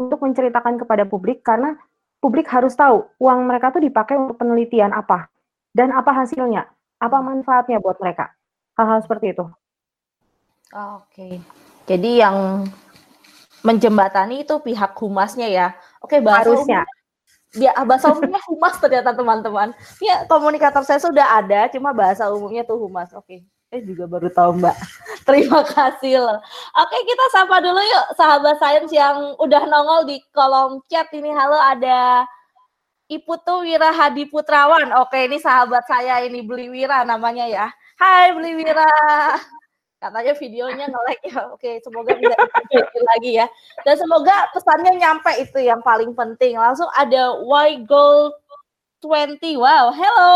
untuk 0.00 0.18
menceritakan 0.24 0.80
kepada 0.80 1.04
publik 1.04 1.44
karena 1.44 1.76
publik 2.24 2.48
harus 2.48 2.72
tahu 2.72 3.04
uang 3.20 3.44
mereka 3.44 3.68
tuh 3.68 3.84
dipakai 3.84 4.16
untuk 4.16 4.40
penelitian 4.40 4.96
apa 4.96 5.28
dan 5.76 5.92
apa 5.92 6.12
hasilnya, 6.16 6.64
apa 6.96 7.18
manfaatnya 7.20 7.80
buat 7.84 8.00
mereka. 8.00 8.32
Hal-hal 8.76 9.04
seperti 9.04 9.36
itu. 9.36 9.44
Oke. 10.72 11.44
Jadi 11.84 12.24
yang 12.24 12.64
menjembatani 13.60 14.48
itu 14.48 14.56
pihak 14.64 14.96
humasnya 14.96 15.48
ya. 15.52 15.68
Oke, 16.00 16.24
bahasa 16.24 16.48
harusnya 16.48 16.88
dia 17.52 17.72
bahasa 17.84 18.08
umumnya 18.08 18.40
humas 18.48 18.74
ternyata 18.80 19.12
teman-teman. 19.12 19.76
Ya 20.00 20.24
komunikator 20.24 20.82
saya 20.88 21.00
sudah 21.00 21.36
ada, 21.36 21.68
cuma 21.68 21.92
bahasa 21.92 22.28
umumnya 22.32 22.64
tuh 22.64 22.80
humas. 22.80 23.12
Oke, 23.12 23.44
saya 23.68 23.84
juga 23.84 24.08
baru 24.08 24.32
tahu 24.32 24.56
Mbak. 24.56 24.76
Terima 25.28 25.60
kasih 25.64 26.24
loh. 26.24 26.38
Oke, 26.80 26.96
kita 27.04 27.24
sapa 27.28 27.60
dulu 27.60 27.80
yuk 27.80 28.06
sahabat 28.16 28.56
sains 28.56 28.90
yang 28.90 29.36
udah 29.36 29.62
nongol 29.68 30.08
di 30.08 30.16
kolom 30.32 30.80
chat 30.88 31.12
ini. 31.12 31.28
Halo, 31.30 31.60
ada 31.60 32.24
Iputu 33.12 33.68
Wira 33.68 33.92
Hadi 33.92 34.24
Putrawan. 34.32 34.88
Oke, 35.04 35.28
ini 35.28 35.36
sahabat 35.36 35.84
saya 35.84 36.24
ini 36.24 36.40
Beli 36.40 36.72
Wira 36.72 37.04
namanya 37.04 37.44
ya. 37.44 37.66
Hai 38.00 38.32
Beli 38.32 38.64
Wira 38.64 38.88
katanya 40.02 40.34
videonya 40.34 40.84
nge 40.90 41.14
ya. 41.30 41.40
Oke, 41.54 41.78
semoga 41.78 42.10
bisa 42.18 42.34
lagi 43.14 43.30
ya. 43.38 43.46
Dan 43.86 43.94
semoga 43.94 44.50
pesannya 44.50 44.98
nyampe 44.98 45.30
itu 45.38 45.62
yang 45.62 45.78
paling 45.86 46.10
penting. 46.10 46.58
Langsung 46.58 46.90
ada 46.98 47.38
Y 47.38 47.86
Gold 47.86 48.34
20. 48.98 49.62
Wow, 49.62 49.94
hello. 49.94 50.34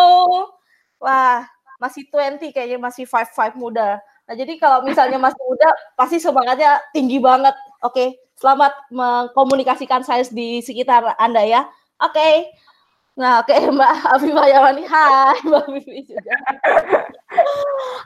Wah, 1.03 1.43
masih 1.83 2.07
20 2.07 2.55
kayaknya 2.55 2.79
masih 2.79 3.11
55 3.11 3.59
muda. 3.59 3.99
Nah, 4.27 4.35
jadi 4.35 4.55
kalau 4.59 4.87
misalnya 4.87 5.19
masih 5.19 5.43
muda 5.43 5.69
pasti 5.99 6.23
semangatnya 6.23 6.79
tinggi 6.95 7.19
banget. 7.19 7.55
Oke, 7.83 8.23
selamat 8.39 8.73
mengkomunikasikan 8.95 10.07
sains 10.07 10.31
di 10.31 10.63
sekitar 10.63 11.19
Anda 11.19 11.43
ya. 11.43 11.63
Oke. 11.99 12.55
Nah, 13.17 13.41
oke 13.41 13.57
Mbak 13.77 13.93
Afifah 14.13 14.47
Yawani. 14.53 14.85
Hai 14.85 15.37
Mbak 15.41 15.65
Afifah 15.73 16.01
juga. 16.05 16.37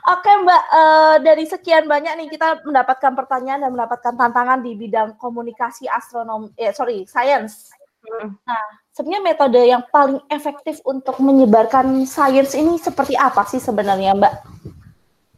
Oke 0.07 0.31
Mbak, 0.31 0.63
uh, 0.71 1.15
dari 1.19 1.45
sekian 1.45 1.85
banyak 1.85 2.15
nih 2.15 2.27
kita 2.31 2.63
mendapatkan 2.63 3.11
pertanyaan 3.13 3.67
dan 3.67 3.71
mendapatkan 3.75 4.15
tantangan 4.15 4.63
di 4.63 4.71
bidang 4.73 5.19
komunikasi 5.19 5.85
astronomi, 5.91 6.55
eh, 6.55 6.71
sorry, 6.71 7.03
science. 7.05 7.75
Hmm. 8.01 8.33
Nah, 8.47 8.63
sebenarnya 8.95 9.21
metode 9.21 9.61
yang 9.61 9.83
paling 9.91 10.23
efektif 10.31 10.81
untuk 10.87 11.21
menyebarkan 11.21 12.07
sains 12.09 12.57
ini 12.57 12.81
seperti 12.81 13.13
apa 13.13 13.45
sih 13.45 13.61
sebenarnya 13.61 14.17
Mbak? 14.17 14.33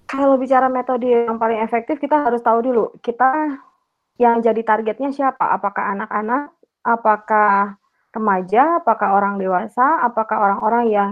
Kalau 0.07 0.37
bicara 0.37 0.69
metode 0.69 1.09
yang 1.09 1.41
paling 1.41 1.59
efektif, 1.59 1.97
kita 1.97 2.29
harus 2.29 2.39
tahu 2.45 2.61
dulu 2.61 2.93
kita 3.01 3.57
yang 4.21 4.39
jadi 4.39 4.61
targetnya 4.61 5.09
siapa? 5.09 5.57
Apakah 5.57 5.97
anak-anak? 5.97 6.53
Apakah 6.85 7.81
remaja? 8.13 8.79
Apakah 8.79 9.17
orang 9.17 9.41
dewasa? 9.41 10.05
Apakah 10.05 10.37
orang-orang 10.39 10.85
yang 10.93 11.09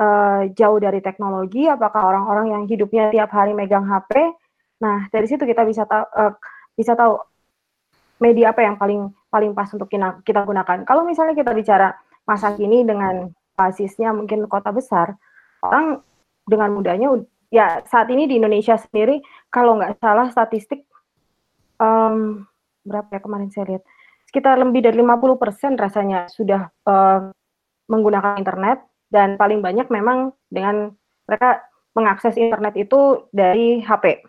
uh, 0.00 0.46
jauh 0.52 0.78
dari 0.78 1.00
teknologi, 1.00 1.66
apakah 1.66 2.12
orang-orang 2.12 2.52
yang 2.52 2.62
hidupnya 2.68 3.10
tiap 3.10 3.32
hari 3.32 3.56
megang 3.56 3.84
HP. 3.88 4.12
Nah, 4.84 5.08
dari 5.08 5.26
situ 5.26 5.42
kita 5.42 5.64
bisa 5.64 5.88
tahu 5.88 6.04
uh, 6.04 6.32
bisa 6.76 6.92
tahu 6.92 7.16
media 8.20 8.52
apa 8.52 8.60
yang 8.64 8.76
paling 8.76 9.08
paling 9.32 9.52
pas 9.56 9.68
untuk 9.72 9.88
kita, 9.88 10.20
kita 10.24 10.44
gunakan. 10.44 10.84
Kalau 10.84 11.02
misalnya 11.04 11.36
kita 11.36 11.52
bicara 11.56 11.96
masa 12.28 12.52
kini 12.56 12.84
dengan 12.84 13.32
basisnya 13.56 14.12
mungkin 14.12 14.44
kota 14.48 14.68
besar, 14.72 15.16
orang 15.64 16.00
dengan 16.44 16.76
mudahnya 16.76 17.08
ya 17.50 17.82
saat 17.88 18.12
ini 18.12 18.28
di 18.28 18.38
Indonesia 18.38 18.76
sendiri 18.78 19.22
kalau 19.50 19.78
nggak 19.78 19.98
salah 19.98 20.28
statistik 20.30 20.86
um, 21.78 22.44
berapa 22.86 23.18
ya 23.18 23.20
kemarin 23.22 23.50
saya 23.50 23.64
lihat 23.74 23.82
sekitar 24.26 24.58
lebih 24.58 24.82
dari 24.84 24.98
50% 24.98 25.78
rasanya 25.78 26.26
sudah 26.28 26.68
uh, 26.86 27.30
menggunakan 27.86 28.38
internet 28.42 28.82
dan 29.08 29.38
paling 29.38 29.62
banyak 29.62 29.86
memang 29.88 30.34
dengan 30.50 30.90
mereka 31.26 31.62
mengakses 31.94 32.36
internet 32.36 32.74
itu 32.76 33.30
dari 33.32 33.80
HP. 33.80 34.26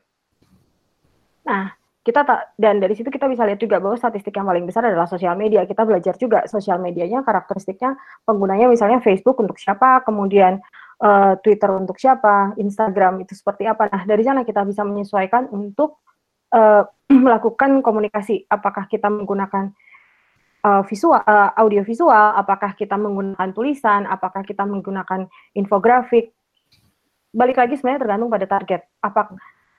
Nah, 1.49 1.73
kita 2.07 2.23
tak 2.23 2.55
dan 2.55 2.79
dari 2.79 2.95
situ 2.95 3.11
kita 3.11 3.27
bisa 3.27 3.43
lihat 3.43 3.59
juga 3.59 3.83
bahwa 3.83 3.99
statistik 3.99 4.31
yang 4.31 4.47
paling 4.47 4.63
besar 4.63 4.87
adalah 4.87 5.09
sosial 5.09 5.35
media. 5.35 5.67
Kita 5.67 5.83
belajar 5.83 6.15
juga 6.15 6.47
sosial 6.47 6.79
medianya 6.79 7.19
karakteristiknya 7.19 7.99
penggunanya 8.23 8.71
misalnya 8.71 9.03
Facebook 9.03 9.35
untuk 9.43 9.59
siapa, 9.59 10.07
kemudian 10.07 10.63
uh, 11.03 11.35
Twitter 11.43 11.67
untuk 11.75 11.99
siapa, 11.99 12.55
Instagram 12.55 13.27
itu 13.27 13.35
seperti 13.35 13.67
apa. 13.67 13.91
Nah, 13.91 14.07
dari 14.07 14.23
sana 14.23 14.47
kita 14.47 14.63
bisa 14.63 14.87
menyesuaikan 14.87 15.51
untuk 15.51 15.99
uh, 16.55 16.87
melakukan 17.11 17.83
komunikasi. 17.83 18.47
Apakah 18.47 18.87
kita 18.87 19.11
menggunakan 19.11 19.75
uh, 20.63 20.81
visual, 20.85 21.21
uh, 21.21 21.51
audio 21.57 21.83
visual, 21.83 22.33
apakah 22.37 22.73
kita 22.73 22.95
menggunakan 22.97 23.49
tulisan, 23.53 24.07
apakah 24.09 24.41
kita 24.41 24.63
menggunakan 24.63 25.29
infografik. 25.53 26.33
Balik 27.35 27.59
lagi 27.59 27.77
sebenarnya 27.77 28.01
tergantung 28.07 28.31
pada 28.31 28.47
target. 28.49 28.81
Apakah 29.03 29.37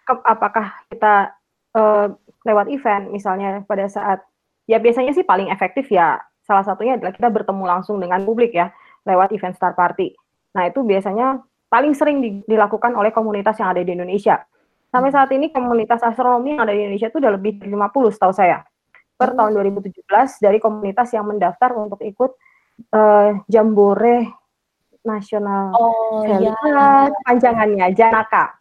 apakah 0.08 0.66
kita 0.88 1.34
uh, 1.74 2.06
lewat 2.46 2.66
event, 2.70 3.10
misalnya 3.10 3.64
pada 3.66 3.88
saat 3.90 4.22
ya 4.68 4.76
biasanya 4.78 5.16
sih 5.16 5.24
paling 5.24 5.48
efektif 5.48 5.88
ya 5.88 6.20
salah 6.44 6.64
satunya 6.64 6.96
adalah 6.96 7.12
kita 7.12 7.28
bertemu 7.28 7.64
langsung 7.64 8.00
dengan 8.00 8.24
publik 8.24 8.56
ya 8.56 8.72
lewat 9.04 9.32
event 9.36 9.56
Star 9.56 9.76
Party. 9.76 10.16
Nah 10.56 10.68
itu 10.68 10.80
biasanya 10.84 11.40
paling 11.68 11.92
sering 11.92 12.44
dilakukan 12.48 12.96
oleh 12.96 13.12
komunitas 13.12 13.56
yang 13.60 13.72
ada 13.72 13.84
di 13.84 13.92
Indonesia. 13.92 14.40
Sampai 14.88 15.12
saat 15.12 15.28
ini 15.36 15.52
komunitas 15.52 16.00
astronomi 16.00 16.56
yang 16.56 16.64
ada 16.64 16.72
di 16.72 16.88
Indonesia 16.88 17.12
itu 17.12 17.20
udah 17.20 17.32
lebih 17.36 17.60
dari 17.60 17.76
50 17.76 18.16
setahu 18.16 18.32
saya. 18.32 18.64
Per 19.18 19.34
tahun 19.34 19.50
2017 19.58 20.06
dari 20.38 20.62
komunitas 20.62 21.10
yang 21.10 21.26
mendaftar 21.26 21.74
untuk 21.74 21.98
ikut 22.06 22.38
uh, 22.94 23.30
Jambore 23.50 24.30
Nasional 25.02 25.74
oh, 25.74 26.22
ya. 26.22 26.54
panjangannya 27.26 27.86
Janaka. 27.98 28.54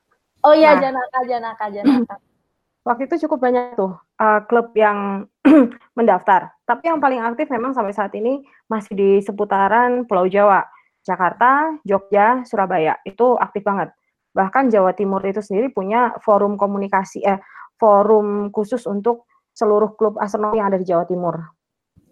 Oh 0.45 0.53
iya 0.55 0.78
nah, 0.78 0.82
Janaka 0.82 1.20
Janaka 1.28 1.66
Janaka. 1.70 2.16
Waktu 2.88 3.03
itu 3.12 3.28
cukup 3.28 3.43
banyak 3.43 3.76
tuh 3.76 3.99
uh, 4.18 4.39
klub 4.47 4.72
yang 4.74 5.28
mendaftar. 5.97 6.55
Tapi 6.64 6.88
yang 6.88 7.03
paling 7.03 7.20
aktif 7.20 7.51
memang 7.51 7.76
sampai 7.76 7.91
saat 7.91 8.16
ini 8.16 8.41
masih 8.72 8.93
di 8.95 9.10
seputaran 9.22 10.08
Pulau 10.08 10.26
Jawa. 10.26 10.64
Jakarta, 11.03 11.80
Jogja, 11.88 12.43
Surabaya 12.43 12.99
itu 13.08 13.39
aktif 13.39 13.64
banget. 13.64 13.95
Bahkan 14.36 14.68
Jawa 14.68 14.91
Timur 14.91 15.24
itu 15.24 15.39
sendiri 15.39 15.72
punya 15.72 16.12
forum 16.20 16.60
komunikasi 16.60 17.24
eh 17.24 17.39
forum 17.80 18.51
khusus 18.51 18.84
untuk 18.84 19.24
seluruh 19.58 19.97
klub 19.97 20.22
astronomi 20.22 20.62
yang 20.62 20.70
ada 20.70 20.78
di 20.78 20.86
Jawa 20.86 21.10
Timur. 21.10 21.41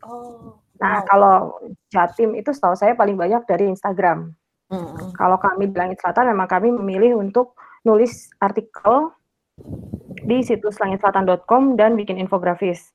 Oh. 0.02 0.58
Nah, 0.82 1.02
wow. 1.02 1.06
kalau 1.06 1.36
Jatim 1.94 2.34
itu 2.34 2.50
setahu 2.50 2.74
saya 2.74 2.98
paling 2.98 3.14
banyak 3.14 3.46
dari 3.46 3.70
Instagram. 3.70 4.34
Hmm. 4.66 5.14
Kalau 5.14 5.38
kami 5.38 5.70
di 5.70 5.78
Langit 5.78 6.02
Selatan 6.02 6.34
memang 6.34 6.50
kami 6.50 6.74
memilih 6.74 7.22
untuk 7.22 7.54
nulis 7.86 8.34
artikel 8.42 9.14
di 10.26 10.42
situs 10.42 10.82
langitselatan.com 10.82 11.78
dan 11.78 11.94
bikin 11.94 12.18
infografis. 12.18 12.90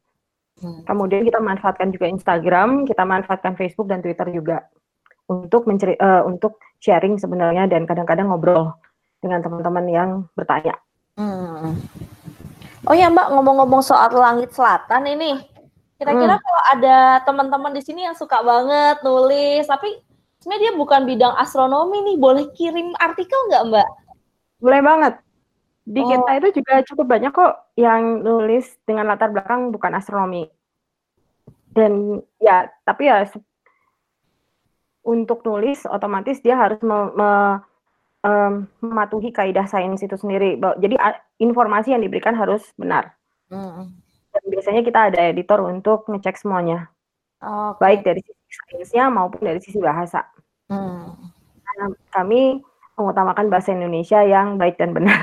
Hmm. 0.58 0.82
Kemudian 0.84 1.22
kita 1.22 1.38
manfaatkan 1.38 1.94
juga 1.94 2.10
Instagram, 2.10 2.84
kita 2.90 3.06
manfaatkan 3.06 3.54
Facebook 3.54 3.86
dan 3.86 4.02
Twitter 4.02 4.28
juga 4.34 4.66
untuk 5.30 5.70
mencari 5.70 5.94
uh, 6.02 6.26
untuk 6.26 6.58
sharing 6.82 7.16
sebenarnya 7.16 7.70
dan 7.70 7.86
kadang-kadang 7.86 8.28
ngobrol 8.28 8.74
dengan 9.22 9.40
teman-teman 9.40 9.86
yang 9.86 10.10
bertanya. 10.34 10.74
Hmm. 11.14 11.78
Oh 12.88 12.96
ya 12.96 13.12
Mbak, 13.12 13.28
ngomong-ngomong 13.36 13.84
soal 13.84 14.08
langit 14.16 14.56
selatan 14.56 15.04
ini, 15.04 15.36
kira-kira 16.00 16.40
hmm. 16.40 16.44
kalau 16.44 16.62
ada 16.72 16.96
teman-teman 17.28 17.72
di 17.76 17.82
sini 17.84 18.08
yang 18.08 18.16
suka 18.16 18.40
banget 18.40 19.04
nulis, 19.04 19.68
tapi 19.68 20.00
sebenarnya 20.40 20.62
dia 20.64 20.72
bukan 20.80 21.04
bidang 21.04 21.34
astronomi 21.36 22.00
nih, 22.00 22.16
boleh 22.16 22.48
kirim 22.56 22.96
artikel 22.96 23.36
nggak 23.52 23.64
Mbak? 23.68 23.88
Boleh 24.64 24.80
banget. 24.80 25.14
Di 25.84 26.00
oh. 26.00 26.08
kita 26.08 26.30
itu 26.40 26.48
juga 26.62 26.74
cukup 26.88 27.06
banyak 27.08 27.32
kok 27.32 27.52
yang 27.76 28.24
nulis 28.24 28.64
dengan 28.88 29.12
latar 29.12 29.28
belakang 29.28 29.68
bukan 29.68 29.92
astronomi. 29.96 30.48
Dan 31.70 32.24
ya, 32.40 32.64
tapi 32.88 33.12
ya 33.12 33.28
untuk 35.04 35.44
nulis 35.44 35.84
otomatis 35.88 36.40
dia 36.44 36.56
harus 36.56 36.80
me, 36.80 36.98
me, 37.16 37.30
um, 38.24 38.68
mematuhi 38.80 39.32
kaidah 39.32 39.66
sains 39.68 40.00
itu 40.04 40.16
sendiri. 40.16 40.60
Jadi 40.80 40.96
informasi 41.40 41.92
yang 41.92 42.02
diberikan 42.04 42.36
harus 42.36 42.64
benar. 42.76 43.16
Hmm. 43.50 43.90
Dan 44.30 44.42
biasanya 44.46 44.82
kita 44.86 45.00
ada 45.10 45.20
editor 45.26 45.58
untuk 45.66 46.06
ngecek 46.06 46.38
semuanya, 46.38 46.86
okay. 47.42 47.78
baik 47.82 48.00
dari 48.06 48.22
sisi 48.22 48.54
sainsnya 48.70 49.10
maupun 49.10 49.42
dari 49.42 49.58
sisi 49.58 49.82
bahasa. 49.82 50.22
Hmm. 50.70 51.18
Karena 51.66 51.86
kami 52.14 52.62
mengutamakan 52.94 53.50
bahasa 53.50 53.74
Indonesia 53.74 54.22
yang 54.22 54.54
baik 54.54 54.78
dan 54.78 54.94
benar. 54.94 55.18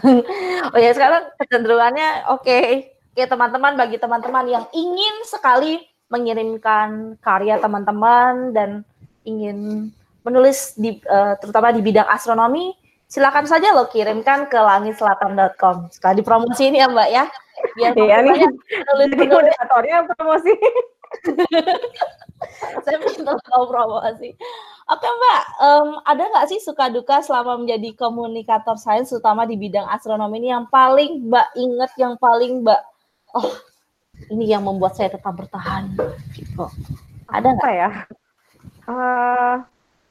oh 0.72 0.80
ya 0.80 0.96
sekarang 0.96 1.28
kecenderungannya 1.36 2.30
oke. 2.32 2.44
Okay. 2.46 2.94
Oke 3.14 3.30
teman-teman 3.30 3.78
bagi 3.78 3.94
teman-teman 4.02 4.42
yang 4.50 4.64
ingin 4.74 5.22
sekali 5.22 5.78
mengirimkan 6.10 7.14
karya 7.22 7.62
teman-teman 7.62 8.50
dan 8.50 8.82
ingin 9.22 9.90
menulis 10.24 10.74
di 10.74 10.98
uh, 11.04 11.36
terutama 11.38 11.70
di 11.70 11.84
bidang 11.84 12.08
astronomi, 12.08 12.72
silakan 13.06 13.44
saja 13.44 13.76
lo 13.76 13.86
kirimkan 13.92 14.48
ke 14.48 14.56
langitselatan.com. 14.56 15.92
Sekali 15.92 16.24
dipromosi 16.24 16.72
ini 16.72 16.80
ya 16.80 16.88
Mbak 16.88 17.08
ya. 17.12 17.24
Biar 17.78 17.92
iya 17.94 18.16
nih. 18.24 18.40
Penulis 18.88 19.10
penulis 19.14 19.54
promosi. 20.16 20.52
Saya 22.84 22.98
minta 23.00 23.32
tahu 23.38 23.64
promosi. 23.70 24.34
Oke 24.84 25.08
Mbak, 25.08 25.42
um, 25.64 25.88
ada 26.04 26.28
nggak 26.28 26.48
sih 26.52 26.60
suka 26.60 26.92
duka 26.92 27.24
selama 27.24 27.56
menjadi 27.56 27.96
komunikator 27.96 28.76
sains, 28.76 29.08
terutama 29.08 29.48
di 29.48 29.56
bidang 29.56 29.88
astronomi 29.88 30.44
ini 30.44 30.52
yang 30.52 30.68
paling 30.68 31.24
Mbak 31.24 31.48
ingat, 31.56 31.90
yang 31.96 32.14
paling 32.20 32.60
Mbak, 32.60 32.80
oh 33.32 33.48
ini 34.28 34.44
yang 34.44 34.60
membuat 34.60 34.92
saya 34.92 35.08
tetap 35.08 35.32
bertahan 35.32 35.88
gitu. 36.36 36.68
Ada 37.32 37.48
nggak 37.56 37.72
ya? 37.72 37.90
Uh, 38.84 39.64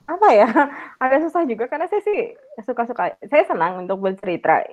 apa 0.03 0.27
ya? 0.35 0.47
Agak 1.03 1.23
susah 1.27 1.47
juga 1.47 1.71
karena 1.71 1.87
saya 1.87 2.03
sih 2.03 2.35
suka-suka. 2.63 3.15
Saya 3.23 3.43
senang 3.47 3.87
untuk 3.87 4.03
bercerita 4.03 4.63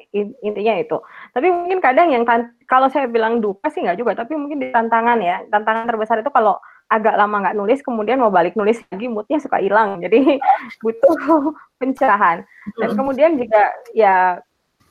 intinya 0.43 0.75
itu. 0.79 0.99
Tapi 1.31 1.47
mungkin 1.55 1.79
kadang 1.79 2.11
yang 2.11 2.27
kalau 2.67 2.91
saya 2.91 3.07
bilang 3.07 3.39
duka 3.39 3.71
sih 3.71 3.87
nggak 3.87 3.99
juga. 3.99 4.13
Tapi 4.19 4.35
mungkin 4.35 4.59
di 4.59 4.69
tantangan 4.75 5.19
ya. 5.23 5.47
Tantangan 5.47 5.87
terbesar 5.87 6.23
itu 6.23 6.31
kalau 6.35 6.59
agak 6.91 7.15
lama 7.15 7.47
nggak 7.47 7.57
nulis, 7.57 7.79
kemudian 7.87 8.19
mau 8.19 8.35
balik 8.35 8.59
nulis 8.59 8.83
lagi, 8.91 9.07
moodnya 9.07 9.39
suka 9.39 9.63
hilang. 9.63 10.03
Jadi 10.03 10.43
butuh 10.83 11.55
pencerahan. 11.81 12.43
Dan 12.75 12.91
kemudian 12.99 13.39
juga 13.39 13.71
ya 13.95 14.43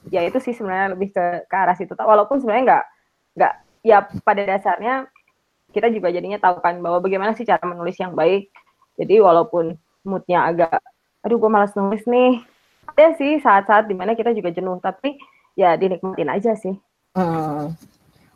ya 0.08 0.24
itu 0.24 0.40
sih 0.40 0.56
sebenarnya 0.56 0.96
lebih 0.96 1.12
ke, 1.12 1.44
ke 1.52 1.56
arah 1.56 1.76
situ. 1.76 1.92
Walaupun 2.00 2.40
sebenarnya 2.40 2.64
nggak 2.64 2.86
nggak 3.36 3.54
ya 3.84 3.98
pada 4.24 4.44
dasarnya 4.44 5.08
kita 5.70 5.88
juga 5.94 6.10
jadinya 6.10 6.42
tahu 6.42 6.60
kan 6.66 6.82
bahwa 6.82 6.98
bagaimana 6.98 7.36
sih 7.36 7.44
cara 7.44 7.62
menulis 7.68 8.00
yang 8.00 8.16
baik. 8.16 8.48
Jadi 8.96 9.20
walaupun 9.20 9.76
moodnya 10.04 10.48
agak, 10.48 10.80
aduh 11.24 11.38
gue 11.38 11.52
malas 11.52 11.76
nulis 11.76 12.04
nih, 12.08 12.44
ada 12.90 13.16
sih 13.16 13.40
saat-saat 13.40 13.86
di 13.86 13.96
mana 13.96 14.18
kita 14.18 14.34
juga 14.34 14.50
jenuh, 14.50 14.80
tapi 14.82 15.20
ya 15.54 15.76
dinikmatin 15.76 16.32
aja 16.32 16.56
sih. 16.56 16.76
Hmm. 17.14 17.76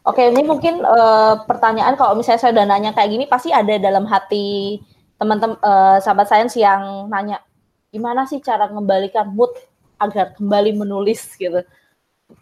Oke, 0.03 0.20
ini 0.28 0.43
mungkin 0.43 0.84
uh, 0.84 1.47
pertanyaan 1.47 1.95
kalau 1.95 2.20
misalnya 2.20 2.41
saya 2.43 2.51
udah 2.51 2.68
nanya 2.68 2.91
kayak 2.91 3.11
gini, 3.16 3.26
pasti 3.26 3.55
ada 3.55 3.80
dalam 3.80 4.03
hati 4.03 4.80
teman-teman 5.16 5.55
uh, 5.64 6.03
sahabat 6.03 6.28
sains 6.28 6.59
yang 6.59 7.07
nanya, 7.07 7.39
gimana 7.88 8.28
sih 8.28 8.43
cara 8.43 8.68
mengembalikan 8.68 9.32
mood 9.32 9.55
agar 9.95 10.36
kembali 10.36 10.76
menulis? 10.76 11.24
gitu. 11.39 11.64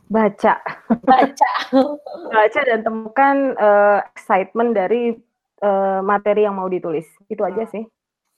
Baca. 0.10 0.58
Baca. 1.06 1.52
Baca 2.34 2.60
dan 2.66 2.82
temukan 2.82 3.54
uh, 3.62 4.02
excitement 4.10 4.74
dari 4.74 5.14
uh, 5.62 6.02
materi 6.02 6.50
yang 6.50 6.58
mau 6.58 6.66
ditulis. 6.66 7.06
Itu 7.30 7.46
aja 7.46 7.70
sih 7.70 7.86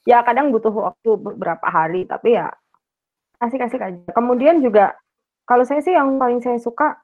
ya 0.03 0.23
kadang 0.23 0.51
butuh 0.51 0.71
waktu 0.71 1.09
beberapa 1.15 1.63
hari 1.67 2.03
tapi 2.03 2.35
ya 2.35 2.51
asik-asik 3.43 3.79
aja. 3.79 3.99
Kemudian 4.15 4.63
juga 4.63 4.95
kalau 5.43 5.67
saya 5.67 5.83
sih 5.83 5.91
yang 5.91 6.15
paling 6.15 6.39
saya 6.39 6.59
suka 6.59 7.03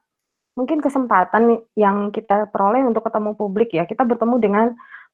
mungkin 0.56 0.80
kesempatan 0.80 1.64
yang 1.76 2.12
kita 2.12 2.48
peroleh 2.48 2.84
untuk 2.84 3.04
ketemu 3.04 3.36
publik 3.36 3.70
ya. 3.76 3.84
Kita 3.84 4.04
bertemu 4.04 4.36
dengan 4.40 4.66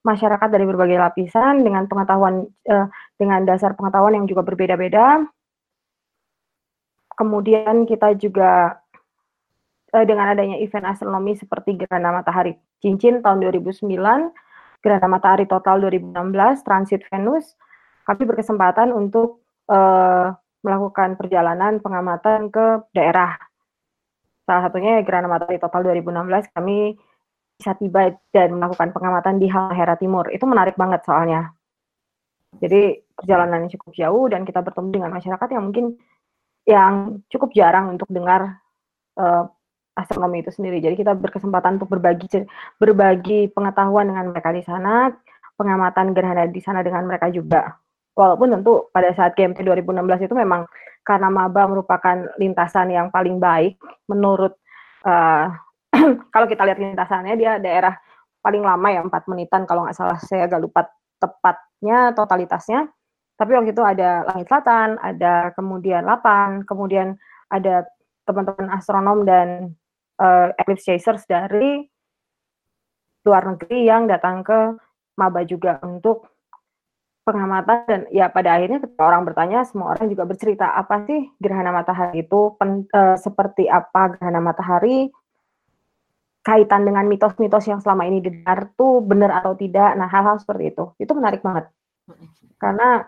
masyarakat 0.07 0.49
dari 0.51 0.63
berbagai 0.63 0.99
lapisan 1.03 1.67
dengan 1.67 1.91
pengetahuan 1.91 2.47
uh, 2.71 2.87
dengan 3.19 3.43
dasar 3.43 3.75
pengetahuan 3.75 4.23
yang 4.23 4.27
juga 4.31 4.47
berbeda-beda. 4.47 5.27
Kemudian 7.17 7.89
kita 7.91 8.15
juga 8.15 8.79
uh, 9.91 10.05
dengan 10.07 10.31
adanya 10.31 10.63
event 10.63 10.87
astronomi 10.87 11.35
seperti 11.35 11.75
Gerhana 11.75 12.15
Matahari 12.15 12.55
Cincin 12.79 13.19
tahun 13.19 13.43
2009, 13.51 13.83
Gerhana 14.85 15.09
Matahari 15.11 15.51
Total 15.51 15.81
2016, 15.83 16.63
Transit 16.63 17.03
Venus, 17.11 17.59
kami 18.07 18.23
berkesempatan 18.23 18.95
untuk 18.95 19.43
uh, 19.67 20.31
melakukan 20.63 21.19
perjalanan 21.19 21.83
pengamatan 21.83 22.49
ke 22.55 22.87
daerah. 22.95 23.35
Salah 24.47 24.71
satunya 24.71 25.03
Gerhana 25.03 25.27
Matahari 25.27 25.59
Total 25.59 25.83
2016 25.83 26.55
kami 26.55 26.95
bisa 27.59 27.73
tiba 27.75 28.15
dan 28.31 28.55
melakukan 28.55 28.95
pengamatan 28.95 29.43
di 29.43 29.51
Halmahera 29.51 29.99
Timur. 29.99 30.31
Itu 30.31 30.47
menarik 30.47 30.79
banget 30.79 31.03
soalnya. 31.03 31.51
Jadi 32.63 33.03
perjalanannya 33.17 33.69
cukup 33.75 33.91
jauh 33.93 34.25
dan 34.31 34.47
kita 34.47 34.63
bertemu 34.63 34.89
dengan 35.03 35.11
masyarakat 35.13 35.49
yang 35.51 35.65
mungkin 35.67 35.87
yang 36.67 37.23
cukup 37.31 37.51
jarang 37.55 37.95
untuk 37.95 38.07
dengar 38.11 38.63
uh, 39.19 39.45
astronomi 39.97 40.45
itu 40.45 40.53
sendiri. 40.53 40.79
Jadi 40.83 41.01
kita 41.01 41.17
berkesempatan 41.17 41.81
untuk 41.81 41.91
berbagi 41.91 42.29
berbagi 42.77 43.51
pengetahuan 43.51 44.13
dengan 44.13 44.31
mereka 44.31 44.51
di 44.53 44.63
sana, 44.63 45.11
pengamatan 45.57 46.13
gerhana 46.13 46.45
di 46.47 46.61
sana 46.61 46.85
dengan 46.85 47.09
mereka 47.09 47.33
juga. 47.33 47.77
Walaupun 48.17 48.49
tentu 48.49 48.89
pada 48.97 49.13
saat 49.13 49.37
GMT 49.37 49.61
2016 49.61 50.25
itu 50.25 50.33
memang 50.33 50.65
karena 51.05 51.29
maba 51.29 51.69
merupakan 51.69 52.17
lintasan 52.41 52.89
yang 52.91 53.13
paling 53.13 53.37
baik 53.37 53.77
menurut 54.09 54.57
uh, 55.05 55.53
kalau 56.35 56.49
kita 56.49 56.65
lihat 56.65 56.81
lintasannya 56.81 57.37
dia 57.37 57.61
daerah 57.61 57.93
paling 58.41 58.65
lama 58.65 58.89
ya 58.89 59.05
empat 59.05 59.29
menitan 59.29 59.69
kalau 59.69 59.85
nggak 59.85 59.95
salah 59.95 60.17
saya 60.19 60.49
agak 60.49 60.65
lupa 60.65 60.89
tepatnya 61.21 62.17
totalitasnya. 62.17 62.89
Tapi 63.37 63.53
waktu 63.53 63.77
itu 63.77 63.85
ada 63.85 64.25
langit 64.25 64.49
selatan, 64.49 64.97
ada 64.97 65.53
kemudian 65.53 66.09
lapan, 66.09 66.65
kemudian 66.65 67.21
ada 67.53 67.85
teman-teman 68.25 68.73
astronom 68.73 69.29
dan 69.29 69.77
uh, 70.17 70.57
eclipse 70.57 70.89
chasers 70.89 71.29
dari 71.29 71.85
luar 73.29 73.45
negeri 73.45 73.85
yang 73.85 74.09
datang 74.09 74.41
ke 74.41 74.79
Maba 75.21 75.45
juga 75.45 75.81
untuk 75.85 76.36
pengamatan 77.27 77.83
dan 77.91 78.01
ya 78.15 78.31
pada 78.31 78.55
akhirnya 78.55 78.79
ketika 78.79 79.03
orang 79.03 79.27
bertanya 79.27 79.67
semua 79.67 79.99
orang 79.99 80.07
juga 80.07 80.23
bercerita 80.23 80.71
apa 80.71 81.03
sih 81.11 81.27
gerhana 81.43 81.75
matahari 81.75 82.23
itu? 82.23 82.55
Pen, 82.55 82.87
uh, 82.95 83.19
seperti 83.19 83.67
apa 83.67 84.15
gerhana 84.15 84.39
matahari? 84.39 85.11
Kaitan 86.47 86.87
dengan 86.87 87.11
mitos-mitos 87.11 87.67
yang 87.67 87.83
selama 87.83 88.07
ini 88.07 88.23
didengar 88.23 88.71
tuh 88.79 89.03
benar 89.03 89.43
atau 89.43 89.59
tidak? 89.59 89.99
Nah 89.99 90.07
hal-hal 90.07 90.39
seperti 90.39 90.71
itu. 90.71 90.95
Itu 91.03 91.19
menarik 91.19 91.43
banget. 91.43 91.67
Karena 92.63 93.03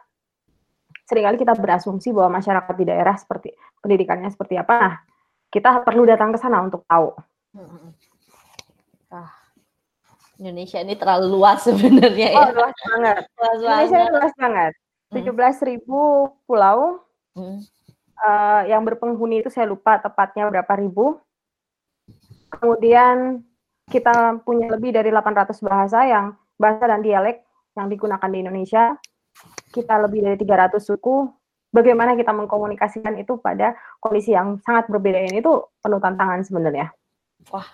sering 1.06 1.22
kali 1.22 1.38
kita 1.38 1.54
berasumsi 1.54 2.10
bahwa 2.10 2.42
masyarakat 2.42 2.74
di 2.74 2.84
daerah 2.90 3.14
seperti 3.14 3.54
pendidikannya 3.78 4.34
seperti 4.34 4.58
apa. 4.58 4.74
Nah 4.74 4.94
kita 5.54 5.86
perlu 5.86 6.02
datang 6.02 6.34
ke 6.34 6.38
sana 6.42 6.58
untuk 6.66 6.82
tahu. 6.90 7.14
Ah 7.54 7.94
Indonesia 10.38 10.78
ini 10.78 10.94
terlalu 10.94 11.26
luas 11.34 11.58
sebenarnya 11.66 12.28
oh, 12.32 12.46
ya. 12.48 12.54
luas 12.54 12.76
banget. 12.78 13.22
Luas 13.36 13.58
Indonesia 13.58 13.98
banget. 13.98 14.14
luas 14.14 14.34
banget. 14.38 14.72
Hmm. 14.72 15.12
Tujuh 15.18 15.32
belas 15.34 15.56
ribu 15.66 16.00
pulau 16.46 17.02
hmm. 17.34 17.58
uh, 18.22 18.62
yang 18.70 18.82
berpenghuni 18.86 19.42
itu 19.42 19.50
saya 19.50 19.66
lupa 19.66 19.98
tepatnya 19.98 20.46
berapa 20.48 20.72
ribu. 20.78 21.18
Kemudian 22.48 23.44
kita 23.90 24.40
punya 24.46 24.72
lebih 24.72 24.94
dari 24.94 25.12
800 25.12 25.52
bahasa 25.60 26.04
yang 26.08 26.32
bahasa 26.56 26.88
dan 26.88 27.00
dialek 27.04 27.44
yang 27.76 27.90
digunakan 27.90 28.28
di 28.30 28.38
Indonesia. 28.40 28.96
Kita 29.68 30.00
lebih 30.00 30.24
dari 30.24 30.36
300 30.38 30.80
suku. 30.80 31.28
Bagaimana 31.68 32.16
kita 32.16 32.32
mengkomunikasikan 32.32 33.20
itu 33.20 33.36
pada 33.44 33.76
kondisi 34.00 34.32
yang 34.32 34.56
sangat 34.64 34.88
berbeda 34.88 35.20
ini 35.28 35.44
itu 35.44 35.52
penuh 35.84 36.00
tantangan 36.00 36.40
sebenarnya. 36.40 36.88
Wah, 37.52 37.68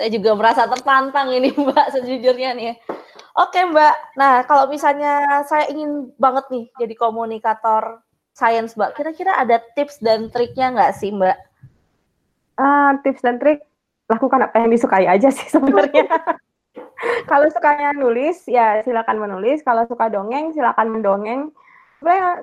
saya 0.00 0.16
juga 0.16 0.32
merasa 0.32 0.64
tertantang 0.64 1.28
ini 1.28 1.52
Mbak 1.60 1.86
sejujurnya 1.92 2.56
nih. 2.56 2.72
Oke 3.36 3.60
Mbak, 3.68 4.16
nah 4.16 4.40
kalau 4.48 4.64
misalnya 4.72 5.44
saya 5.44 5.68
ingin 5.68 6.08
banget 6.16 6.48
nih 6.48 6.64
jadi 6.80 6.94
komunikator 6.96 8.00
sains 8.32 8.72
Mbak, 8.80 8.96
kira-kira 8.96 9.36
ada 9.36 9.60
tips 9.76 10.00
dan 10.00 10.32
triknya 10.32 10.72
nggak 10.72 10.96
sih 10.96 11.12
Mbak? 11.12 11.36
Uh, 12.56 12.96
tips 13.04 13.20
dan 13.20 13.36
trik, 13.36 13.60
lakukan 14.08 14.40
apa 14.48 14.56
yang 14.64 14.72
disukai 14.72 15.04
aja 15.04 15.28
sih 15.28 15.44
sebenarnya. 15.52 16.08
kalau 17.30 17.52
sukanya 17.52 17.92
nulis, 17.92 18.48
ya 18.48 18.80
silakan 18.80 19.20
menulis. 19.20 19.60
Kalau 19.60 19.84
suka 19.84 20.08
dongeng, 20.08 20.56
silakan 20.56 20.96
mendongeng. 20.96 21.52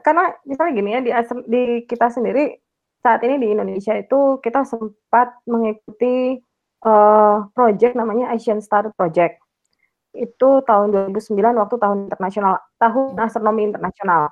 Karena 0.05 0.29
misalnya 0.45 0.73
gini 0.77 0.89
ya, 0.93 0.99
di, 1.01 1.11
di 1.49 1.63
kita 1.89 2.13
sendiri 2.13 2.53
saat 3.01 3.25
ini 3.25 3.41
di 3.41 3.47
Indonesia 3.49 3.97
itu 3.97 4.37
kita 4.45 4.61
sempat 4.61 5.41
mengikuti 5.49 6.37
uh, 6.87 7.51
project 7.51 7.93
namanya 7.99 8.31
Asian 8.31 8.63
Star 8.63 8.87
Project. 8.95 9.43
Itu 10.15 10.63
tahun 10.63 10.95
2009 11.11 11.35
waktu 11.35 11.75
tahun 11.75 11.97
internasional, 12.07 12.63
tahun 12.79 13.19
astronomi 13.19 13.67
internasional. 13.67 14.31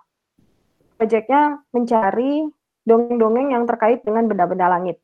Projectnya 0.96 1.60
mencari 1.76 2.48
dongeng-dongeng 2.88 3.52
yang 3.52 3.68
terkait 3.68 4.08
dengan 4.08 4.32
benda-benda 4.32 4.72
langit 4.72 5.04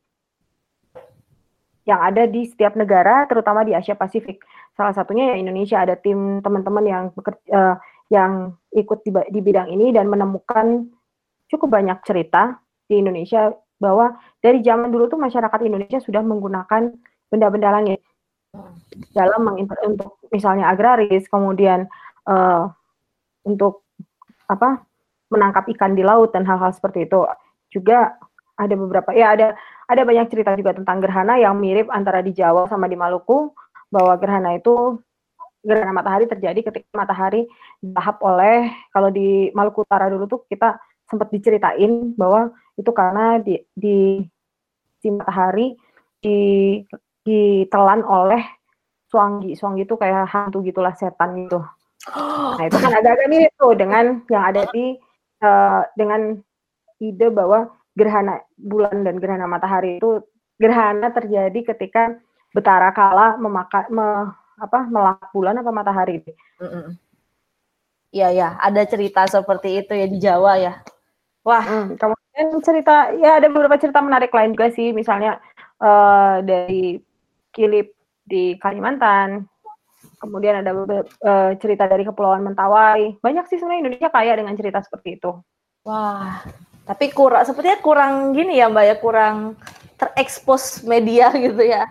yang 1.82 1.98
ada 1.98 2.30
di 2.30 2.46
setiap 2.46 2.78
negara, 2.78 3.26
terutama 3.26 3.66
di 3.66 3.74
Asia 3.74 3.98
Pasifik. 3.98 4.42
Salah 4.78 4.94
satunya 4.94 5.34
ya 5.34 5.36
Indonesia 5.38 5.82
ada 5.82 5.98
tim 5.98 6.38
teman-teman 6.38 6.84
yang 6.86 7.04
bekerja, 7.10 7.42
uh, 7.50 7.76
yang 8.06 8.54
ikut 8.70 9.02
di, 9.02 9.10
di 9.34 9.40
bidang 9.42 9.68
ini 9.72 9.90
dan 9.90 10.06
menemukan 10.06 10.86
cukup 11.50 11.74
banyak 11.74 11.98
cerita 12.06 12.62
di 12.86 13.02
Indonesia 13.02 13.50
bahwa 13.82 14.14
dari 14.38 14.62
zaman 14.62 14.94
dulu 14.94 15.10
tuh 15.10 15.18
masyarakat 15.18 15.58
Indonesia 15.66 15.98
sudah 15.98 16.22
menggunakan 16.22 16.94
benda-benda 17.32 17.72
langit 17.72 18.04
dalam 19.16 19.48
menginter 19.48 19.80
untuk 19.88 20.20
misalnya 20.28 20.68
agraris, 20.68 21.24
kemudian 21.32 21.88
uh, 22.28 22.68
untuk 23.48 23.88
apa 24.52 24.84
menangkap 25.32 25.64
ikan 25.72 25.96
di 25.96 26.04
laut 26.04 26.36
dan 26.36 26.44
hal-hal 26.44 26.68
seperti 26.76 27.08
itu. 27.08 27.24
Juga 27.72 28.12
ada 28.60 28.74
beberapa 28.76 29.16
ya 29.16 29.32
ada 29.32 29.56
ada 29.88 30.02
banyak 30.04 30.28
cerita 30.28 30.52
juga 30.52 30.76
tentang 30.76 31.00
gerhana 31.00 31.40
yang 31.40 31.56
mirip 31.56 31.88
antara 31.88 32.20
di 32.20 32.36
Jawa 32.36 32.68
sama 32.68 32.84
di 32.86 33.00
Maluku 33.00 33.50
bahwa 33.88 34.12
gerhana 34.20 34.56
itu 34.60 35.00
gerhana 35.64 35.94
matahari 35.94 36.28
terjadi 36.28 36.60
ketika 36.68 36.92
matahari 36.92 37.48
dilahap 37.80 38.20
oleh 38.20 38.68
kalau 38.92 39.08
di 39.08 39.48
Maluku 39.56 39.88
Utara 39.88 40.12
dulu 40.12 40.28
tuh 40.28 40.40
kita 40.52 40.76
sempat 41.08 41.32
diceritain 41.32 42.12
bahwa 42.16 42.52
itu 42.76 42.90
karena 42.92 43.40
di 43.40 43.60
di 43.72 44.20
si 45.00 45.08
matahari 45.12 45.76
di 46.22 46.38
ditelan 47.22 48.02
oleh 48.04 48.42
Suanggi. 49.12 49.52
Suanggi 49.52 49.84
itu 49.84 50.00
kayak 50.00 50.24
hantu 50.32 50.64
gitulah 50.64 50.96
setan 50.96 51.46
gitu. 51.46 51.60
Nah 52.58 52.64
itu 52.66 52.76
kan 52.82 52.92
agak-agak 52.98 53.28
mirip 53.30 53.52
tuh 53.54 53.72
dengan 53.78 54.26
yang 54.26 54.42
ada 54.42 54.66
di 54.74 54.98
uh, 55.40 55.86
dengan 55.94 56.34
ide 56.98 57.30
bahwa 57.30 57.70
gerhana 57.94 58.42
bulan 58.58 59.06
dan 59.06 59.22
gerhana 59.22 59.46
matahari 59.46 60.02
itu 60.02 60.18
gerhana 60.58 61.14
terjadi 61.14 61.74
ketika 61.74 62.18
betara 62.50 62.90
kala 62.90 63.38
memakai 63.38 63.86
me, 63.88 64.34
apa 64.58 64.86
melak 64.90 65.30
bulan 65.30 65.62
apa 65.62 65.70
matahari. 65.70 66.26
Iya 68.12 68.28
ya, 68.34 68.48
ada 68.60 68.82
cerita 68.84 69.24
seperti 69.24 69.82
itu 69.82 69.92
ya 69.96 70.06
di 70.06 70.18
Jawa 70.20 70.60
ya. 70.60 70.72
Wah, 71.42 71.64
hmm, 71.64 71.98
kemudian 71.98 72.48
cerita 72.62 73.10
ya 73.18 73.40
ada 73.40 73.48
beberapa 73.50 73.74
cerita 73.80 74.04
menarik 74.04 74.30
lain 74.30 74.54
juga 74.54 74.68
sih, 74.70 74.92
misalnya 74.92 75.40
uh, 75.80 76.38
dari 76.44 77.00
Kilip 77.52 77.92
di 78.24 78.56
Kalimantan. 78.58 79.46
Kemudian 80.18 80.62
ada 80.62 80.72
uh, 80.74 81.50
cerita 81.58 81.86
dari 81.86 82.02
Kepulauan 82.02 82.42
Mentawai. 82.42 83.20
Banyak 83.22 83.46
sih 83.46 83.58
sebenarnya 83.58 83.80
Indonesia 83.86 84.10
kaya 84.10 84.32
dengan 84.38 84.54
cerita 84.58 84.78
seperti 84.82 85.18
itu. 85.20 85.30
Wah, 85.82 86.42
tapi 86.86 87.10
kurang 87.10 87.42
sepertinya 87.42 87.78
kurang 87.82 88.12
gini 88.34 88.58
ya 88.58 88.70
Mbak 88.70 88.84
ya, 88.86 88.96
kurang 89.02 89.36
terekspos 89.98 90.86
media 90.86 91.30
gitu 91.46 91.62
ya. 91.62 91.86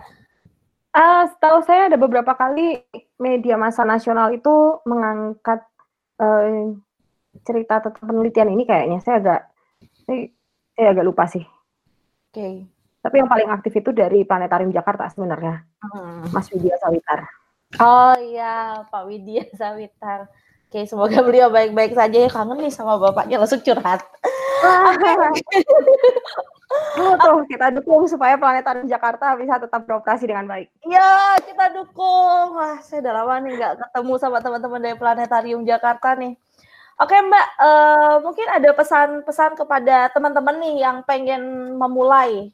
Uh, 0.92 1.24
setahu 1.32 1.64
saya 1.64 1.88
ada 1.88 1.96
beberapa 1.96 2.36
kali 2.36 2.84
media 3.16 3.56
masa 3.56 3.80
nasional 3.84 4.28
itu 4.28 4.76
mengangkat 4.84 5.64
uh, 6.20 6.76
cerita 7.48 7.80
tentang 7.80 8.12
penelitian 8.12 8.52
ini 8.52 8.68
kayaknya 8.68 9.00
saya 9.00 9.16
agak 9.24 9.40
saya, 10.04 10.28
saya 10.76 10.88
agak 10.92 11.06
lupa 11.08 11.24
sih. 11.24 11.44
Oke. 12.32 12.36
Okay. 12.36 12.54
Tapi 13.02 13.18
yang 13.18 13.26
paling 13.26 13.50
aktif 13.50 13.74
itu 13.74 13.90
dari 13.90 14.22
Planetarium 14.22 14.70
Jakarta 14.70 15.10
sebenarnya, 15.10 15.66
hmm. 15.82 16.30
Mas 16.30 16.46
Widya 16.54 16.78
Sawitar. 16.78 17.26
Oh 17.82 18.14
iya, 18.22 18.86
Pak 18.86 19.02
Widya 19.10 19.50
Sawitar. 19.58 20.30
Oke, 20.72 20.88
semoga 20.88 21.20
beliau 21.20 21.52
baik-baik 21.52 21.92
saja 21.92 22.16
ya. 22.16 22.30
Kangen 22.32 22.62
nih 22.62 22.72
sama 22.72 22.96
bapaknya 22.96 23.36
langsung 23.36 23.60
curhat. 23.60 24.00
Tuh 26.96 27.44
kita 27.44 27.68
dukung 27.76 28.08
supaya 28.08 28.40
Planetarium 28.40 28.88
Jakarta 28.88 29.36
bisa 29.36 29.60
tetap 29.60 29.84
beroperasi 29.84 30.24
dengan 30.24 30.48
baik. 30.48 30.72
Iya, 30.86 31.36
kita 31.44 31.76
dukung. 31.76 32.56
Wah, 32.56 32.80
saya 32.80 33.04
udah 33.04 33.14
lama 33.20 33.34
nih 33.44 33.52
nggak 33.60 33.74
ketemu 33.84 34.12
sama 34.16 34.38
teman-teman 34.40 34.80
dari 34.80 34.96
Planetarium 34.96 35.60
Jakarta 35.68 36.16
nih. 36.16 36.32
Oke 37.00 37.16
Mbak, 37.18 37.46
uh, 37.58 38.16
mungkin 38.24 38.46
ada 38.48 38.70
pesan-pesan 38.72 39.58
kepada 39.58 40.08
teman-teman 40.12 40.56
nih 40.56 40.86
yang 40.86 41.04
pengen 41.04 41.74
memulai 41.76 42.48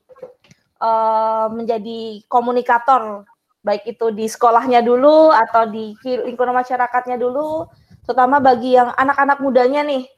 uh, 0.82 1.46
menjadi 1.52 2.22
komunikator 2.26 3.26
baik 3.62 3.84
itu 3.84 4.14
di 4.14 4.26
sekolahnya 4.30 4.80
dulu 4.80 5.34
atau 5.34 5.68
di 5.68 5.92
lingkungan 6.02 6.56
masyarakatnya 6.56 7.18
dulu 7.18 7.66
terutama 8.06 8.40
bagi 8.40 8.78
yang 8.78 8.94
anak-anak 8.96 9.38
mudanya 9.44 9.84
nih. 9.84 10.08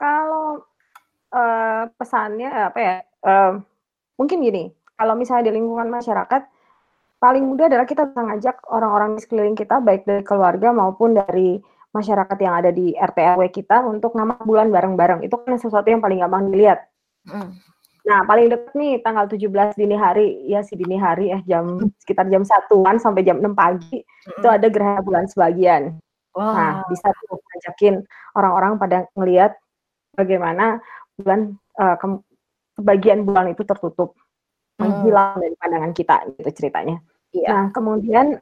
Kalau 0.00 0.64
uh, 1.34 1.82
pesannya 1.94 2.48
apa 2.48 2.78
ya 2.80 2.96
uh, 3.28 3.60
mungkin 4.16 4.40
gini 4.40 4.72
kalau 4.96 5.16
misalnya 5.16 5.52
di 5.52 5.60
lingkungan 5.60 5.92
masyarakat 5.92 6.42
paling 7.20 7.44
mudah 7.44 7.68
adalah 7.68 7.84
kita 7.84 8.08
bisa 8.08 8.20
ngajak 8.24 8.56
orang-orang 8.72 9.16
di 9.16 9.20
sekeliling 9.20 9.56
kita 9.56 9.76
baik 9.84 10.08
dari 10.08 10.24
keluarga 10.24 10.72
maupun 10.72 11.20
dari 11.20 11.60
masyarakat 11.90 12.38
yang 12.40 12.54
ada 12.54 12.70
di 12.70 12.96
RT 12.96 13.18
RW 13.36 13.42
kita 13.50 13.82
untuk 13.84 14.14
ngamak 14.14 14.46
bulan 14.46 14.70
bareng-bareng. 14.70 15.26
Itu 15.26 15.42
kan 15.42 15.58
sesuatu 15.58 15.90
yang 15.90 16.00
paling 16.00 16.22
gampang 16.22 16.48
dilihat. 16.48 16.86
Mm. 17.26 17.50
Nah, 18.10 18.26
paling 18.26 18.50
dekat 18.50 18.74
nih 18.74 18.98
tanggal 19.06 19.30
17 19.30 19.78
dini 19.78 19.94
hari, 19.94 20.42
ya 20.50 20.66
si 20.66 20.74
dini 20.74 20.98
hari 20.98 21.30
ya 21.30 21.38
jam 21.46 21.78
sekitar 22.02 22.26
jam 22.26 22.42
satuan 22.42 22.98
sampai 22.98 23.22
jam 23.22 23.38
6 23.38 23.54
pagi 23.54 24.02
mm-hmm. 24.02 24.38
itu 24.42 24.48
ada 24.50 24.66
gerhana 24.66 24.98
bulan 25.06 25.30
sebagian. 25.30 26.02
Wow. 26.34 26.50
Nah, 26.50 26.72
bisa 26.90 27.06
tuh 27.06 27.38
ngajakin 27.38 28.02
orang-orang 28.34 28.72
pada 28.82 28.98
ngelihat 29.14 29.54
bagaimana 30.18 30.82
bulan 31.22 31.54
uh, 31.78 31.94
ke, 31.94 32.06
sebagian 32.82 33.22
bulan 33.22 33.54
itu 33.54 33.62
tertutup. 33.62 34.18
Mm. 34.80 34.88
hmm. 34.88 35.00
hilang 35.04 35.36
dari 35.36 35.54
pandangan 35.60 35.92
kita 35.92 36.16
gitu 36.40 36.50
ceritanya. 36.56 36.96
Iya. 37.36 37.48
Nah 37.52 37.64
kemudian 37.70 38.40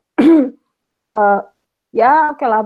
uh, 1.19 1.41
ya 1.99 2.31
oke 2.31 2.47
lah 2.47 2.63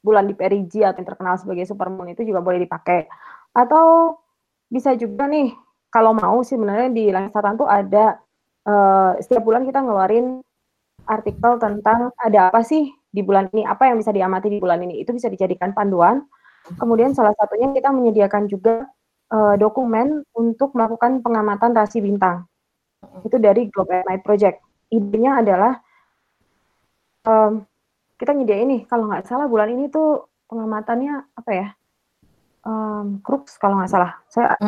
bulan 0.00 0.24
di 0.24 0.34
perigi 0.36 0.80
atau 0.80 1.04
yang 1.04 1.08
terkenal 1.12 1.36
sebagai 1.36 1.68
supermoon 1.68 2.16
itu 2.16 2.24
juga 2.24 2.40
boleh 2.40 2.64
dipakai 2.64 3.04
atau 3.52 4.16
bisa 4.72 4.96
juga 4.96 5.28
nih 5.28 5.52
kalau 5.94 6.10
mau 6.10 6.42
sih 6.42 6.58
sebenarnya 6.58 6.90
di 6.90 7.14
langit 7.14 7.30
selatan 7.30 7.54
tuh 7.54 7.70
ada 7.70 8.18
uh, 8.66 9.14
setiap 9.22 9.46
bulan 9.46 9.62
kita 9.62 9.78
ngeluarin 9.78 10.42
artikel 11.06 11.54
tentang 11.62 12.10
ada 12.18 12.50
apa 12.50 12.66
sih 12.66 12.90
di 13.14 13.22
bulan 13.22 13.46
ini, 13.54 13.62
apa 13.62 13.86
yang 13.86 14.02
bisa 14.02 14.10
diamati 14.10 14.50
di 14.50 14.58
bulan 14.58 14.82
ini. 14.82 14.98
Itu 15.06 15.14
bisa 15.14 15.30
dijadikan 15.30 15.70
panduan. 15.70 16.26
Kemudian 16.66 17.14
salah 17.14 17.30
satunya 17.38 17.70
kita 17.70 17.94
menyediakan 17.94 18.50
juga 18.50 18.90
uh, 19.30 19.54
dokumen 19.54 20.26
untuk 20.34 20.74
melakukan 20.74 21.22
pengamatan 21.22 21.70
rasi 21.78 22.02
bintang. 22.02 22.42
Itu 23.22 23.38
dari 23.38 23.70
Globe 23.70 24.02
at 24.02 24.08
Night 24.10 24.26
Project. 24.26 24.58
Idenya 24.90 25.46
adalah 25.46 25.78
um, 27.22 27.62
kita 28.18 28.34
nyediain 28.34 28.66
nih, 28.66 28.82
kalau 28.90 29.06
nggak 29.06 29.30
salah 29.30 29.46
bulan 29.46 29.70
ini 29.70 29.86
tuh 29.94 30.26
pengamatannya 30.50 31.38
apa 31.38 31.50
ya? 31.54 31.68
Um, 32.66 33.22
kalau 33.22 33.78
nggak 33.78 33.92
salah. 33.92 34.18
Saya. 34.26 34.58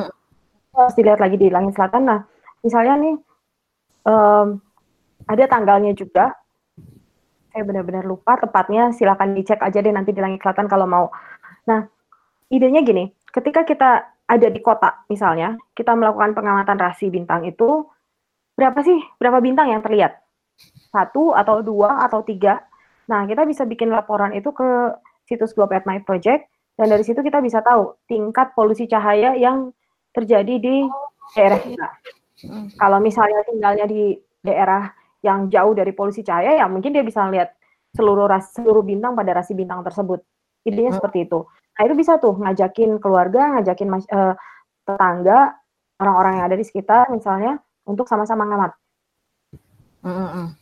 Harus 0.77 0.95
dilihat 0.95 1.21
lagi 1.21 1.37
di 1.41 1.49
langit 1.49 1.73
selatan. 1.75 2.03
Nah, 2.05 2.21
misalnya 2.61 2.95
nih 3.01 3.17
um, 4.07 4.61
ada 5.27 5.45
tanggalnya 5.51 5.93
juga. 5.93 6.33
Saya 7.51 7.65
benar-benar 7.65 8.05
lupa 8.05 8.37
tepatnya 8.37 8.93
silakan 8.93 9.33
dicek 9.33 9.65
aja 9.65 9.81
deh 9.81 9.89
nanti 9.89 10.13
di 10.13 10.21
langit 10.21 10.45
selatan 10.45 10.69
kalau 10.69 10.85
mau. 10.85 11.09
Nah 11.67 11.89
idenya 12.53 12.85
gini 12.85 13.11
ketika 13.33 13.67
kita 13.67 13.91
ada 14.27 14.49
di 14.51 14.61
kota 14.63 15.03
misalnya 15.11 15.59
kita 15.75 15.97
melakukan 15.97 16.35
pengamatan 16.35 16.79
rasi 16.79 17.09
bintang 17.09 17.49
itu 17.49 17.89
berapa 18.55 18.77
sih? 18.85 19.01
Berapa 19.17 19.41
bintang 19.41 19.73
yang 19.73 19.81
terlihat? 19.81 20.21
Satu 20.93 21.33
atau 21.33 21.61
dua 21.61 22.05
atau 22.05 22.21
tiga? 22.25 22.61
Nah 23.09 23.25
kita 23.25 23.49
bisa 23.49 23.65
bikin 23.65 23.89
laporan 23.89 24.37
itu 24.37 24.53
ke 24.53 24.93
situs 25.25 25.57
Globe 25.57 25.81
at 25.81 25.89
Night 25.89 26.05
Project 26.05 26.49
dan 26.77 26.93
dari 26.93 27.05
situ 27.09 27.25
kita 27.25 27.41
bisa 27.41 27.65
tahu 27.65 27.97
tingkat 28.05 28.53
polusi 28.53 28.85
cahaya 28.85 29.33
yang 29.33 29.73
terjadi 30.17 30.55
di 30.57 30.77
daerah 31.37 31.61
kita. 31.61 31.89
Hmm. 32.49 32.73
Kalau 32.73 32.99
misalnya 33.05 33.45
tinggalnya 33.45 33.85
di 33.85 34.17
daerah 34.41 34.89
yang 35.21 35.53
jauh 35.53 35.77
dari 35.77 35.93
polusi 35.93 36.25
cahaya 36.25 36.57
ya 36.57 36.67
mungkin 36.71 36.97
dia 36.97 37.05
bisa 37.05 37.29
lihat 37.29 37.53
seluruh 37.93 38.29
ras, 38.29 38.53
seluruh 38.57 38.85
bintang 38.85 39.13
pada 39.13 39.37
rasi 39.37 39.53
bintang 39.53 39.85
tersebut. 39.85 40.25
Idenya 40.65 40.97
hmm. 40.97 40.99
seperti 41.01 41.29
itu. 41.29 41.45
Nah, 41.77 41.83
itu 41.85 41.95
bisa 41.95 42.17
tuh 42.17 42.41
ngajakin 42.41 42.97
keluarga, 42.97 43.61
ngajakin 43.61 43.89
mas, 43.93 44.05
uh, 44.09 44.33
tetangga, 44.89 45.61
orang-orang 46.01 46.41
yang 46.41 46.45
ada 46.49 46.57
di 46.57 46.65
sekitar 46.65 47.13
misalnya 47.13 47.61
untuk 47.85 48.09
sama-sama 48.09 48.49
ngamat. 48.49 48.73
Hmm. 50.07 50.55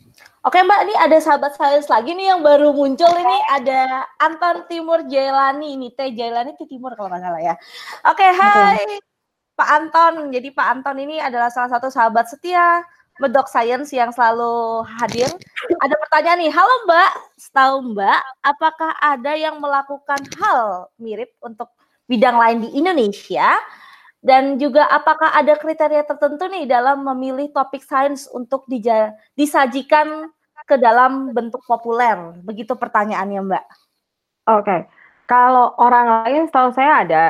Oke 0.45 0.61
Mbak, 0.61 0.81
ini 0.89 0.95
ada 1.01 1.19
sahabat 1.21 1.57
saya 1.57 1.81
lagi 1.85 2.13
nih 2.17 2.33
yang 2.33 2.41
baru 2.45 2.73
muncul 2.73 3.13
ini 3.13 3.39
ada 3.49 4.09
Anton 4.21 4.69
Timur 4.69 5.05
Jailani 5.09 5.77
ini 5.77 5.93
Teh 5.93 6.13
Jailani 6.13 6.53
itu 6.57 6.69
Timur 6.69 6.93
kalau 6.97 7.13
nggak 7.13 7.23
salah 7.25 7.41
ya. 7.41 7.55
Oke, 8.09 8.25
hai 8.25 8.77
okay. 8.77 9.14
Pak 9.55 9.69
Anton. 9.71 10.35
Jadi 10.35 10.51
Pak 10.51 10.67
Anton 10.67 10.99
ini 10.99 11.23
adalah 11.23 11.49
salah 11.51 11.71
satu 11.71 11.89
sahabat 11.91 12.27
setia 12.27 12.83
Medok 13.23 13.47
Science 13.47 13.95
yang 13.95 14.11
selalu 14.11 14.83
hadir. 14.99 15.31
Ada 15.79 15.95
pertanyaan 15.95 16.43
nih, 16.43 16.51
halo 16.51 16.75
Mbak, 16.91 17.11
setahu 17.39 17.77
Mbak, 17.95 18.21
apakah 18.43 18.91
ada 18.99 19.33
yang 19.39 19.63
melakukan 19.63 20.19
hal 20.43 20.91
mirip 20.99 21.31
untuk 21.39 21.71
bidang 22.11 22.35
lain 22.35 22.59
di 22.67 22.75
Indonesia? 22.75 23.55
Dan 24.25 24.59
juga 24.59 24.89
apakah 24.91 25.31
ada 25.37 25.55
kriteria 25.55 26.03
tertentu 26.09 26.49
nih 26.49 26.67
dalam 26.67 27.07
memilih 27.07 27.53
topik 27.55 27.85
sains 27.85 28.27
untuk 28.33 28.67
disajikan 29.37 30.33
ke 30.67 30.75
dalam 30.81 31.31
bentuk 31.31 31.63
populer? 31.69 32.35
Begitu 32.43 32.75
pertanyaannya 32.75 33.41
Mbak. 33.47 33.67
Oke, 34.49 34.65
okay. 34.65 34.81
kalau 35.31 35.77
orang 35.79 36.25
lain 36.25 36.49
setahu 36.51 36.73
saya 36.75 37.05
ada, 37.05 37.25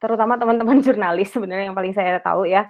terutama 0.00 0.36
teman-teman 0.36 0.80
jurnalis 0.86 1.32
sebenarnya 1.32 1.72
yang 1.72 1.78
paling 1.78 1.94
saya 1.96 2.20
tahu 2.20 2.48
ya. 2.48 2.68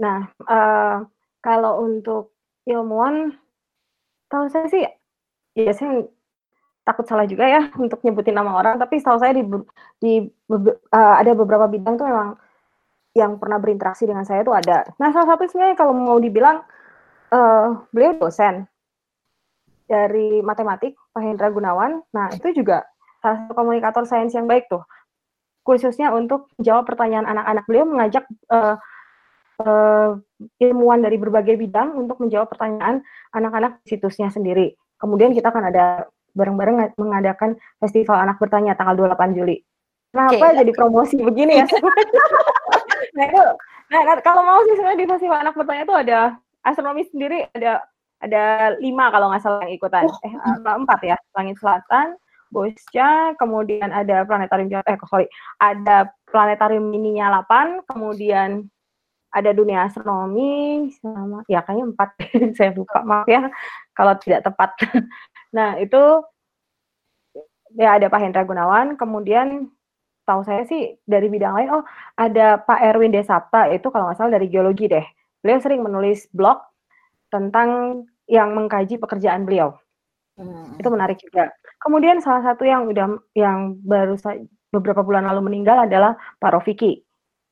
Nah, 0.00 0.26
uh, 0.46 1.06
kalau 1.38 1.84
untuk 1.86 2.34
ilmuwan, 2.66 3.36
tahu 4.26 4.50
saya 4.50 4.66
sih, 4.72 4.82
ya 5.54 5.72
saya 5.76 6.08
takut 6.84 7.08
salah 7.08 7.24
juga 7.24 7.48
ya 7.48 7.72
untuk 7.78 8.02
nyebutin 8.04 8.36
nama 8.36 8.58
orang, 8.58 8.76
tapi 8.76 9.00
setahu 9.00 9.18
saya 9.20 9.32
di, 9.32 9.44
di 10.02 10.12
uh, 10.50 11.14
ada 11.16 11.32
beberapa 11.32 11.70
bidang 11.70 11.96
tuh 11.96 12.08
memang 12.08 12.36
yang 13.14 13.38
pernah 13.38 13.62
berinteraksi 13.62 14.04
dengan 14.04 14.26
saya 14.26 14.42
itu 14.42 14.50
ada. 14.50 14.82
Nah, 14.98 15.14
salah 15.14 15.34
satu 15.34 15.46
sebenarnya 15.46 15.78
kalau 15.78 15.94
mau 15.94 16.18
dibilang 16.18 16.66
uh, 17.30 17.86
beliau 17.94 18.18
dosen 18.18 18.66
dari 19.86 20.42
matematik 20.42 20.98
Pak 21.14 21.22
Hendra 21.22 21.48
Gunawan. 21.54 22.02
Nah, 22.10 22.26
itu 22.34 22.50
juga 22.50 22.82
salah 23.22 23.46
satu 23.46 23.52
komunikator 23.54 24.04
sains 24.04 24.34
yang 24.34 24.50
baik 24.50 24.66
tuh. 24.66 24.82
Khususnya 25.64 26.12
untuk 26.12 26.52
jawab 26.60 26.84
pertanyaan 26.84 27.24
anak-anak 27.24 27.64
beliau 27.64 27.88
mengajak 27.88 28.24
uh, 28.52 28.76
uh, 29.64 30.20
ilmuwan 30.60 31.00
dari 31.00 31.16
berbagai 31.16 31.56
bidang 31.56 31.96
untuk 31.96 32.20
menjawab 32.20 32.52
pertanyaan 32.52 33.00
anak-anak 33.32 33.80
di 33.84 33.96
situsnya 33.96 34.28
sendiri. 34.28 34.76
Kemudian 35.00 35.32
kita 35.32 35.48
akan 35.48 35.72
ada 35.72 36.04
bareng-bareng 36.34 36.98
mengadakan 36.98 37.56
festival 37.78 38.18
anak 38.18 38.36
bertanya 38.42 38.74
tanggal 38.74 38.98
28 38.98 39.38
Juli. 39.38 39.62
Kenapa 40.14 40.46
okay. 40.54 40.58
jadi 40.62 40.72
promosi 40.74 41.16
begini 41.18 41.62
ya? 41.62 41.66
nah 43.18 43.24
itu, 43.26 43.42
nah, 43.90 44.00
nah 44.06 44.16
kalau 44.22 44.42
mau 44.46 44.62
sih 44.62 44.78
sebenarnya 44.78 45.00
di 45.02 45.10
festival 45.10 45.38
anak 45.42 45.54
bertanya 45.58 45.82
itu 45.86 45.94
ada 45.94 46.18
astronomi 46.62 47.02
sendiri 47.10 47.46
ada 47.54 47.82
ada 48.22 48.74
lima 48.78 49.10
kalau 49.10 49.30
nggak 49.30 49.42
salah 49.42 49.62
yang 49.66 49.74
ikutan. 49.74 50.06
Oh. 50.06 50.18
Eh 50.22 50.32
empat 50.62 51.00
ya, 51.02 51.16
langit 51.34 51.58
selatan, 51.58 52.14
Bosca, 52.54 53.34
kemudian 53.34 53.90
ada 53.90 54.22
planetarium 54.22 54.70
eh 54.70 54.98
sorry, 55.10 55.26
ada 55.58 56.14
planetarium 56.30 56.86
mininya 56.86 57.42
8, 57.42 57.82
kemudian 57.90 58.70
ada 59.34 59.50
dunia 59.50 59.90
astronomi 59.90 60.94
sama 61.02 61.42
ya 61.50 61.58
kayaknya 61.66 61.90
empat 61.90 62.10
saya 62.56 62.70
lupa 62.70 63.02
maaf 63.02 63.26
ya 63.26 63.50
kalau 63.98 64.14
tidak 64.22 64.46
tepat. 64.46 64.70
Nah 65.54 65.78
itu 65.78 66.02
ya 67.78 67.94
ada 67.94 68.10
Pak 68.10 68.18
Hendra 68.18 68.42
Gunawan 68.42 68.98
kemudian 68.98 69.70
tahu 70.26 70.42
saya 70.42 70.66
sih 70.66 70.98
dari 71.06 71.30
bidang 71.30 71.54
lain 71.54 71.70
oh 71.78 71.86
ada 72.18 72.58
Pak 72.58 72.82
Erwin 72.82 73.14
Desapta 73.14 73.70
itu 73.70 73.86
kalau 73.94 74.10
nggak 74.10 74.18
salah 74.18 74.34
dari 74.34 74.50
geologi 74.50 74.90
deh. 74.90 75.06
Beliau 75.46 75.62
sering 75.62 75.86
menulis 75.86 76.26
blog 76.34 76.58
tentang 77.30 78.02
yang 78.26 78.50
mengkaji 78.50 78.98
pekerjaan 78.98 79.46
beliau 79.46 79.78
hmm. 80.38 80.80
itu 80.80 80.88
menarik 80.90 81.18
juga 81.20 81.50
kemudian 81.82 82.22
salah 82.22 82.42
satu 82.42 82.66
yang 82.66 82.86
udah 82.88 83.18
yang 83.34 83.78
baru 83.82 84.18
beberapa 84.74 85.06
bulan 85.06 85.30
lalu 85.30 85.52
meninggal 85.52 85.86
adalah 85.86 86.18
Pak 86.42 86.50
Rofiki 86.58 87.04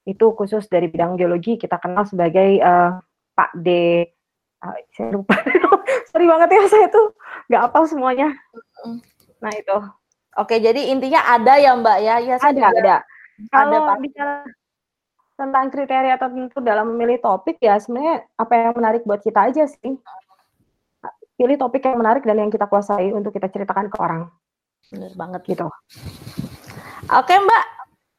itu 0.02 0.26
khusus 0.34 0.66
dari 0.66 0.90
bidang 0.90 1.14
geologi 1.14 1.54
kita 1.54 1.78
kenal 1.78 2.02
sebagai 2.02 2.58
uh, 2.58 2.98
Pak 3.38 3.50
D. 3.62 3.68
Uh, 4.62 4.78
saya 4.94 5.10
lupa, 5.14 5.34
sorry 6.10 6.26
banget 6.26 6.48
ya 6.54 6.62
saya 6.70 6.86
tuh 6.90 7.14
nggak 7.50 7.62
apa 7.70 7.78
semuanya. 7.86 8.28
Nah 9.42 9.52
itu. 9.54 9.78
Oke, 10.38 10.58
jadi 10.64 10.88
intinya 10.88 11.20
ada 11.28 11.60
ya 11.60 11.76
Mbak 11.76 11.98
ya? 12.00 12.14
Ya 12.24 12.34
ada, 12.40 12.50
juga, 12.56 12.72
ada. 12.72 12.96
Kalau 13.52 13.84
ada, 13.84 14.00
bicara 14.00 14.48
tentang 15.36 15.66
kriteria 15.68 16.16
tertentu 16.16 16.58
dalam 16.62 16.94
memilih 16.94 17.18
topik 17.20 17.58
ya 17.60 17.76
sebenarnya 17.76 18.24
apa 18.38 18.52
yang 18.54 18.72
menarik 18.78 19.02
buat 19.04 19.20
kita 19.20 19.52
aja 19.52 19.68
sih. 19.68 19.98
Pilih 21.42 21.58
topik 21.58 21.82
yang 21.82 21.98
menarik 21.98 22.22
dan 22.22 22.38
yang 22.38 22.54
kita 22.54 22.70
kuasai 22.70 23.10
untuk 23.10 23.34
kita 23.34 23.50
ceritakan 23.50 23.90
ke 23.90 23.98
orang. 23.98 24.30
Bener 24.94 25.10
banget 25.18 25.42
gitu. 25.50 25.66
Oke 27.10 27.34
Mbak, 27.34 27.64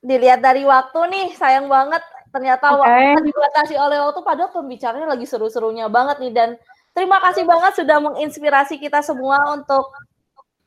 dilihat 0.03 0.43
dari 0.43 0.67
waktu 0.67 0.99
nih, 1.07 1.27
sayang 1.39 1.71
banget 1.71 2.03
ternyata 2.35 2.75
okay. 2.75 3.15
waktu 3.15 3.31
dibatasi 3.31 3.79
oleh 3.79 4.03
waktu 4.03 4.19
padahal 4.27 4.51
pembicaranya 4.51 5.07
lagi 5.07 5.23
seru-serunya 5.23 5.87
banget 5.87 6.19
nih 6.19 6.33
dan 6.35 6.49
terima 6.91 7.21
kasih 7.23 7.47
banget 7.47 7.79
sudah 7.79 8.03
menginspirasi 8.03 8.75
kita 8.81 8.99
semua 9.05 9.53
untuk 9.55 9.87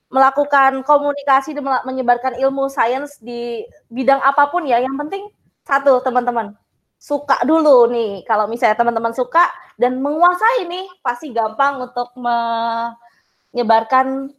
melakukan 0.08 0.80
komunikasi 0.80 1.52
dan 1.52 1.66
menyebarkan 1.84 2.40
ilmu 2.40 2.72
sains 2.72 3.20
di 3.20 3.68
bidang 3.92 4.24
apa 4.24 4.48
pun 4.48 4.64
ya. 4.64 4.80
Yang 4.80 4.96
penting 4.96 5.22
satu 5.68 6.00
teman-teman 6.00 6.56
suka 6.96 7.44
dulu 7.44 7.86
nih. 7.92 8.24
Kalau 8.24 8.48
misalnya 8.50 8.76
teman-teman 8.76 9.12
suka 9.12 9.52
dan 9.76 10.00
menguasai 10.00 10.64
nih 10.66 10.88
pasti 11.04 11.30
gampang 11.30 11.80
untuk 11.84 12.08
menyebarkan 12.16 14.32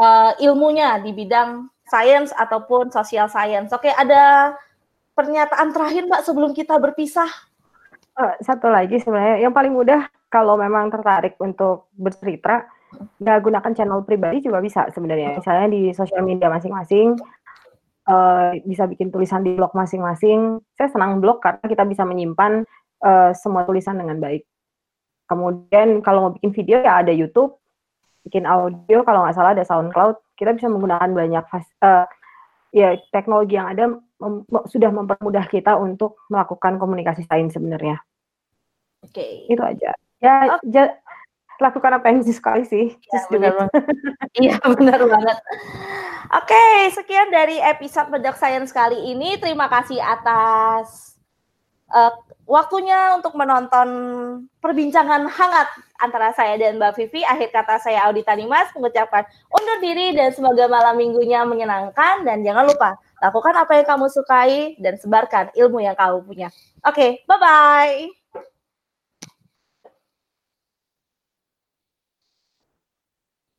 uh, 0.00 0.32
ilmunya 0.40 0.98
di 1.04 1.12
bidang 1.12 1.68
science 1.88 2.32
ataupun 2.36 2.92
social 2.92 3.28
science. 3.28 3.72
Oke, 3.72 3.92
ada 3.92 4.54
pernyataan 5.16 5.72
terakhir 5.72 6.06
Mbak 6.06 6.22
sebelum 6.24 6.54
kita 6.54 6.78
berpisah. 6.78 7.28
Uh, 8.18 8.34
satu 8.42 8.68
lagi 8.68 8.98
sebenarnya 8.98 9.38
yang 9.46 9.54
paling 9.54 9.72
mudah 9.72 10.10
kalau 10.28 10.60
memang 10.60 10.92
tertarik 10.92 11.40
untuk 11.40 11.88
bercerita, 11.96 12.68
ya 13.20 13.40
gunakan 13.40 13.72
channel 13.72 14.04
pribadi 14.04 14.44
juga 14.44 14.60
bisa 14.60 14.84
sebenarnya. 14.92 15.40
Misalnya 15.40 15.68
di 15.72 15.88
sosial 15.96 16.20
media 16.20 16.52
masing-masing, 16.52 17.16
uh, 18.08 18.56
bisa 18.64 18.88
bikin 18.88 19.12
tulisan 19.12 19.44
di 19.44 19.54
blog 19.54 19.76
masing-masing. 19.76 20.58
Saya 20.74 20.88
senang 20.88 21.20
blog 21.20 21.44
karena 21.44 21.62
kita 21.62 21.84
bisa 21.84 22.02
menyimpan 22.08 22.64
uh, 23.04 23.30
semua 23.36 23.68
tulisan 23.68 24.00
dengan 24.00 24.18
baik. 24.18 24.42
Kemudian 25.28 26.00
kalau 26.00 26.28
mau 26.28 26.32
bikin 26.32 26.56
video 26.56 26.80
ya 26.80 27.04
ada 27.04 27.12
YouTube, 27.12 27.60
bikin 28.24 28.48
audio 28.48 29.04
kalau 29.04 29.28
nggak 29.28 29.36
salah 29.36 29.52
ada 29.52 29.64
SoundCloud. 29.68 30.16
Kita 30.34 30.56
bisa 30.56 30.72
menggunakan 30.72 31.12
banyak 31.12 31.44
uh, 31.84 32.08
ya 32.72 32.96
teknologi 33.12 33.60
yang 33.60 33.68
ada 33.68 33.84
mem 34.18 34.44
sudah 34.66 34.90
mempermudah 34.90 35.46
kita 35.46 35.76
untuk 35.78 36.18
melakukan 36.32 36.80
komunikasi 36.80 37.28
sains 37.28 37.52
sebenarnya. 37.52 38.00
Oke. 39.04 39.14
Okay. 39.14 39.32
Itu 39.52 39.62
aja. 39.62 39.94
Ya, 40.18 40.58
okay. 40.58 40.74
ja, 40.74 40.84
lakukan 41.62 41.92
apa 41.94 42.10
yang 42.10 42.26
disukai 42.26 42.66
sih. 42.66 42.98
Ya, 43.12 43.20
benar 43.30 43.52
banget. 43.54 43.72
Iya, 44.38 44.56
benar 44.64 45.00
banget. 45.06 45.38
Oke, 46.28 46.92
sekian 46.92 47.32
dari 47.32 47.56
episode 47.56 48.12
Bedak 48.12 48.36
Science 48.36 48.68
kali 48.68 49.00
ini. 49.16 49.40
Terima 49.40 49.64
kasih 49.64 49.96
atas 49.96 51.16
uh, 51.88 52.12
waktunya 52.44 53.16
untuk 53.16 53.32
menonton 53.32 53.88
perbincangan 54.60 55.24
hangat 55.24 55.68
antara 55.96 56.36
saya 56.36 56.60
dan 56.60 56.76
Mbak 56.76 57.00
Vivi. 57.00 57.24
Akhir 57.24 57.48
kata 57.48 57.80
saya 57.80 58.04
Audita 58.04 58.36
Nimas 58.36 58.68
mengucapkan 58.76 59.24
undur 59.48 59.80
diri 59.80 60.12
dan 60.12 60.28
semoga 60.36 60.68
malam 60.68 61.00
minggunya 61.00 61.48
menyenangkan. 61.48 62.28
Dan 62.28 62.44
jangan 62.44 62.68
lupa, 62.68 63.00
lakukan 63.24 63.56
apa 63.56 63.80
yang 63.80 63.86
kamu 63.88 64.06
sukai 64.12 64.76
dan 64.84 65.00
sebarkan 65.00 65.48
ilmu 65.56 65.80
yang 65.80 65.96
kamu 65.96 66.28
punya. 66.28 66.52
Oke, 66.84 67.24
bye-bye. 67.24 68.17